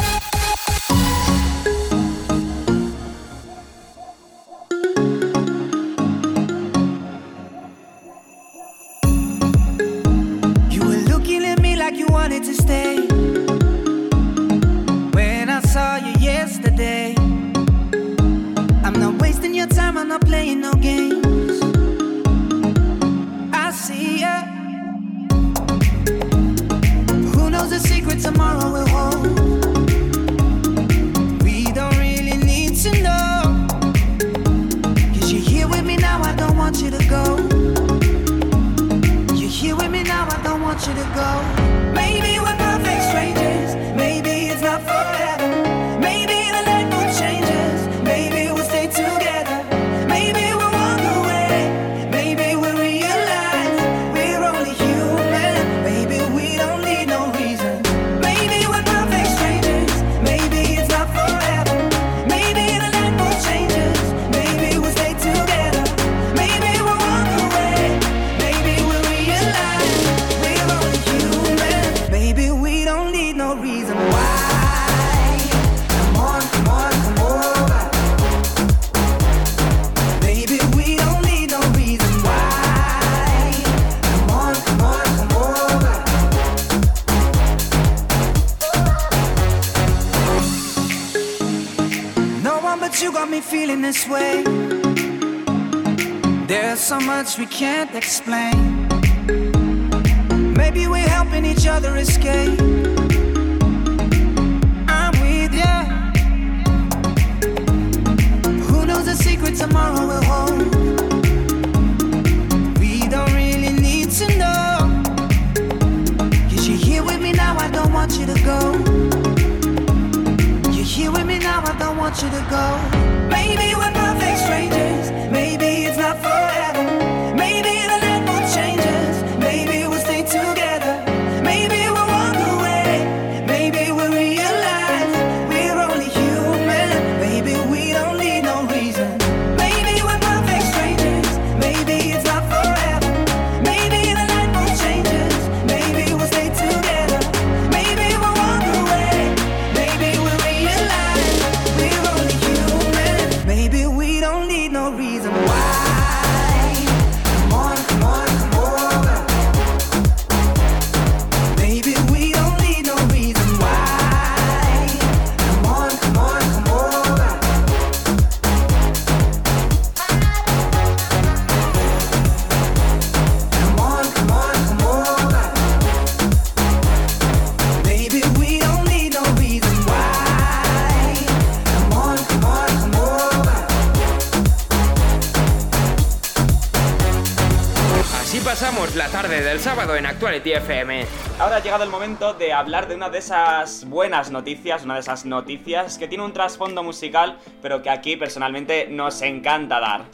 En 189.96 190.06
Actuality 190.06 190.52
FM. 190.52 191.06
Ahora 191.38 191.56
ha 191.56 191.60
llegado 191.60 191.84
el 191.84 191.90
momento 191.90 192.34
de 192.34 192.52
hablar 192.52 192.88
de 192.88 192.94
una 192.94 193.10
de 193.10 193.18
esas 193.18 193.84
buenas 193.84 194.30
noticias, 194.30 194.84
una 194.84 194.94
de 194.94 195.00
esas 195.00 195.24
noticias 195.24 195.98
que 195.98 196.08
tiene 196.08 196.24
un 196.24 196.32
trasfondo 196.32 196.82
musical, 196.82 197.38
pero 197.60 197.82
que 197.82 197.90
aquí 197.90 198.16
personalmente 198.16 198.86
nos 198.88 199.20
encanta 199.22 199.80
dar. 199.80 200.04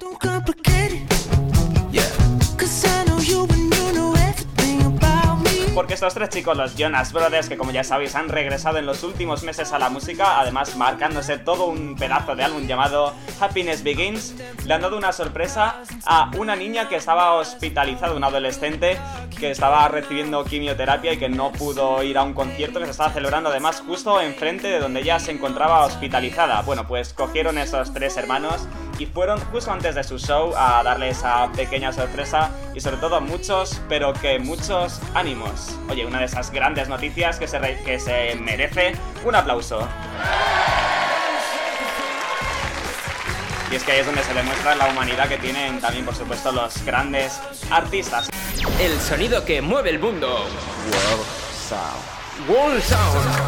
Porque 5.78 5.94
estos 5.94 6.12
tres 6.12 6.30
chicos, 6.30 6.56
los 6.56 6.74
Jonas 6.74 7.12
Brothers, 7.12 7.48
que 7.48 7.56
como 7.56 7.70
ya 7.70 7.84
sabéis 7.84 8.16
han 8.16 8.28
regresado 8.28 8.78
en 8.78 8.86
los 8.86 9.04
últimos 9.04 9.44
meses 9.44 9.72
a 9.72 9.78
la 9.78 9.88
música, 9.88 10.40
además 10.40 10.74
marcándose 10.74 11.38
todo 11.38 11.66
un 11.66 11.94
pedazo 11.94 12.34
de 12.34 12.42
álbum 12.42 12.66
llamado 12.66 13.14
Happiness 13.38 13.84
Begins, 13.84 14.34
le 14.66 14.74
han 14.74 14.80
dado 14.80 14.96
una 14.96 15.12
sorpresa 15.12 15.76
a 16.04 16.32
una 16.36 16.56
niña 16.56 16.88
que 16.88 16.96
estaba 16.96 17.34
hospitalizada, 17.34 18.12
una 18.14 18.26
adolescente 18.26 18.98
que 19.38 19.50
estaba 19.50 19.86
recibiendo 19.88 20.44
quimioterapia 20.44 21.12
y 21.12 21.16
que 21.16 21.28
no 21.28 21.52
pudo 21.52 22.02
ir 22.02 22.18
a 22.18 22.22
un 22.22 22.34
concierto 22.34 22.78
que 22.78 22.86
se 22.86 22.90
estaba 22.90 23.10
celebrando 23.10 23.50
además 23.50 23.82
justo 23.86 24.20
enfrente 24.20 24.68
de 24.68 24.80
donde 24.80 25.00
ella 25.00 25.18
se 25.18 25.30
encontraba 25.30 25.84
hospitalizada. 25.84 26.62
Bueno, 26.62 26.86
pues 26.86 27.12
cogieron 27.12 27.58
esos 27.58 27.92
tres 27.94 28.16
hermanos 28.16 28.68
y 28.98 29.06
fueron 29.06 29.40
justo 29.52 29.70
antes 29.70 29.94
de 29.94 30.02
su 30.02 30.18
show 30.18 30.52
a 30.56 30.82
darle 30.82 31.10
esa 31.10 31.50
pequeña 31.52 31.92
sorpresa 31.92 32.50
y 32.74 32.80
sobre 32.80 32.96
todo 32.96 33.20
muchos, 33.20 33.80
pero 33.88 34.12
que 34.12 34.38
muchos 34.38 35.00
ánimos. 35.14 35.78
Oye, 35.88 36.04
una 36.04 36.18
de 36.18 36.24
esas 36.24 36.50
grandes 36.50 36.88
noticias 36.88 37.38
que 37.38 37.46
se, 37.46 37.60
que 37.84 38.00
se 38.00 38.34
merece 38.36 38.92
un 39.24 39.34
aplauso. 39.34 39.86
Y 43.70 43.76
es 43.76 43.84
que 43.84 43.92
ahí 43.92 44.00
es 44.00 44.06
donde 44.06 44.22
se 44.22 44.32
demuestra 44.32 44.74
la 44.74 44.88
humanidad 44.88 45.28
que 45.28 45.36
tienen 45.36 45.78
también, 45.80 46.04
por 46.04 46.14
supuesto, 46.14 46.50
los 46.52 46.82
grandes 46.84 47.38
artistas. 47.70 48.28
El 48.80 49.00
sonido 49.00 49.44
que 49.44 49.60
mueve 49.60 49.90
el 49.90 49.98
mundo. 49.98 50.28
World 50.28 51.26
Sound. 51.68 52.48
World 52.48 52.82
Sound. 52.82 53.47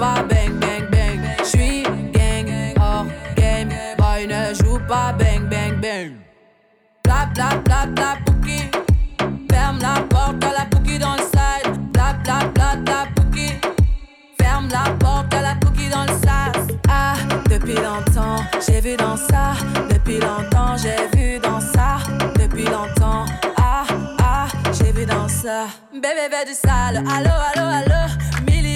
pas 0.00 0.22
bang 0.30 0.52
bang 0.58 0.84
bang. 0.90 1.20
J'suis 1.44 1.82
gang, 2.16 2.48
hors 2.80 3.06
game. 3.36 3.68
Boy 3.98 4.26
ne 4.26 4.54
joue 4.54 4.80
pas 4.88 5.12
bang 5.12 5.46
bang 5.50 5.78
bang. 5.82 6.12
Bla 7.04 7.28
bla 7.34 7.48
bla 7.64 7.86
bla 7.86 8.16
pouki. 8.24 8.60
Ferme 9.50 9.78
la 9.82 10.00
porte 10.08 10.42
à 10.42 10.52
la 10.58 10.64
pouki 10.64 10.98
dans 10.98 11.16
le 11.20 11.26
side. 11.34 11.68
Bla 11.92 12.14
bla 12.24 12.38
bla 12.54 12.76
bla 12.76 13.04
pouki. 13.14 13.48
Ferme 14.40 14.68
la 14.70 14.90
porte 14.98 15.34
à 15.34 15.42
la 15.42 15.54
pouki 15.60 15.90
dans 15.90 16.06
le 16.10 16.16
sas. 16.24 16.66
Ah, 16.88 17.14
depuis 17.50 17.74
longtemps, 17.74 18.42
j'ai 18.66 18.80
vu 18.80 18.96
dans 18.96 19.18
ça. 19.18 19.52
Depuis 19.90 20.18
longtemps, 20.18 20.76
j'ai 20.82 21.02
vu 21.14 21.38
dans 21.38 21.60
ça. 21.60 21.98
Depuis 22.40 22.64
longtemps, 22.64 23.26
ah, 23.58 23.84
ah, 24.18 24.46
j'ai 24.72 24.92
vu 24.92 25.04
dans 25.04 25.28
ça. 25.28 25.66
Bébé 25.92 26.26
veut 26.32 26.46
du 26.46 26.54
sale, 26.54 27.04
allo, 27.14 27.34
allo, 27.52 27.66
allo. 27.68 28.29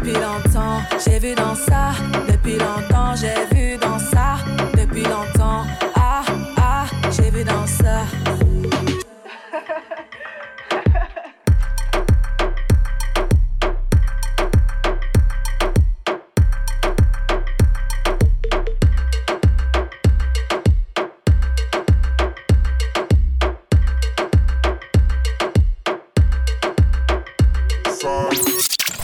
depuis 0.00 0.14
longtemps, 0.14 0.80
j'ai 1.04 1.18
vu 1.18 1.34
dans 1.34 1.54
ça. 1.54 1.92
Depuis 2.28 2.56
longtemps, 2.56 3.14
j'ai 3.14 3.54
vu 3.54 3.59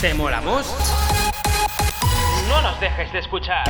¿Te 0.07 0.15
molamos? 0.15 0.73
No 2.49 2.63
nos 2.63 2.79
dejes 2.79 3.13
de 3.13 3.19
escuchar. 3.19 3.65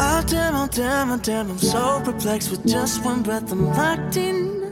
Oh 0.00 0.22
damn, 0.26 0.56
oh 0.56 0.66
damn, 0.66 1.12
oh 1.12 1.18
damn, 1.18 1.50
I'm 1.50 1.58
so 1.58 2.00
perplexed 2.04 2.50
with 2.50 2.66
just 2.66 3.04
one 3.04 3.22
breath 3.22 3.52
I'm 3.52 3.66
locked 3.66 4.16
in. 4.16 4.64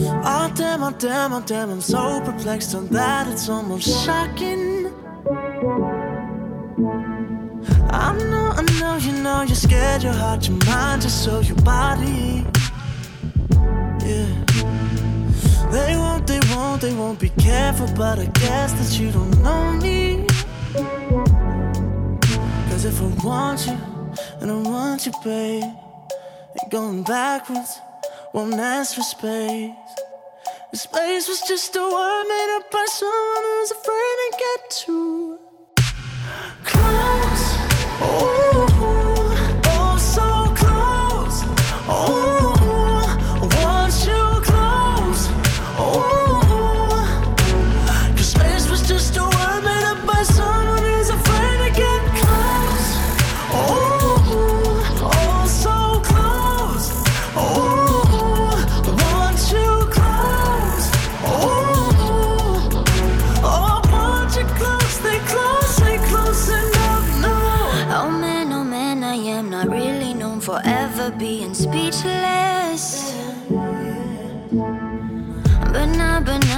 Oh 0.00 0.52
damn, 0.54 0.84
oh 0.84 0.92
damn, 0.96 1.32
oh 1.32 1.40
damn, 1.44 1.70
I'm 1.70 1.80
so 1.80 2.20
perplexed 2.20 2.72
on 2.76 2.86
that 2.90 3.26
it's 3.26 3.48
almost 3.48 3.88
shocking. 4.06 4.92
I 7.90 8.16
know, 8.18 8.52
I 8.56 8.62
know, 8.80 8.96
you 8.96 9.12
know, 9.22 9.42
you're 9.42 9.54
scared, 9.54 10.02
your 10.02 10.12
heart, 10.12 10.48
your 10.48 10.58
mind, 10.66 11.02
just 11.02 11.24
so 11.24 11.40
your 11.40 11.56
body. 11.58 12.44
Yeah. 14.04 14.44
They 15.70 15.96
won't, 15.96 16.26
they 16.26 16.40
won't, 16.50 16.80
they 16.80 16.94
won't 16.94 17.18
be 17.18 17.30
careful, 17.30 17.88
but 17.96 18.18
I 18.18 18.26
guess 18.26 18.72
that 18.74 18.98
you 19.00 19.10
don't 19.10 19.42
know 19.42 19.72
me. 19.72 20.26
Cause 22.68 22.84
if 22.84 23.00
I 23.00 23.26
want 23.26 23.66
you, 23.66 23.78
and 24.40 24.50
I 24.50 24.54
want 24.54 25.06
you, 25.06 25.12
babe, 25.22 25.64
ain't 25.64 26.70
going 26.70 27.02
backwards, 27.02 27.80
won't 28.32 28.54
ask 28.54 28.94
for 28.94 29.02
space. 29.02 29.72
The 30.70 30.78
space 30.78 31.28
was 31.28 31.40
just 31.42 31.76
a 31.76 31.80
word 31.80 32.24
made 32.28 32.56
up 32.56 32.70
by 32.70 32.84
someone 32.88 33.42
who's 33.42 33.70
afraid 33.70 34.16
to 34.20 34.36
get 34.38 34.70
too 34.70 35.38
close. 36.64 37.23
Ooh, 38.04 38.10
oh, 38.10 38.43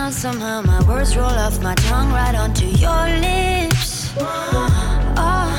now, 0.06 0.12
somehow 0.12 0.62
my 0.62 0.80
words 0.86 1.16
roll 1.16 1.36
off 1.44 1.60
my 1.62 1.74
tongue 1.74 2.12
right 2.12 2.34
onto 2.34 2.66
your 2.66 3.04
lips. 3.26 4.14
Oh, 5.18 5.50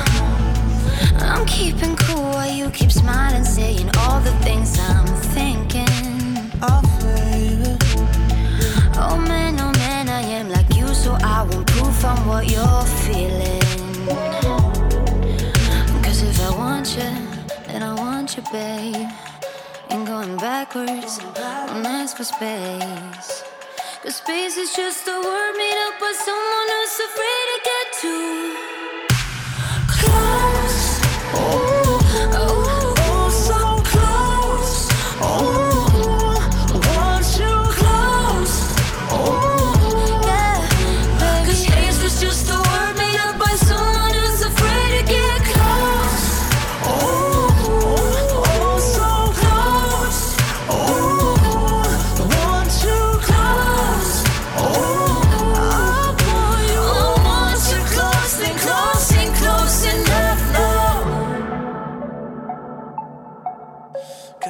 I'm 1.18 1.44
keeping 1.44 1.94
cool 1.96 2.30
while 2.36 2.50
you 2.50 2.70
keep 2.70 2.90
smiling, 2.90 3.44
saying 3.44 3.90
all 3.98 4.20
the 4.20 4.32
things 4.46 4.78
I'm 4.78 5.06
thinking. 5.36 5.86
Oh, 6.62 6.82
baby. 7.02 7.76
Oh 8.96 9.18
man, 9.28 9.60
oh 9.60 9.72
man, 9.72 10.08
I 10.08 10.22
am 10.22 10.48
like 10.48 10.74
you, 10.74 10.88
so 10.94 11.16
I 11.22 11.42
won't 11.42 11.66
proof 11.66 12.04
on 12.04 12.18
what 12.26 12.50
you're 12.50 12.86
feeling. 13.04 13.68
Cause 16.04 16.22
if 16.22 16.40
I 16.40 16.50
want 16.56 16.96
you, 16.96 17.12
then 17.66 17.82
I 17.82 17.94
want 17.94 18.36
you, 18.36 18.42
babe. 18.50 19.08
Ain't 19.90 20.06
going 20.06 20.36
backwards, 20.36 21.18
don't 21.18 21.86
ask 21.86 22.16
for 22.16 22.24
space. 22.24 23.47
Cause 24.02 24.14
space 24.14 24.56
is 24.56 24.76
just 24.76 25.08
a 25.08 25.10
word 25.10 25.52
made 25.56 25.78
up 25.88 25.98
by 25.98 26.12
someone 26.12 26.68
who's 26.72 27.00
afraid 27.08 27.46
to 27.50 27.58
get 27.68 27.86
too 28.00 28.56
close. 29.88 30.47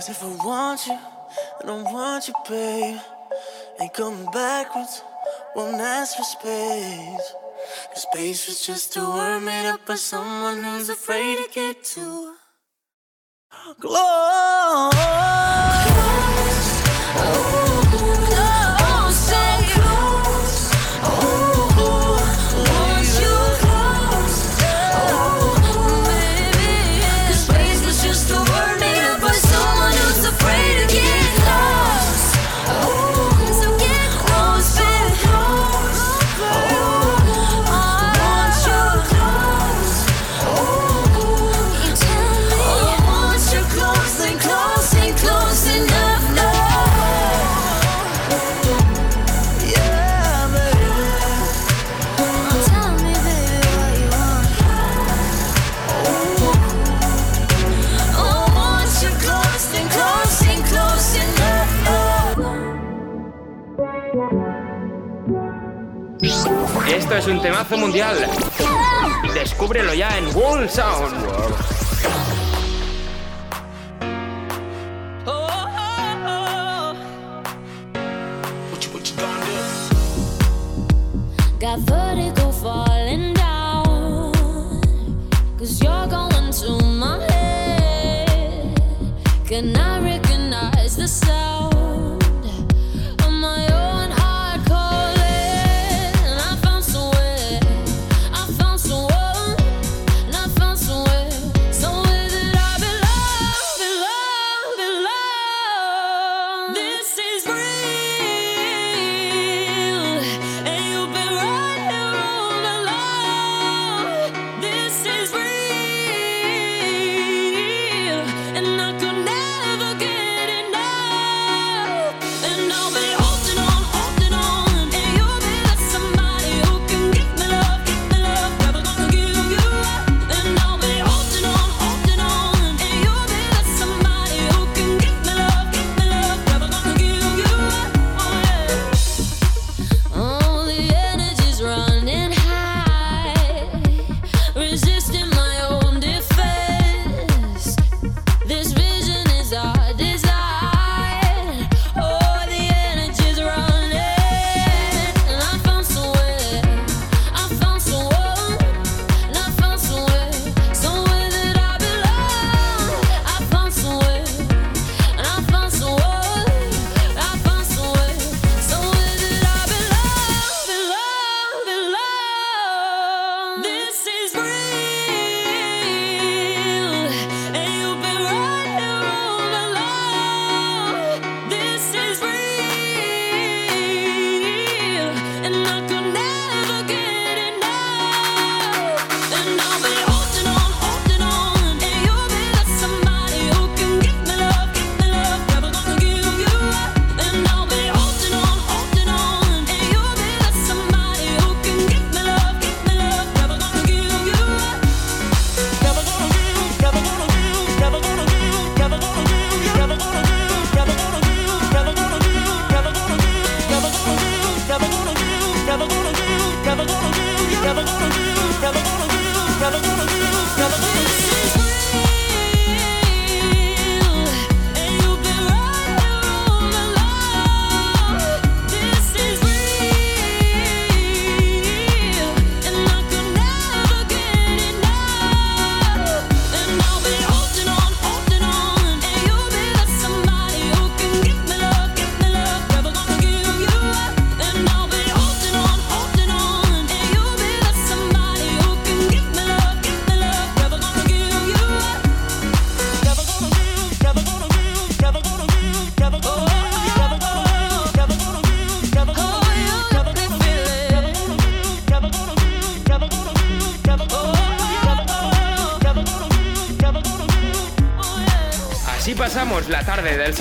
Cause 0.09 0.17
if 0.17 0.25
I 0.25 0.47
want 0.47 0.87
you, 0.87 0.99
I 1.61 1.67
don't 1.67 1.85
want 1.85 2.29
you, 2.29 2.35
babe. 2.49 2.99
Ain't 3.79 3.93
coming 3.93 4.25
backwards, 4.33 5.03
won't 5.55 5.83
ask 5.83 6.17
for 6.17 6.23
space. 6.23 7.35
Cause 7.91 8.03
space 8.11 8.47
was 8.47 8.67
just 8.67 8.97
a 8.97 9.01
word 9.01 9.41
made 9.41 9.69
up 9.69 9.85
by 9.85 9.97
someone 9.97 10.65
who's 10.65 10.89
afraid 10.89 11.37
to 11.37 11.51
get 11.53 11.85
too 11.85 12.37
close. 13.81 14.95
Oh, 17.21 17.68
temazo 67.49 67.79
mundial. 67.79 68.15
Descúbrelo 69.33 69.95
ya 69.95 70.19
en 70.19 70.37
World 70.37 70.69
Sound. 70.69 71.78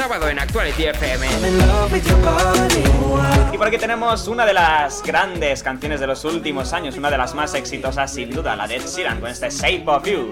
Sábado 0.07 0.29
en 0.29 0.39
Actuality 0.39 0.85
FM. 0.85 1.27
Y 3.51 3.57
por 3.57 3.67
aquí 3.67 3.77
tenemos 3.77 4.27
una 4.29 4.45
de 4.45 4.53
las 4.53 5.03
grandes 5.03 5.61
canciones 5.61 5.99
de 5.99 6.07
los 6.07 6.23
últimos 6.23 6.71
años, 6.71 6.95
una 6.95 7.11
de 7.11 7.17
las 7.17 7.35
más 7.35 7.53
exitosas 7.55 8.13
sin 8.13 8.29
duda, 8.29 8.55
la 8.55 8.67
de 8.67 8.77
Ed 8.77 8.85
Sheeran 8.87 9.19
con 9.19 9.29
este 9.29 9.49
Shape 9.49 9.83
of 9.85 10.05
You. 10.07 10.31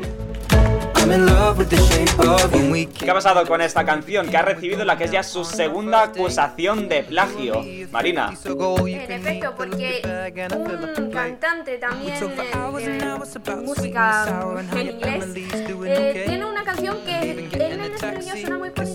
¿Qué 2.97 3.11
ha 3.11 3.13
pasado 3.13 3.45
con 3.45 3.61
esta 3.61 3.85
canción? 3.85 4.27
Que 4.27 4.37
ha 4.37 4.41
recibido 4.43 4.85
la 4.85 4.97
que 4.97 5.03
es 5.03 5.11
ya 5.11 5.23
su 5.23 5.43
segunda 5.43 6.03
acusación 6.03 6.87
de 6.87 7.03
plagio. 7.03 7.61
Marina. 7.91 8.33
En 8.43 9.11
efecto, 9.11 9.53
porque 9.55 10.01
un 10.97 11.11
cantante 11.11 11.77
también 11.77 12.15
eh, 12.15 12.99
de 13.43 13.55
música 13.57 14.47
en 14.77 14.89
inglés 14.89 15.25
eh, 15.85 16.23
tiene 16.27 16.45
una 16.45 16.63
canción 16.63 16.97
que 17.05 17.31
en 17.31 17.39
el 17.81 17.97
suena 17.99 18.57
muy 18.57 18.69
parecido 18.71 18.94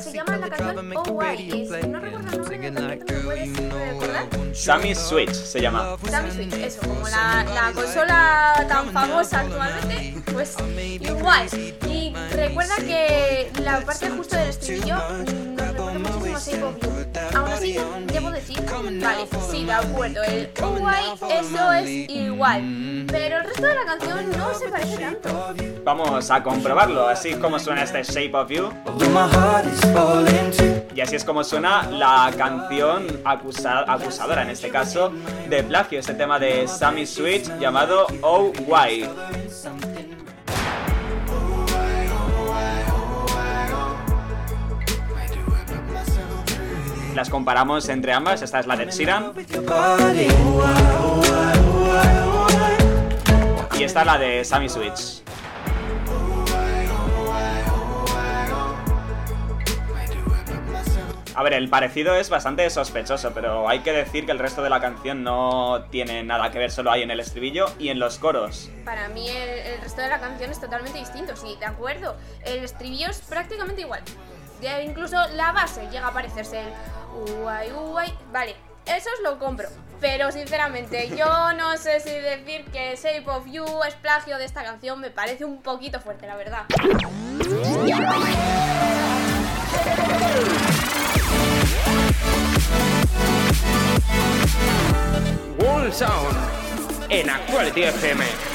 se 0.00 0.12
llama 0.12 0.36
la 0.36 0.48
canción 0.50 0.92
Oh 0.96 1.02
Why. 1.12 1.62
Es- 1.62 1.88
No 1.88 2.00
recuerdo 2.00 2.30
el 2.30 2.38
nombre 2.38 2.58
del 2.60 2.74
cantante, 2.74 3.14
¿me 3.14 3.20
puedes 3.20 3.56
recordar? 3.56 4.26
Sammy 4.54 4.94
Switch 4.94 5.32
se 5.32 5.60
llama. 5.60 5.96
Sammy 6.10 6.30
Switch, 6.32 6.52
eso, 6.54 6.80
como 6.80 7.08
la, 7.08 7.44
la 7.44 7.72
consola 7.72 8.66
tan 8.68 8.92
famosa 8.92 9.40
actualmente, 9.40 10.20
pues 10.32 10.56
igual. 11.00 11.46
Y 11.88 12.14
recuerda 12.34 12.76
que 12.76 13.50
la 13.62 13.80
parte 13.80 14.10
justo 14.10 14.36
del 14.36 14.48
estribillo 14.48 14.96
nos 14.96 15.68
recuerda 15.68 15.98
muchísimo 15.98 16.36
a 16.36 16.40
Shape 16.40 16.62
of 16.64 16.80
You. 16.80 16.90
Aún 17.38 17.48
así, 17.52 17.76
debo 18.12 18.30
decir, 18.30 18.60
vale, 19.00 19.26
sí, 19.50 19.64
de 19.64 19.72
acuerdo, 19.72 20.22
el 20.24 20.50
Oh 20.62 20.70
Why, 20.70 21.30
eso 21.40 21.72
es 21.72 21.88
igual. 22.10 22.62
Pero 23.10 23.38
el 23.38 23.44
resto 23.44 23.62
de 23.66 23.74
la 23.74 23.84
canción 23.84 24.30
no 24.36 24.54
se 24.54 24.68
parece 24.68 24.96
tanto. 24.98 25.54
Vamos 25.84 26.30
a 26.30 26.42
comprobarlo, 26.42 27.08
así 27.08 27.30
es 27.30 27.36
como 27.38 27.58
suena 27.58 27.82
este 27.82 28.02
Shape 28.02 28.34
of 28.36 28.50
You. 28.50 28.70
Y 30.94 31.00
así 31.00 31.16
es 31.16 31.24
como 31.24 31.42
suena 31.44 31.88
la 31.90 32.30
canción 32.36 33.06
acusa- 33.24 33.84
acusadora, 33.86 34.42
en 34.42 34.50
este 34.50 34.68
caso, 34.70 35.12
de 35.48 35.62
plagio, 35.62 35.98
este 35.98 36.14
tema 36.14 36.38
de 36.38 36.68
Sammy 36.68 37.06
Switch 37.06 37.48
llamado 37.58 38.06
Oh 38.22 38.52
Why. 38.66 39.08
Las 47.14 47.28
comparamos 47.28 47.88
entre 47.88 48.12
ambas, 48.12 48.40
esta 48.42 48.60
es 48.60 48.66
la 48.66 48.76
de 48.76 48.86
Sheeran 48.90 49.32
y 53.80 53.84
esta 53.84 54.04
la 54.04 54.18
de 54.18 54.44
Sammy 54.44 54.68
Switch. 54.68 55.22
A 61.34 61.42
ver, 61.42 61.54
el 61.54 61.70
parecido 61.70 62.14
es 62.14 62.28
bastante 62.28 62.68
sospechoso, 62.68 63.32
pero 63.32 63.70
hay 63.70 63.78
que 63.78 63.92
decir 63.92 64.26
que 64.26 64.32
el 64.32 64.38
resto 64.38 64.62
de 64.62 64.68
la 64.68 64.82
canción 64.82 65.24
no 65.24 65.86
tiene 65.90 66.22
nada 66.22 66.50
que 66.50 66.58
ver, 66.58 66.70
solo 66.70 66.90
hay 66.90 67.00
en 67.00 67.10
el 67.10 67.20
estribillo 67.20 67.72
y 67.78 67.88
en 67.88 67.98
los 67.98 68.18
coros. 68.18 68.70
Para 68.84 69.08
mí 69.08 69.26
el, 69.30 69.80
resto 69.80 70.02
de 70.02 70.10
la 70.10 70.20
canción 70.20 70.50
es 70.50 70.60
totalmente 70.60 70.98
distinto, 70.98 71.34
sí, 71.34 71.56
de 71.58 71.64
acuerdo. 71.64 72.16
El 72.44 72.62
estribillo 72.62 73.08
es 73.08 73.22
prácticamente 73.22 73.80
igual. 73.80 74.02
Ya 74.60 74.82
incluso 74.82 75.16
la 75.36 75.52
base 75.52 75.88
llega 75.90 76.08
a 76.08 76.12
parecerse 76.12 76.60
el 76.60 77.32
uay, 77.42 77.72
uay. 77.72 78.14
Vale, 78.30 78.56
eso 78.96 79.08
os 79.16 79.22
lo 79.22 79.38
compro. 79.38 79.68
Pero 80.00 80.32
sinceramente, 80.32 81.10
yo 81.16 81.52
no 81.52 81.76
sé 81.76 82.00
si 82.00 82.10
decir 82.10 82.64
que 82.72 82.96
Shape 82.96 83.28
of 83.28 83.46
You 83.46 83.64
es 83.86 83.94
plagio 83.96 84.38
de 84.38 84.46
esta 84.46 84.64
canción, 84.64 85.00
me 85.00 85.10
parece 85.10 85.44
un 85.44 85.60
poquito 85.60 86.00
fuerte, 86.00 86.26
la 86.26 86.36
verdad. 86.36 86.64
Wall 95.58 95.92
Sound 95.92 96.36
en 97.10 97.28
Actuality 97.28 97.82
FM. 97.82 98.49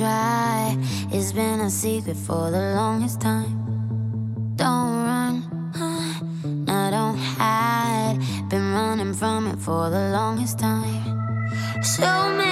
Try. 0.00 0.76
It's 1.12 1.32
been 1.32 1.60
a 1.60 1.68
secret 1.68 2.16
for 2.16 2.50
the 2.50 2.74
longest 2.74 3.20
time. 3.20 3.52
Don't 4.56 4.94
run, 5.10 5.34
no, 6.64 6.90
don't 6.90 7.18
hide. 7.18 8.18
Been 8.48 8.72
running 8.72 9.12
from 9.12 9.46
it 9.48 9.58
for 9.58 9.90
the 9.90 10.04
longest 10.18 10.58
time. 10.58 11.04
So 11.82 12.10
many 12.38 12.49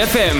FM. 0.00 0.39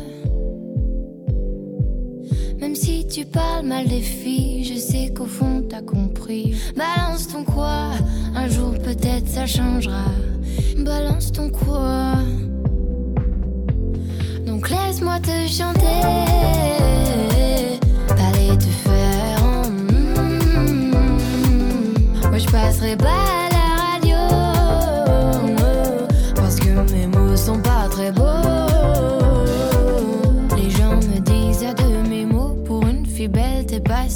Mal 3.63 3.87
des 3.87 4.01
filles, 4.01 4.63
je 4.63 4.79
sais 4.79 5.13
qu'au 5.15 5.25
fond 5.25 5.63
t'as 5.69 5.81
compris. 5.81 6.55
Balance 6.75 7.27
ton 7.27 7.43
quoi, 7.43 7.91
un 8.35 8.47
jour 8.47 8.73
peut-être 8.83 9.27
ça 9.27 9.45
changera. 9.45 10.05
Balance 10.77 11.31
ton 11.31 11.49
quoi. 11.49 12.13
Donc 14.45 14.69
laisse-moi 14.69 15.19
te 15.19 15.47
chanter. 15.47 16.01
Allez 18.17 18.57
te 18.57 18.65
faire. 18.65 19.43
en. 19.43 19.63
Moi 22.29 22.37
je 22.37 22.47
passerai 22.47 22.95
pas 22.97 23.20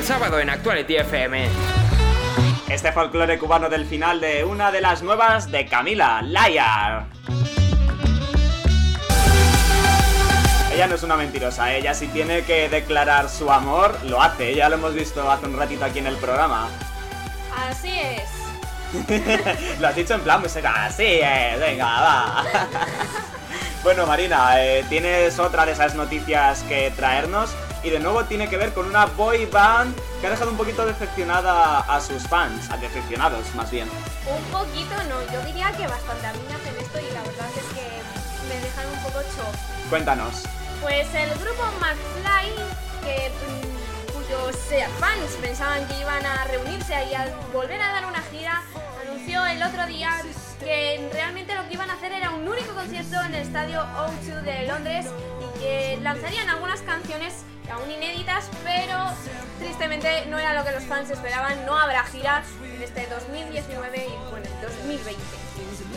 del 0.00 0.06
sábado 0.06 0.40
en 0.40 0.48
Actuality 0.48 0.96
FM. 0.96 1.46
Este 2.70 2.90
folclore 2.90 3.38
cubano 3.38 3.68
del 3.68 3.84
final 3.84 4.18
de 4.18 4.44
una 4.44 4.72
de 4.72 4.80
las 4.80 5.02
nuevas 5.02 5.50
de 5.50 5.66
Camila, 5.66 6.22
Liar. 6.22 7.04
Ella 10.72 10.86
no 10.86 10.94
es 10.94 11.02
una 11.02 11.16
mentirosa, 11.16 11.74
ella 11.74 11.92
si 11.92 12.06
tiene 12.06 12.44
que 12.44 12.70
declarar 12.70 13.28
su 13.28 13.52
amor, 13.52 13.94
lo 14.04 14.22
hace. 14.22 14.54
Ya 14.54 14.70
lo 14.70 14.76
hemos 14.76 14.94
visto 14.94 15.30
hace 15.30 15.44
un 15.44 15.58
ratito 15.58 15.84
aquí 15.84 15.98
en 15.98 16.06
el 16.06 16.16
programa. 16.16 16.70
Así 17.68 17.92
es. 17.92 19.78
lo 19.80 19.86
has 19.86 19.96
dicho 19.96 20.14
en 20.14 20.22
plan, 20.22 20.40
pues 20.40 20.56
así 20.56 21.20
es, 21.20 21.60
venga, 21.60 21.84
va. 21.84 22.44
bueno, 23.82 24.06
Marina, 24.06 24.64
eh, 24.64 24.82
tienes 24.88 25.38
otra 25.38 25.66
de 25.66 25.72
esas 25.72 25.94
noticias 25.94 26.62
que 26.62 26.90
traernos 26.96 27.50
y 27.82 27.90
de 27.90 27.98
nuevo 27.98 28.24
tiene 28.24 28.48
que 28.48 28.56
ver 28.56 28.72
con 28.72 28.86
una 28.86 29.06
boy 29.06 29.46
band 29.46 29.94
que 30.20 30.26
ha 30.26 30.30
dejado 30.30 30.50
un 30.50 30.56
poquito 30.56 30.84
decepcionada 30.84 31.80
a 31.80 32.00
sus 32.00 32.22
fans, 32.24 32.70
a 32.70 32.76
decepcionados 32.76 33.54
más 33.54 33.70
bien. 33.70 33.88
Un 34.28 34.42
poquito 34.52 34.94
no, 35.08 35.20
yo 35.32 35.40
diría 35.46 35.72
que 35.72 35.86
bastante. 35.86 36.26
A 36.26 36.32
mí 36.32 36.40
me 36.48 36.54
hacen 36.54 36.76
esto 36.78 36.98
y 37.00 37.14
la 37.14 37.22
verdad 37.22 37.48
es 37.56 37.64
que 37.74 37.86
me 38.48 38.60
dejan 38.60 38.86
un 38.86 39.02
poco 39.02 39.20
shock. 39.22 39.54
Cuéntanos. 39.88 40.42
Pues 40.82 41.06
el 41.14 41.30
grupo 41.38 41.62
McFly, 41.80 42.52
que, 43.04 43.30
mm, 43.30 44.12
cuyos 44.12 44.56
fans 44.98 45.36
pensaban 45.40 45.86
que 45.88 46.00
iban 46.00 46.24
a 46.24 46.44
reunirse 46.44 46.94
y 47.10 47.14
a 47.14 47.28
volver 47.52 47.80
a 47.80 47.92
dar 47.92 48.06
una 48.06 48.22
gira, 48.30 48.62
anunció 49.02 49.44
el 49.46 49.62
otro 49.62 49.86
día 49.86 50.22
que 50.60 51.08
realmente 51.12 51.54
lo 51.54 51.66
que 51.66 51.74
iban 51.74 51.88
a 51.88 51.94
hacer 51.94 52.12
era 52.12 52.30
un 52.30 52.46
único 52.46 52.74
concierto 52.74 53.16
en 53.22 53.34
el 53.34 53.42
estadio 53.42 53.80
O2 53.80 54.42
de 54.42 54.66
Londres 54.66 55.06
y 55.40 55.58
que 55.58 55.98
lanzarían 56.02 56.48
algunas 56.50 56.82
canciones 56.82 57.44
aún 57.70 57.90
inéditas, 57.90 58.48
pero 58.64 58.96
tristemente 59.58 60.26
no 60.26 60.38
era 60.38 60.54
lo 60.54 60.64
que 60.64 60.72
los 60.72 60.84
fans 60.84 61.10
esperaban. 61.10 61.64
No 61.66 61.76
habrá 61.76 62.04
giras 62.04 62.46
en 62.64 62.82
este 62.82 63.06
2019 63.06 64.06
y 64.06 64.30
bueno, 64.30 64.46
en 64.46 64.60
2020. 64.60 65.20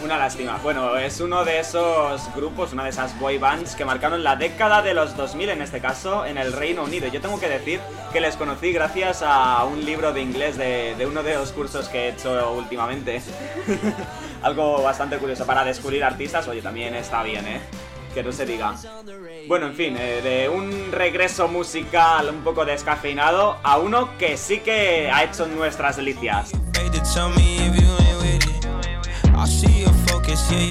Una 0.03 0.17
lástima. 0.17 0.59
Bueno, 0.61 0.97
es 0.97 1.21
uno 1.21 1.45
de 1.45 1.59
esos 1.59 2.33
grupos, 2.35 2.73
una 2.73 2.83
de 2.83 2.89
esas 2.89 3.17
boy 3.19 3.37
bands 3.37 3.75
que 3.75 3.85
marcaron 3.85 4.23
la 4.23 4.35
década 4.35 4.81
de 4.81 4.93
los 4.93 5.15
2000 5.15 5.49
en 5.49 5.61
este 5.61 5.79
caso 5.79 6.25
en 6.25 6.37
el 6.37 6.51
Reino 6.51 6.83
Unido. 6.83 7.07
Yo 7.07 7.21
tengo 7.21 7.39
que 7.39 7.47
decir 7.47 7.79
que 8.11 8.19
les 8.19 8.35
conocí 8.35 8.73
gracias 8.73 9.23
a 9.23 9.63
un 9.63 9.85
libro 9.85 10.11
de 10.11 10.21
inglés 10.21 10.57
de, 10.57 10.95
de 10.95 11.05
uno 11.05 11.23
de 11.23 11.35
los 11.35 11.53
cursos 11.53 11.87
que 11.87 12.05
he 12.05 12.09
hecho 12.09 12.51
últimamente. 12.51 13.21
Algo 14.41 14.81
bastante 14.83 15.17
curioso 15.17 15.45
para 15.45 15.63
descubrir 15.63 16.03
artistas, 16.03 16.47
oye, 16.49 16.61
también 16.61 16.93
está 16.95 17.23
bien, 17.23 17.47
¿eh? 17.47 17.61
Que 18.13 18.21
no 18.23 18.31
se 18.31 18.45
diga. 18.45 18.75
Bueno, 19.47 19.67
en 19.67 19.73
fin, 19.73 19.97
eh, 19.97 20.21
de 20.21 20.49
un 20.49 20.91
regreso 20.91 21.47
musical 21.47 22.29
un 22.29 22.43
poco 22.43 22.63
descafeinado 22.63 23.57
a 23.63 23.77
uno 23.77 24.17
que 24.17 24.37
sí 24.37 24.59
que 24.59 25.09
ha 25.11 25.23
hecho 25.23 25.47
nuestras 25.47 25.97
delicias. 25.97 26.51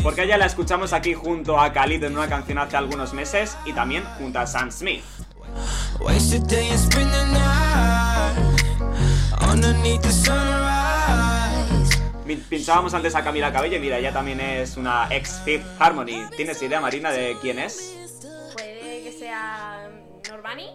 Porque 0.02 0.26
ya 0.26 0.36
la 0.38 0.46
escuchamos 0.46 0.92
aquí 0.92 1.14
junto 1.14 1.58
a 1.58 1.72
Khalid 1.72 2.04
en 2.04 2.14
una 2.14 2.28
canción 2.28 2.58
hace 2.58 2.76
algunos 2.76 3.12
meses 3.12 3.56
y 3.64 3.72
también 3.72 4.04
junto 4.18 4.38
a 4.38 4.46
Sam 4.46 4.70
Smith. 4.70 5.02
Pinchábamos 12.48 12.94
antes 12.94 13.14
a 13.14 13.24
Camila 13.24 13.52
Cabello 13.52 13.76
y 13.76 13.80
mira, 13.80 13.98
ella 13.98 14.12
también 14.12 14.40
es 14.40 14.76
una 14.76 15.08
ex 15.10 15.40
Fifth 15.44 15.66
Harmony. 15.80 16.28
¿Tienes 16.36 16.62
idea, 16.62 16.80
Marina, 16.80 17.10
de 17.10 17.36
quién 17.40 17.58
es? 17.58 17.96
Puede 18.52 19.02
que 19.02 19.12
sea 19.12 19.88
Normani. 20.28 20.70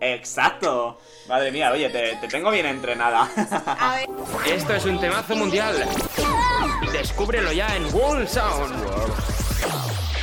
Exacto. 0.00 0.98
Madre 1.28 1.50
mía, 1.50 1.70
oye, 1.72 1.88
te, 1.90 2.16
te 2.16 2.28
tengo 2.28 2.50
bien 2.50 2.66
entrenada. 2.66 3.28
A 3.66 3.96
ver. 3.96 4.08
Esto 4.54 4.74
es 4.74 4.84
un 4.84 5.00
temazo 5.00 5.34
mundial. 5.34 5.84
Descúbrelo 6.92 7.52
ya 7.52 7.74
en 7.76 7.92
World 7.94 8.28
Sound. 8.28 8.74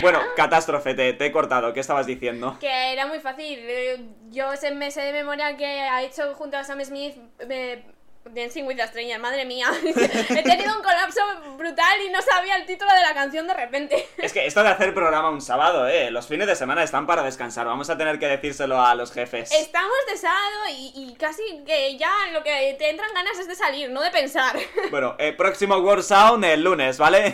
bueno, 0.02 0.20
catástrofe, 0.38 0.94
te, 0.94 1.14
te 1.14 1.26
he 1.26 1.32
cortado. 1.32 1.74
¿Qué 1.74 1.80
estabas 1.82 2.06
diciendo? 2.06 2.58
Que 2.60 2.94
era 2.94 3.08
muy 3.08 3.20
fácil. 3.20 3.60
eh, 3.62 4.06
Yo 4.30 4.56
sé- 4.56 4.72
me 4.72 4.90
sé 4.92 5.02
de 5.02 5.12
memoria 5.14 5.58
que 5.58 5.66
ha 5.66 6.02
hecho 6.04 6.34
junto 6.36 6.58
a 6.58 6.64
Sam 6.64 6.82
Smith 6.86 7.16
eh, 7.40 7.84
Dancing 8.30 8.66
with 8.66 8.78
the 8.78 8.88
Stranger. 8.88 9.20
Madre 9.20 9.46
mía. 9.46 9.68
He 9.84 10.44
tenido 10.44 10.76
un 10.76 10.84
colapso 10.84 11.22
brutal 11.58 12.02
y 12.06 12.10
no 12.12 12.22
sabía 12.22 12.56
el 12.56 12.66
título 12.66 12.92
de 12.94 13.02
la 13.02 13.14
canción 13.14 13.48
de 13.48 13.54
repente. 13.54 14.08
Es 14.18 14.32
que 14.34 14.46
esto 14.46 14.62
de 14.64 14.70
hacer 14.70 14.94
programa 14.94 15.30
un 15.30 15.42
sábado, 15.42 15.88
eh, 15.88 16.12
los 16.12 16.28
fines 16.28 16.48
de 16.48 16.56
semana 16.56 16.84
están 16.84 17.08
para 17.08 17.24
descansar. 17.24 17.66
Vamos 17.66 17.90
a 17.90 17.98
tener 17.98 18.20
que 18.20 18.28
decírselo 18.28 18.80
a 18.82 18.94
los 18.96 19.12
jefes. 19.12 19.52
Estamos 19.52 19.98
de 20.10 20.18
sábado 20.18 20.68
y, 20.70 20.94
y 20.96 21.16
casi 21.16 21.42
que 21.66 21.98
ya 21.98 22.14
lo 22.32 22.44
que 22.44 22.76
te 22.78 22.90
entran 22.90 23.12
ganas 23.14 23.38
es 23.40 23.48
de 23.48 23.56
salir, 23.56 23.90
no 23.90 24.02
de 24.02 24.12
pensar. 24.12 24.56
Bueno, 24.92 25.16
eh, 25.20 25.32
próximo 25.32 25.78
World 25.78 26.04
Sound 26.04 26.44
el 26.44 26.64
lunes, 26.64 26.98
¿vale? 26.98 27.34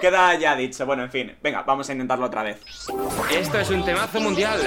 Queda 0.00 0.34
ya 0.34 0.54
dicho. 0.54 0.84
Bueno, 0.84 1.04
en 1.04 1.10
fin, 1.10 1.36
venga, 1.42 1.62
vamos 1.62 1.88
a 1.88 1.92
intentarlo 1.92 2.26
otra 2.26 2.42
vez. 2.42 2.60
Esto 3.32 3.58
es 3.58 3.70
un 3.70 3.84
temazo 3.84 4.20
mundial. 4.20 4.60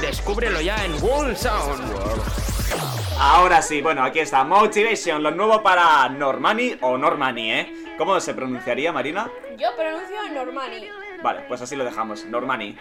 Descúbrelo 0.00 0.60
ya 0.60 0.84
en 0.84 1.02
World 1.02 1.36
Sound. 1.36 2.42
Ahora 3.18 3.62
sí, 3.62 3.80
bueno, 3.80 4.02
aquí 4.02 4.18
está 4.18 4.42
Motivation, 4.52 5.22
lo 5.22 5.30
nuevo 5.30 5.62
para 5.62 6.06
Normani 6.10 6.76
o 6.82 6.98
Normani, 6.98 7.52
¿eh? 7.52 7.72
¿Cómo 7.96 8.20
se 8.20 8.34
pronunciaría, 8.34 8.92
Marina? 8.92 9.30
Yo 9.58 9.74
pronuncio 9.74 10.28
Normani. 10.30 10.88
Vale, 11.22 11.40
pues 11.48 11.62
así 11.62 11.74
lo 11.74 11.84
dejamos, 11.84 12.26
Normani. 12.26 12.76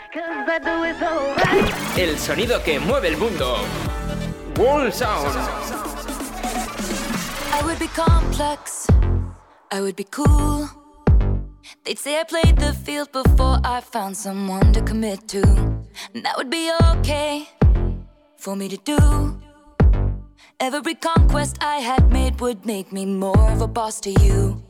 El 1.96 2.20
sonido 2.20 2.62
que 2.62 2.78
mueve 2.78 3.08
el 3.08 3.16
mundo. 3.16 3.56
World 4.60 4.92
Sound. 4.92 5.34
I 7.54 7.64
would 7.64 7.80
be 7.80 7.88
complex. 7.96 8.88
I 9.72 9.80
would 9.80 9.96
be 9.96 10.04
cool. 10.04 10.68
They'd 11.86 11.98
say 11.98 12.20
I 12.20 12.26
played 12.26 12.58
the 12.58 12.74
field 12.74 13.14
before 13.14 13.62
I 13.64 13.80
found 13.80 14.18
someone 14.18 14.74
to 14.74 14.82
commit 14.82 15.26
to. 15.30 15.42
And 16.14 16.26
that 16.26 16.36
would 16.36 16.50
be 16.50 16.70
okay 16.98 17.48
for 18.36 18.58
me 18.58 18.68
to 18.68 18.76
do. 18.76 19.31
Every 20.64 20.94
conquest 20.94 21.58
I 21.60 21.78
had 21.78 22.12
made 22.12 22.40
would 22.40 22.68
make 22.68 22.92
me 22.92 23.04
more 23.04 23.50
of 23.50 23.62
a 23.62 23.68
boss 23.68 24.00
to 24.02 24.12
you. 24.22 24.62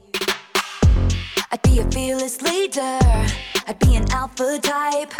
I'd 1.52 1.62
be 1.64 1.80
a 1.80 1.92
fearless 1.92 2.42
leader. 2.42 2.98
I'd 3.68 3.78
be 3.78 3.98
an 3.98 4.10
alpha 4.10 4.58
type. 4.62 5.12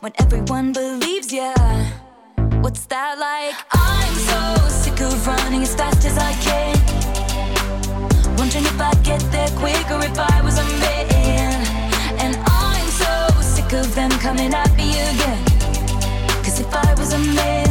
When 0.00 0.12
everyone 0.18 0.72
believes 0.72 1.32
ya. 1.32 1.54
What's 2.60 2.86
that 2.86 3.20
like? 3.20 3.54
I'm 3.70 4.14
so 4.32 4.68
sick 4.68 5.00
of 5.00 5.24
running 5.28 5.62
as 5.62 5.76
fast 5.76 6.04
as 6.04 6.18
I 6.18 6.32
can. 6.42 6.74
Wondering 8.36 8.64
if 8.64 8.80
I'd 8.80 9.00
get 9.04 9.20
there 9.30 9.50
quicker 9.50 10.02
if 10.02 10.18
I 10.18 10.42
was 10.42 10.58
a 10.58 10.66
man. 10.82 11.54
And 12.18 12.36
I'm 12.46 12.88
so 12.98 13.40
sick 13.42 13.72
of 13.74 13.94
them 13.94 14.10
coming 14.18 14.52
at 14.54 14.74
me 14.76 14.90
again. 14.90 15.44
Cause 16.42 16.58
if 16.58 16.74
I 16.74 16.94
was 16.98 17.12
a 17.12 17.18
man, 17.20 17.69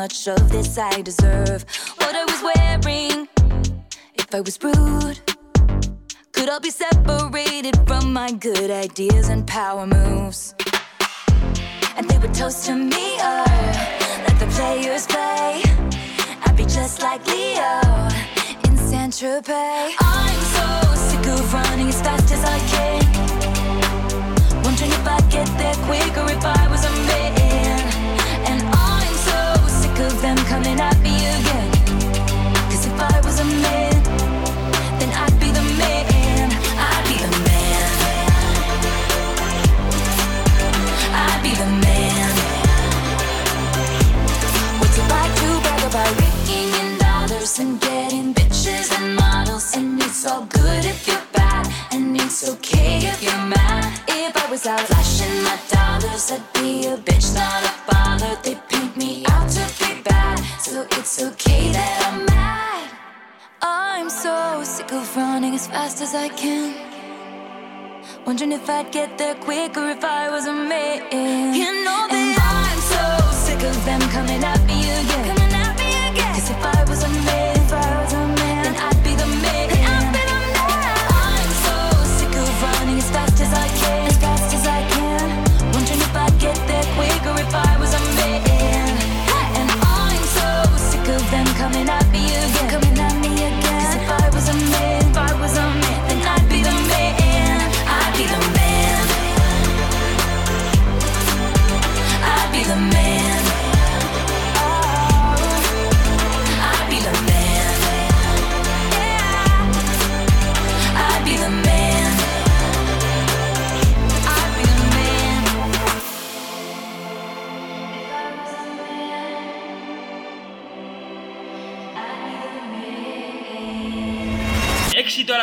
much 0.00 0.28
of 0.28 0.50
this 0.50 0.78
I 0.78 1.02
deserve. 1.02 1.64
What 1.96 2.14
I 2.16 2.24
was 2.24 2.40
wearing, 2.42 3.28
if 4.14 4.34
I 4.34 4.40
was 4.40 4.58
rude, 4.62 5.20
could 6.32 6.48
all 6.48 6.58
be 6.58 6.70
separated 6.70 7.76
from 7.86 8.12
my 8.12 8.32
good 8.32 8.70
ideas 8.70 9.28
and 9.28 9.46
power 9.46 9.86
moves. 9.86 10.54
And 11.96 12.08
they 12.08 12.18
would 12.18 12.32
toast 12.32 12.64
to 12.66 12.74
me, 12.74 13.18
let 13.18 14.09
the 14.40 14.46
players 14.46 15.06
play. 15.06 15.60
I'd 16.46 16.56
be 16.56 16.64
just 16.64 17.02
like 17.02 17.20
Leo 17.26 18.08
in 18.64 18.74
Saint 18.74 19.12
Tropez. 19.12 19.92
I'm 20.00 20.40
so 20.56 20.66
sick 21.08 21.26
of 21.26 21.52
running 21.52 21.88
as 21.88 22.00
fast 22.00 22.32
as 22.32 22.42
I 22.42 22.58
can. 22.72 23.02
Wondering 24.64 24.92
if 24.92 25.06
I'd 25.06 25.30
get 25.30 25.46
there 25.60 25.74
quicker 25.84 26.24
if 26.36 26.42
I 26.42 26.66
was 26.72 26.82
a 26.86 26.92
man. 27.10 27.80
And 28.50 28.62
I'm 28.72 29.14
so 29.28 29.40
sick 29.80 29.98
of 30.08 30.22
them 30.22 30.38
coming 30.48 30.80
at 30.80 30.98
me 31.00 31.16
again. 31.36 31.70
Cause 32.70 32.86
if 32.86 32.98
I 32.98 33.20
was 33.22 33.40
a 33.40 33.44
man, 33.44 33.89
it's 50.22 50.30
all 50.30 50.44
good 50.44 50.84
if 50.84 51.08
you're 51.08 51.26
bad, 51.32 51.66
and 51.92 52.14
it's 52.14 52.46
okay 52.46 52.98
if 52.98 53.22
you're 53.22 53.46
mad. 53.46 54.02
If 54.06 54.36
I 54.36 54.50
was 54.50 54.66
out 54.66 54.80
flashing 54.80 55.42
my 55.42 55.58
dollars, 55.72 56.30
I'd 56.30 56.42
be 56.52 56.84
a 56.88 56.98
bitch, 56.98 57.34
not 57.34 57.64
a 57.64 57.72
bother. 57.88 58.36
They 58.42 58.54
paint 58.68 58.98
me 58.98 59.24
out 59.30 59.48
to 59.48 59.64
be 59.80 60.02
bad, 60.02 60.36
so 60.60 60.86
it's 60.98 61.22
okay 61.22 61.72
that 61.72 62.12
I'm 62.12 62.26
mad. 62.26 62.90
I'm 63.62 64.10
so 64.10 64.62
sick 64.62 64.92
of 64.92 65.16
running 65.16 65.54
as 65.54 65.66
fast 65.68 66.02
as 66.02 66.14
I 66.14 66.28
can. 66.28 66.76
Wondering 68.26 68.52
if 68.52 68.68
I'd 68.68 68.92
get 68.92 69.16
there 69.16 69.36
quicker 69.36 69.88
if 69.88 70.04
I 70.04 70.28
was 70.28 70.44
a 70.44 70.52
man. 70.52 71.54
You 71.54 71.70
know 71.82 72.02
that 72.12 72.30
I'm 72.52 72.80
so 72.92 73.04
sick 73.46 73.62
of 73.62 73.84
them 73.86 74.02
coming 74.12 74.44
at 74.44 74.60
me 74.66 74.80
again. 75.00 75.34
Coming 75.34 75.54
at 75.64 75.72
me 75.78 75.88
again. 76.10 76.34
Cause 76.34 76.50
if 76.50 76.62
I 76.62 76.84
was 76.90 77.04
a 77.04 77.08
man, 77.08 77.49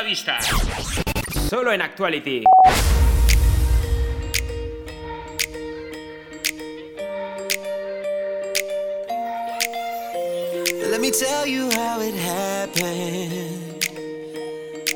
vista. 0.07 0.37
Solo 1.49 1.71
en 1.73 1.81
Actuality. 1.81 2.43
Let 10.91 11.01
me 11.01 11.11
tell 11.11 11.45
you 11.45 11.69
how 11.71 11.99
it 11.99 12.15
happened. 12.15 13.83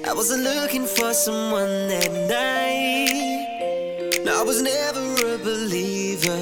I 0.07 0.13
wasn't 0.13 0.43
looking 0.43 0.85
for 0.85 1.13
someone 1.13 1.89
that 1.89 2.11
night. 2.29 4.23
No, 4.23 4.39
I 4.39 4.43
was 4.43 4.61
never 4.61 5.05
a 5.35 5.37
believer. 5.49 6.41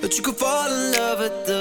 But 0.00 0.16
you 0.16 0.22
could 0.24 0.36
fall 0.36 0.68
in 0.68 0.92
love 0.98 1.20
at 1.20 1.46
the 1.46 1.55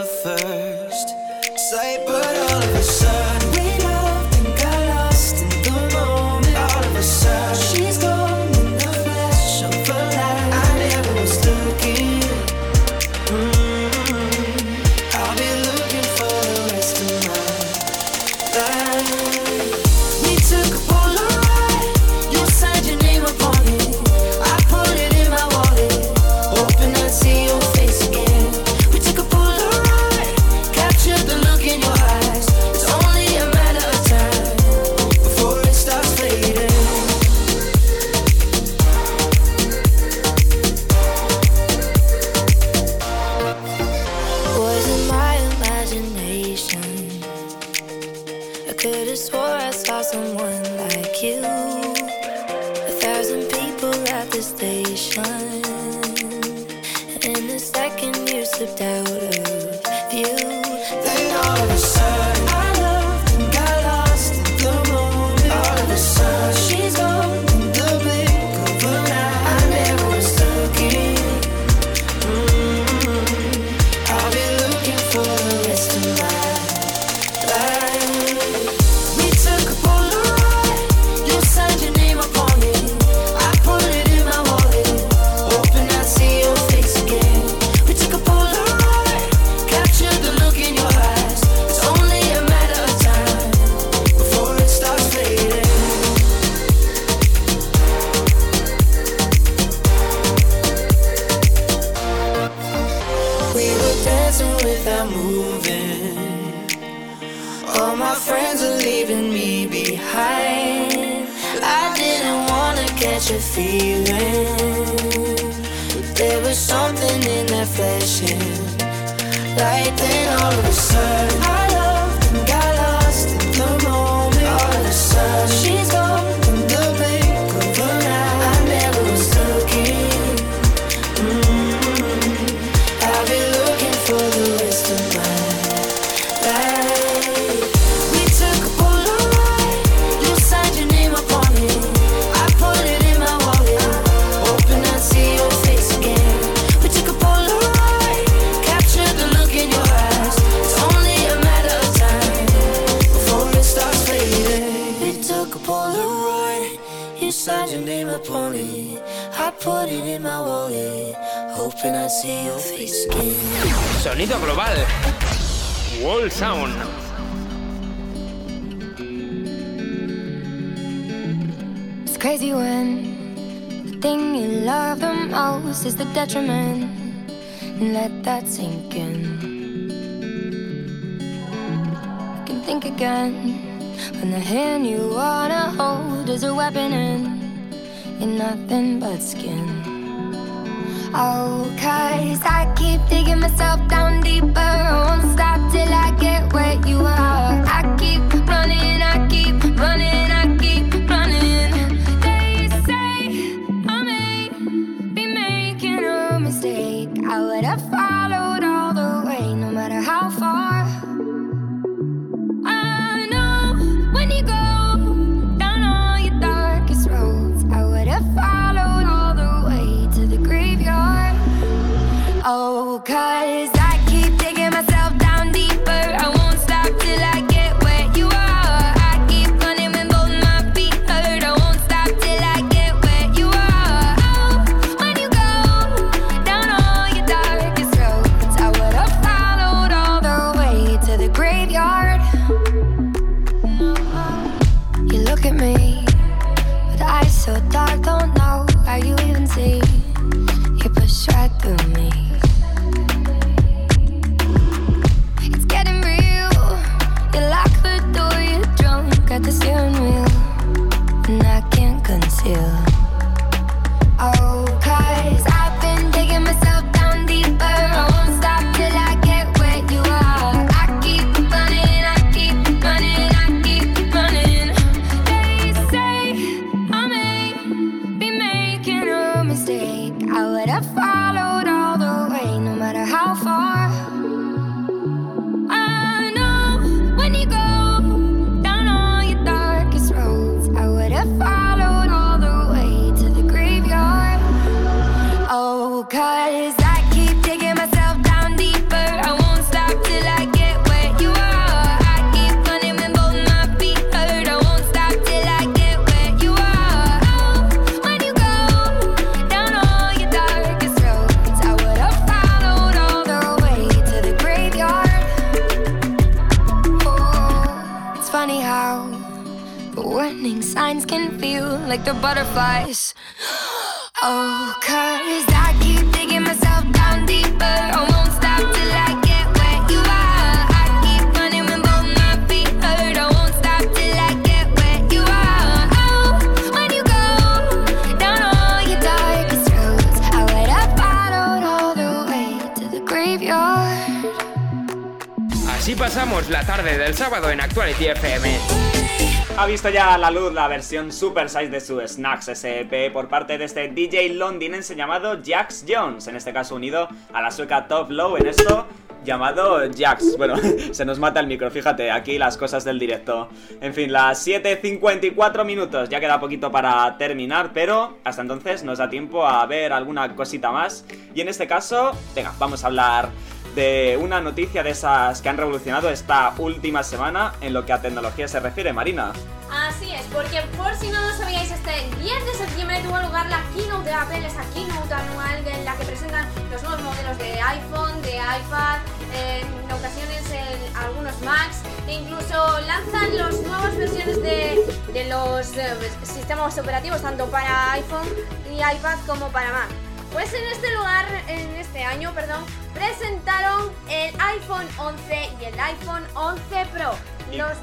visto 349.85 349.99
ya 349.99 350.15
a 350.15 350.17
la 350.17 350.31
luz 350.31 350.51
la 350.51 350.67
versión 350.67 351.11
Super 351.11 351.47
Size 351.47 351.69
de 351.69 351.79
su 351.79 352.01
Snacks 352.01 352.47
SP 352.49 353.13
por 353.13 353.27
parte 353.27 353.59
de 353.59 353.65
este 353.65 353.87
DJ 353.87 354.29
londinense 354.29 354.95
llamado 354.95 355.39
Jax 355.45 355.85
Jones, 355.87 356.27
en 356.27 356.35
este 356.35 356.51
caso 356.51 356.73
unido 356.73 357.07
a 357.31 357.39
la 357.39 357.51
sueca 357.51 357.87
Top 357.87 358.09
Low 358.09 358.35
en 358.37 358.47
esto 358.47 358.87
llamado 359.23 359.81
Jax. 359.95 360.37
Bueno, 360.37 360.55
se 360.91 361.05
nos 361.05 361.19
mata 361.19 361.39
el 361.39 361.45
micro, 361.45 361.69
fíjate, 361.69 362.09
aquí 362.09 362.39
las 362.39 362.57
cosas 362.57 362.83
del 362.83 362.97
directo. 362.97 363.47
En 363.79 363.93
fin, 363.93 364.11
las 364.11 364.47
7.54 364.47 365.63
minutos, 365.65 366.09
ya 366.09 366.19
queda 366.19 366.39
poquito 366.39 366.71
para 366.71 367.15
terminar, 367.19 367.69
pero 367.71 368.17
hasta 368.23 368.41
entonces 368.41 368.83
nos 368.83 368.97
da 368.97 369.07
tiempo 369.07 369.45
a 369.45 369.63
ver 369.67 369.93
alguna 369.93 370.35
cosita 370.35 370.71
más. 370.71 371.05
Y 371.35 371.41
en 371.41 371.47
este 371.47 371.67
caso, 371.67 372.11
venga, 372.33 372.53
vamos 372.57 372.83
a 372.83 372.87
hablar 372.87 373.29
de 373.75 374.17
una 374.19 374.39
noticia 374.39 374.81
de 374.83 374.91
esas 374.91 375.41
que 375.41 375.49
han 375.49 375.57
revolucionado 375.57 376.09
esta 376.09 376.53
última 376.57 377.03
semana 377.03 377.53
en 377.61 377.73
lo 377.73 377.85
que 377.85 377.93
a 377.93 378.01
tecnología 378.01 378.47
se 378.47 378.59
refiere, 378.59 378.93
Marina. 378.93 379.33
Así 379.69 380.11
es, 380.11 380.21
porque 380.33 380.61
por 380.77 380.95
si 380.95 381.09
no 381.09 381.19
lo 381.21 381.33
sabíais, 381.35 381.69
este 381.69 381.91
10 382.21 382.45
de 382.45 382.53
septiembre 382.53 383.01
tuvo 383.03 383.19
lugar 383.19 383.47
la 383.49 383.61
keynote 383.75 384.05
de 384.05 384.13
Apple, 384.13 384.47
esa 384.47 384.63
keynote 384.73 385.13
anual 385.13 385.67
en 385.67 385.83
la 385.83 385.95
que 385.97 386.05
presentan 386.05 386.47
los 386.71 386.81
nuevos 386.83 387.01
modelos 387.01 387.37
de 387.37 387.59
iPhone, 387.59 388.21
de 388.21 388.35
iPad, 388.37 388.99
en 389.33 389.91
ocasiones 389.91 390.49
en 390.51 390.95
algunos 390.95 391.39
Macs, 391.41 391.81
e 392.07 392.13
incluso 392.13 392.79
lanzan 392.81 393.35
las 393.35 393.59
nuevas 393.61 393.97
versiones 393.97 394.41
de, 394.41 394.85
de 395.11 395.25
los 395.25 395.75
eh, 395.75 395.93
sistemas 396.23 396.77
operativos, 396.77 397.21
tanto 397.21 397.45
para 397.47 397.91
iPhone 397.93 398.27
y 398.71 398.75
iPad 398.75 399.17
como 399.27 399.49
para 399.49 399.71
Mac. 399.73 400.14
Pues 400.35 400.53
en 400.53 400.65
este 400.65 400.93
lugar, 400.93 401.25
en 401.47 401.75
este 401.77 402.03
año, 402.03 402.33
perdón, 402.33 402.65
presentaron 402.93 403.89
el 404.09 404.35
iPhone 404.37 404.85
11 404.97 405.49
y 405.61 405.63
el 405.63 405.79
iPhone 405.79 406.23
11 406.35 406.61
Pro. 406.91 407.11
Los... 407.53 407.77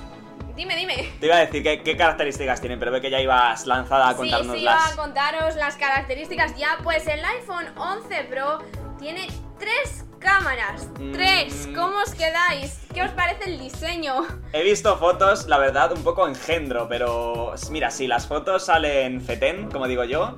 Dime, 0.54 0.76
dime. 0.76 1.10
Te 1.18 1.26
iba 1.28 1.36
a 1.36 1.46
decir 1.46 1.62
qué, 1.62 1.82
qué 1.82 1.96
características 1.96 2.60
tienen, 2.60 2.78
pero 2.78 2.92
ve 2.92 3.00
que 3.00 3.08
ya 3.08 3.22
ibas 3.22 3.66
lanzada 3.66 4.10
a 4.10 4.10
Sí, 4.10 4.16
sí, 4.16 4.20
contárnoslas. 4.30 4.60
iba 4.62 4.86
a 4.86 4.96
contaros 4.96 5.56
las 5.56 5.76
características 5.76 6.54
ya. 6.58 6.76
Pues 6.82 7.06
el 7.06 7.24
iPhone 7.24 7.68
11 7.74 8.24
Pro 8.24 8.58
tiene 8.98 9.28
tres 9.58 10.04
cámaras. 10.18 10.88
Mm. 11.00 11.12
Tres. 11.12 11.68
¿Cómo 11.74 11.96
os 12.02 12.14
quedáis? 12.14 12.80
¿Qué 12.92 13.02
os 13.02 13.12
parece 13.12 13.44
el 13.46 13.60
diseño? 13.60 14.26
He 14.52 14.62
visto 14.62 14.98
fotos, 14.98 15.46
la 15.48 15.56
verdad, 15.56 15.90
un 15.92 16.04
poco 16.04 16.28
engendro, 16.28 16.86
pero 16.86 17.54
mira, 17.70 17.90
si 17.90 18.06
las 18.06 18.26
fotos 18.26 18.66
salen 18.66 19.22
fetén, 19.22 19.70
como 19.70 19.88
digo 19.88 20.04
yo, 20.04 20.36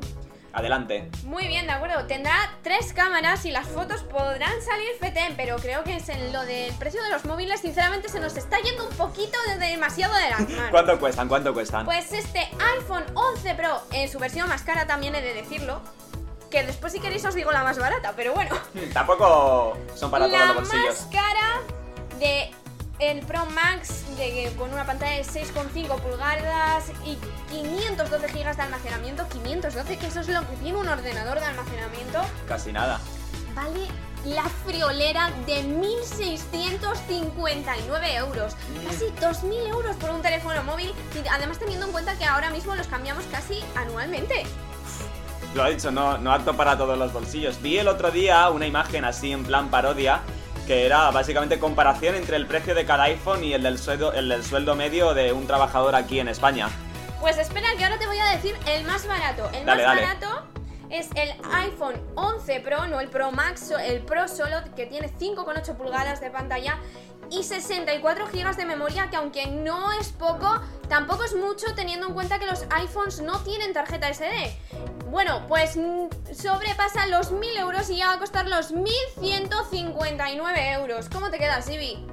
adelante. 0.55 1.11
Muy 1.25 1.47
bien, 1.49 1.67
de 1.67 1.73
acuerdo. 1.73 2.07
Tendrá 2.07 2.35
tres 2.63 2.93
cámaras 2.93 3.45
y 3.45 3.51
las 3.51 3.67
fotos 3.67 4.03
podrán 4.03 4.63
salir 4.63 4.89
FETEN, 5.01 5.35
pero 5.37 5.57
creo 5.57 5.83
que 5.85 5.97
es 5.97 6.09
en 6.09 6.33
lo 6.33 6.43
del 6.45 6.73
precio 6.75 7.03
de 7.03 7.11
los 7.11 7.25
móviles, 7.25 7.61
sinceramente, 7.61 8.09
se 8.09 8.21
nos 8.21 8.37
está 8.37 8.59
yendo 8.61 8.89
un 8.89 8.95
poquito 8.97 9.37
de 9.49 9.59
demasiado 9.67 10.15
de 10.15 10.31
las 10.31 10.41
manos. 10.49 10.71
¿Cuánto 10.71 10.99
cuestan? 10.99 11.29
¿Cuánto 11.29 11.53
cuestan? 11.53 11.85
Pues 11.85 12.13
este 12.13 12.49
iPhone 12.79 13.05
11 13.15 13.55
Pro, 13.55 13.83
en 13.93 14.09
su 14.11 14.19
versión 14.19 14.49
más 14.49 14.63
cara 14.63 14.87
también 14.87 15.15
he 15.15 15.23
de 15.23 15.35
decirlo, 15.35 15.81
que 16.51 16.63
después 16.65 16.93
si 16.93 17.01
queréis 17.01 17.25
os 17.25 17.35
digo 17.35 17.51
la 17.51 17.65
más 17.65 17.79
barata, 17.79 18.13
pero 18.17 18.33
bueno. 18.33 18.55
Tampoco 18.93 19.77
son 19.95 20.11
para 20.11 20.27
todos 20.27 20.39
la 20.39 20.47
los 20.47 20.57
bolsillos. 20.57 21.01
más 21.01 21.09
cara 21.13 21.61
de 22.21 22.51
el 22.99 23.21
Pro 23.27 23.47
Max 23.47 24.05
de, 24.17 24.53
con 24.57 24.73
una 24.73 24.87
pantalla 24.87 25.17
de 25.17 25.25
6,5 25.25 26.01
pulgadas 26.01 26.93
y 27.05 27.19
512 27.51 28.29
GB 28.29 28.57
de 28.57 28.63
almacenamiento. 28.63 29.29
512, 29.29 29.99
que 29.99 30.07
eso 30.07 30.21
es 30.21 30.29
lo 30.29 30.49
que 30.49 30.57
tiene 30.57 30.79
un 30.79 30.89
ordenador 30.89 31.41
de 31.41 31.47
almacenamiento. 31.47 32.23
Casi 32.47 32.73
nada. 32.73 33.01
Vale 33.55 33.89
la 34.25 34.45
friolera 34.45 35.31
de 35.47 35.65
1.659 35.65 38.15
euros. 38.17 38.55
Casi 38.87 39.07
2.000 39.21 39.69
euros 39.69 39.97
por 39.97 40.11
un 40.11 40.23
teléfono 40.23 40.63
móvil. 40.65 40.95
Y 41.15 41.19
además 41.29 41.59
teniendo 41.59 41.85
en 41.87 41.93
cuenta 41.93 42.17
que 42.17 42.25
ahora 42.25 42.49
mismo 42.51 42.75
los 42.75 42.87
cambiamos 42.87 43.27
casi 43.27 43.63
anualmente. 43.77 44.45
Lo 45.55 45.63
ha 45.63 45.69
dicho, 45.69 45.91
no, 45.93 46.19
no 46.19 46.33
apto 46.33 46.57
para 46.57 46.77
todos 46.77 46.99
los 46.99 47.13
bolsillos. 47.13 47.63
Vi 47.63 47.79
el 47.79 47.87
otro 47.87 48.11
día 48.11 48.51
una 48.51 48.67
imagen 48.67 49.05
así 49.05 49.31
en 49.31 49.45
plan 49.45 49.71
parodia 49.71 50.23
que 50.67 50.87
era 50.87 51.11
básicamente 51.11 51.59
comparación 51.59 52.15
entre 52.15 52.37
el 52.37 52.47
precio 52.47 52.75
de 52.75 52.85
cada 52.85 53.05
iPhone 53.05 53.45
y 53.45 53.53
el 53.53 53.63
del 53.63 53.79
sueldo, 53.79 54.13
el 54.13 54.29
del 54.29 54.45
sueldo 54.45 54.75
medio 54.75 55.15
de 55.15 55.33
un 55.33 55.47
trabajador 55.47 55.95
aquí 55.95 56.21
en 56.21 56.29
España. 56.29 56.69
Pues 57.21 57.39
espera, 57.39 57.69
que 57.77 57.85
ahora 57.85 57.99
te 57.99 58.07
voy 58.07 58.19
a 58.19 58.27
decir 58.27 58.55
el 58.67 58.85
más 58.85 59.07
barato. 59.07 59.49
El 59.53 59.65
Dale, 59.65 59.87
más 59.87 59.97
dale. 59.97 60.03
barato 60.03 60.54
es 60.99 61.09
el 61.17 61.35
iPhone 61.53 62.01
11 62.15 62.61
Pro, 62.61 62.87
no 62.87 63.01
el 63.01 63.09
Pro 63.09 63.33
Max, 63.33 63.71
el 63.71 64.01
Pro 64.01 64.29
solo, 64.29 64.59
que 64.77 64.87
tiene 64.87 65.11
5,8 65.11 65.77
pulgadas 65.77 66.21
de 66.21 66.31
pantalla 66.31 66.79
y 67.31 67.43
64 67.43 68.27
GB 68.27 68.57
de 68.57 68.65
memoria, 68.65 69.11
que 69.11 69.17
aunque 69.17 69.47
no 69.47 69.93
es 69.93 70.13
poco, 70.13 70.61
tampoco 70.89 71.25
es 71.25 71.35
mucho 71.35 71.75
teniendo 71.75 72.07
en 72.07 72.15
cuenta 72.15 72.39
que 72.39 72.47
los 72.47 72.65
iPhones 72.71 73.21
no 73.23 73.41
tienen 73.41 73.73
tarjeta 73.73 74.13
SD. 74.13 74.57
Bueno, 75.07 75.45
pues 75.49 75.77
mm, 75.77 76.09
sobrepasa 76.33 77.07
los 77.09 77.33
1000 77.33 77.57
euros 77.59 77.91
y 77.91 77.97
ya 77.97 78.09
va 78.09 78.15
a 78.15 78.19
costar 78.19 78.47
los 78.47 78.73
1159 78.73 80.73
euros. 80.73 81.09
¿Cómo 81.09 81.31
te 81.31 81.39
quedas, 81.39 81.69
Ibi? 81.69 82.07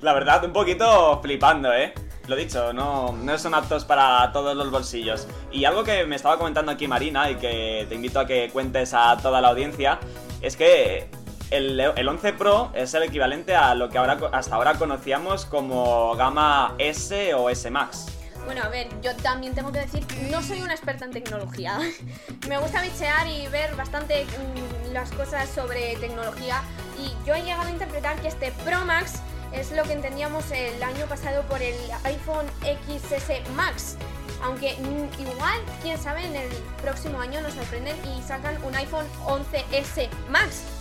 La 0.00 0.12
verdad, 0.12 0.44
un 0.44 0.52
poquito 0.52 1.20
flipando, 1.22 1.72
¿eh? 1.72 1.92
Lo 2.30 2.36
dicho, 2.36 2.72
no, 2.72 3.10
no 3.10 3.38
son 3.38 3.54
aptos 3.54 3.84
para 3.84 4.30
todos 4.30 4.54
los 4.56 4.70
bolsillos. 4.70 5.26
Y 5.50 5.64
algo 5.64 5.82
que 5.82 6.06
me 6.06 6.14
estaba 6.14 6.38
comentando 6.38 6.70
aquí 6.70 6.86
Marina 6.86 7.28
y 7.28 7.34
que 7.34 7.86
te 7.88 7.96
invito 7.96 8.20
a 8.20 8.26
que 8.28 8.50
cuentes 8.52 8.94
a 8.94 9.16
toda 9.16 9.40
la 9.40 9.48
audiencia 9.48 9.98
es 10.40 10.56
que 10.56 11.08
el, 11.50 11.80
el 11.80 12.08
11 12.08 12.32
Pro 12.34 12.70
es 12.72 12.94
el 12.94 13.02
equivalente 13.02 13.56
a 13.56 13.74
lo 13.74 13.88
que 13.88 13.98
ahora, 13.98 14.16
hasta 14.30 14.54
ahora 14.54 14.74
conocíamos 14.74 15.44
como 15.44 16.14
gama 16.14 16.76
S 16.78 17.34
o 17.34 17.50
S 17.50 17.68
Max. 17.68 18.06
Bueno, 18.44 18.62
a 18.62 18.68
ver, 18.68 18.86
yo 19.02 19.16
también 19.16 19.52
tengo 19.52 19.72
que 19.72 19.80
decir, 19.80 20.06
no 20.30 20.40
soy 20.40 20.62
una 20.62 20.74
experta 20.74 21.06
en 21.06 21.10
tecnología. 21.10 21.80
Me 22.48 22.58
gusta 22.58 22.80
bichear 22.80 23.26
y 23.26 23.48
ver 23.48 23.74
bastante 23.74 24.24
mm, 24.24 24.92
las 24.92 25.10
cosas 25.10 25.48
sobre 25.48 25.96
tecnología 25.96 26.62
y 26.96 27.12
yo 27.26 27.34
he 27.34 27.42
llegado 27.42 27.66
a 27.66 27.70
interpretar 27.72 28.20
que 28.20 28.28
este 28.28 28.52
Pro 28.64 28.84
Max 28.84 29.20
es 29.52 29.72
lo 29.72 29.82
que 29.84 29.92
entendíamos 29.92 30.50
el 30.50 30.82
año 30.82 31.06
pasado 31.06 31.42
por 31.44 31.62
el 31.62 31.74
iPhone 32.04 32.46
XS 32.62 33.48
Max. 33.54 33.96
Aunque 34.42 34.74
mm, 34.74 35.20
igual, 35.20 35.60
quién 35.82 35.98
sabe, 35.98 36.24
en 36.24 36.34
el 36.34 36.48
próximo 36.82 37.20
año 37.20 37.40
nos 37.40 37.54
sorprenden 37.54 37.96
y 38.06 38.22
sacan 38.22 38.56
un 38.64 38.74
iPhone 38.74 39.06
11S 39.26 40.08
Max. 40.30 40.79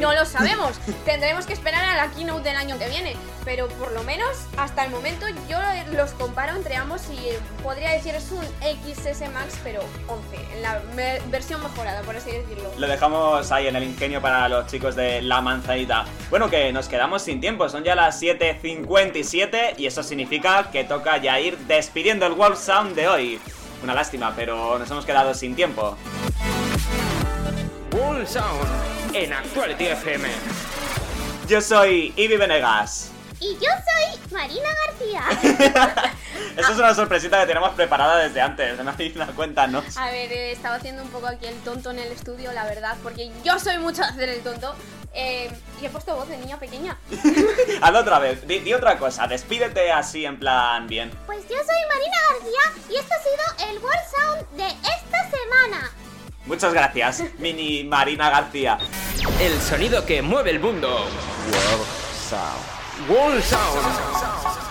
No 0.00 0.12
lo 0.12 0.24
sabemos. 0.24 0.78
Tendremos 1.04 1.46
que 1.46 1.52
esperar 1.52 1.84
a 1.84 1.96
la 1.96 2.10
keynote 2.12 2.48
del 2.48 2.56
año 2.56 2.78
que 2.78 2.88
viene. 2.88 3.16
Pero 3.44 3.68
por 3.68 3.92
lo 3.92 4.02
menos 4.02 4.28
hasta 4.56 4.84
el 4.84 4.90
momento 4.90 5.26
yo 5.48 5.58
los 5.92 6.10
comparo 6.12 6.54
entre 6.54 6.76
ambos 6.76 7.02
y 7.10 7.30
podría 7.62 7.92
decir 7.92 8.14
es 8.14 8.30
un 8.30 8.44
XS 8.60 9.20
Max, 9.32 9.58
pero 9.64 9.80
11, 10.06 10.54
en 10.54 10.62
la 10.62 10.82
versión 11.30 11.62
mejorada, 11.62 12.02
por 12.02 12.16
así 12.16 12.30
decirlo. 12.30 12.70
Lo 12.76 12.86
dejamos 12.86 13.50
ahí 13.50 13.68
en 13.68 13.76
el 13.76 13.84
ingenio 13.84 14.20
para 14.20 14.48
los 14.48 14.66
chicos 14.66 14.96
de 14.96 15.22
La 15.22 15.40
Manzanita. 15.40 16.04
Bueno, 16.28 16.50
que 16.50 16.72
nos 16.72 16.88
quedamos 16.88 17.22
sin 17.22 17.40
tiempo, 17.40 17.68
son 17.68 17.84
ya 17.84 17.94
las 17.94 18.20
7.57 18.20 19.78
y 19.78 19.86
eso 19.86 20.02
significa 20.02 20.70
que 20.70 20.84
toca 20.84 21.16
ya 21.16 21.40
ir 21.40 21.56
despidiendo 21.58 22.26
el 22.26 22.32
World 22.32 22.58
Sound 22.58 22.94
de 22.94 23.08
hoy. 23.08 23.40
Una 23.82 23.94
lástima, 23.94 24.32
pero 24.34 24.78
nos 24.78 24.90
hemos 24.90 25.06
quedado 25.06 25.32
sin 25.34 25.54
tiempo. 25.54 25.96
World 27.92 28.26
Sound 28.26 28.68
en 29.14 29.32
Actuality 29.32 29.86
FM. 29.86 30.28
Yo 31.48 31.60
soy 31.60 32.12
Ibi 32.16 32.36
Venegas. 32.36 33.10
Y 33.40 33.54
yo 33.54 33.60
soy 33.70 34.32
Marina 34.32 34.68
García. 34.86 35.22
Esta 36.56 36.72
es 36.72 36.78
una 36.78 36.94
sorpresita 36.94 37.40
que 37.40 37.46
tenemos 37.46 37.70
preparada 37.70 38.18
desde 38.18 38.40
antes. 38.40 38.82
Marina, 38.82 39.26
cuéntanos. 39.34 39.96
A 39.96 40.06
ver, 40.10 40.30
eh, 40.32 40.52
estaba 40.52 40.74
haciendo 40.76 41.02
un 41.02 41.08
poco 41.10 41.28
aquí 41.28 41.46
el 41.46 41.54
tonto 41.60 41.90
en 41.92 42.00
el 42.00 42.10
estudio, 42.12 42.52
la 42.52 42.64
verdad, 42.64 42.96
porque 43.02 43.30
yo 43.44 43.58
soy 43.58 43.78
mucho 43.78 44.02
de 44.02 44.08
hacer 44.08 44.28
el 44.28 44.40
tonto. 44.42 44.74
eh, 45.14 45.50
y 45.80 45.86
he 45.86 45.88
puesto 45.88 46.14
voz 46.16 46.28
de 46.28 46.36
niña 46.36 46.58
pequeña. 46.58 46.98
Hazlo 47.82 48.00
otra 48.00 48.18
vez, 48.18 48.46
di, 48.46 48.58
di 48.58 48.74
otra 48.74 48.98
cosa, 48.98 49.26
despídete 49.26 49.90
así 49.92 50.24
en 50.26 50.38
plan 50.38 50.86
bien. 50.88 51.10
Pues 51.26 51.42
yo 51.48 51.56
soy 51.56 51.88
Marina 51.88 52.16
García 52.30 52.82
y 52.90 52.96
esto 52.96 53.14
ha 53.14 53.22
sido 53.22 53.70
el 53.70 53.78
World 53.78 54.00
Sound 54.16 54.56
de 54.56 54.66
esta 54.66 55.30
semana. 55.30 55.90
Muchas 56.48 56.72
gracias, 56.72 57.24
mini 57.38 57.84
Marina 57.84 58.30
García. 58.30 58.78
El 59.38 59.60
sonido 59.60 60.06
que 60.06 60.22
mueve 60.22 60.50
el 60.50 60.60
mundo. 60.60 60.88
World 60.88 61.86
Sound. 62.26 63.10
World 63.10 63.42
Sound. 63.44 64.67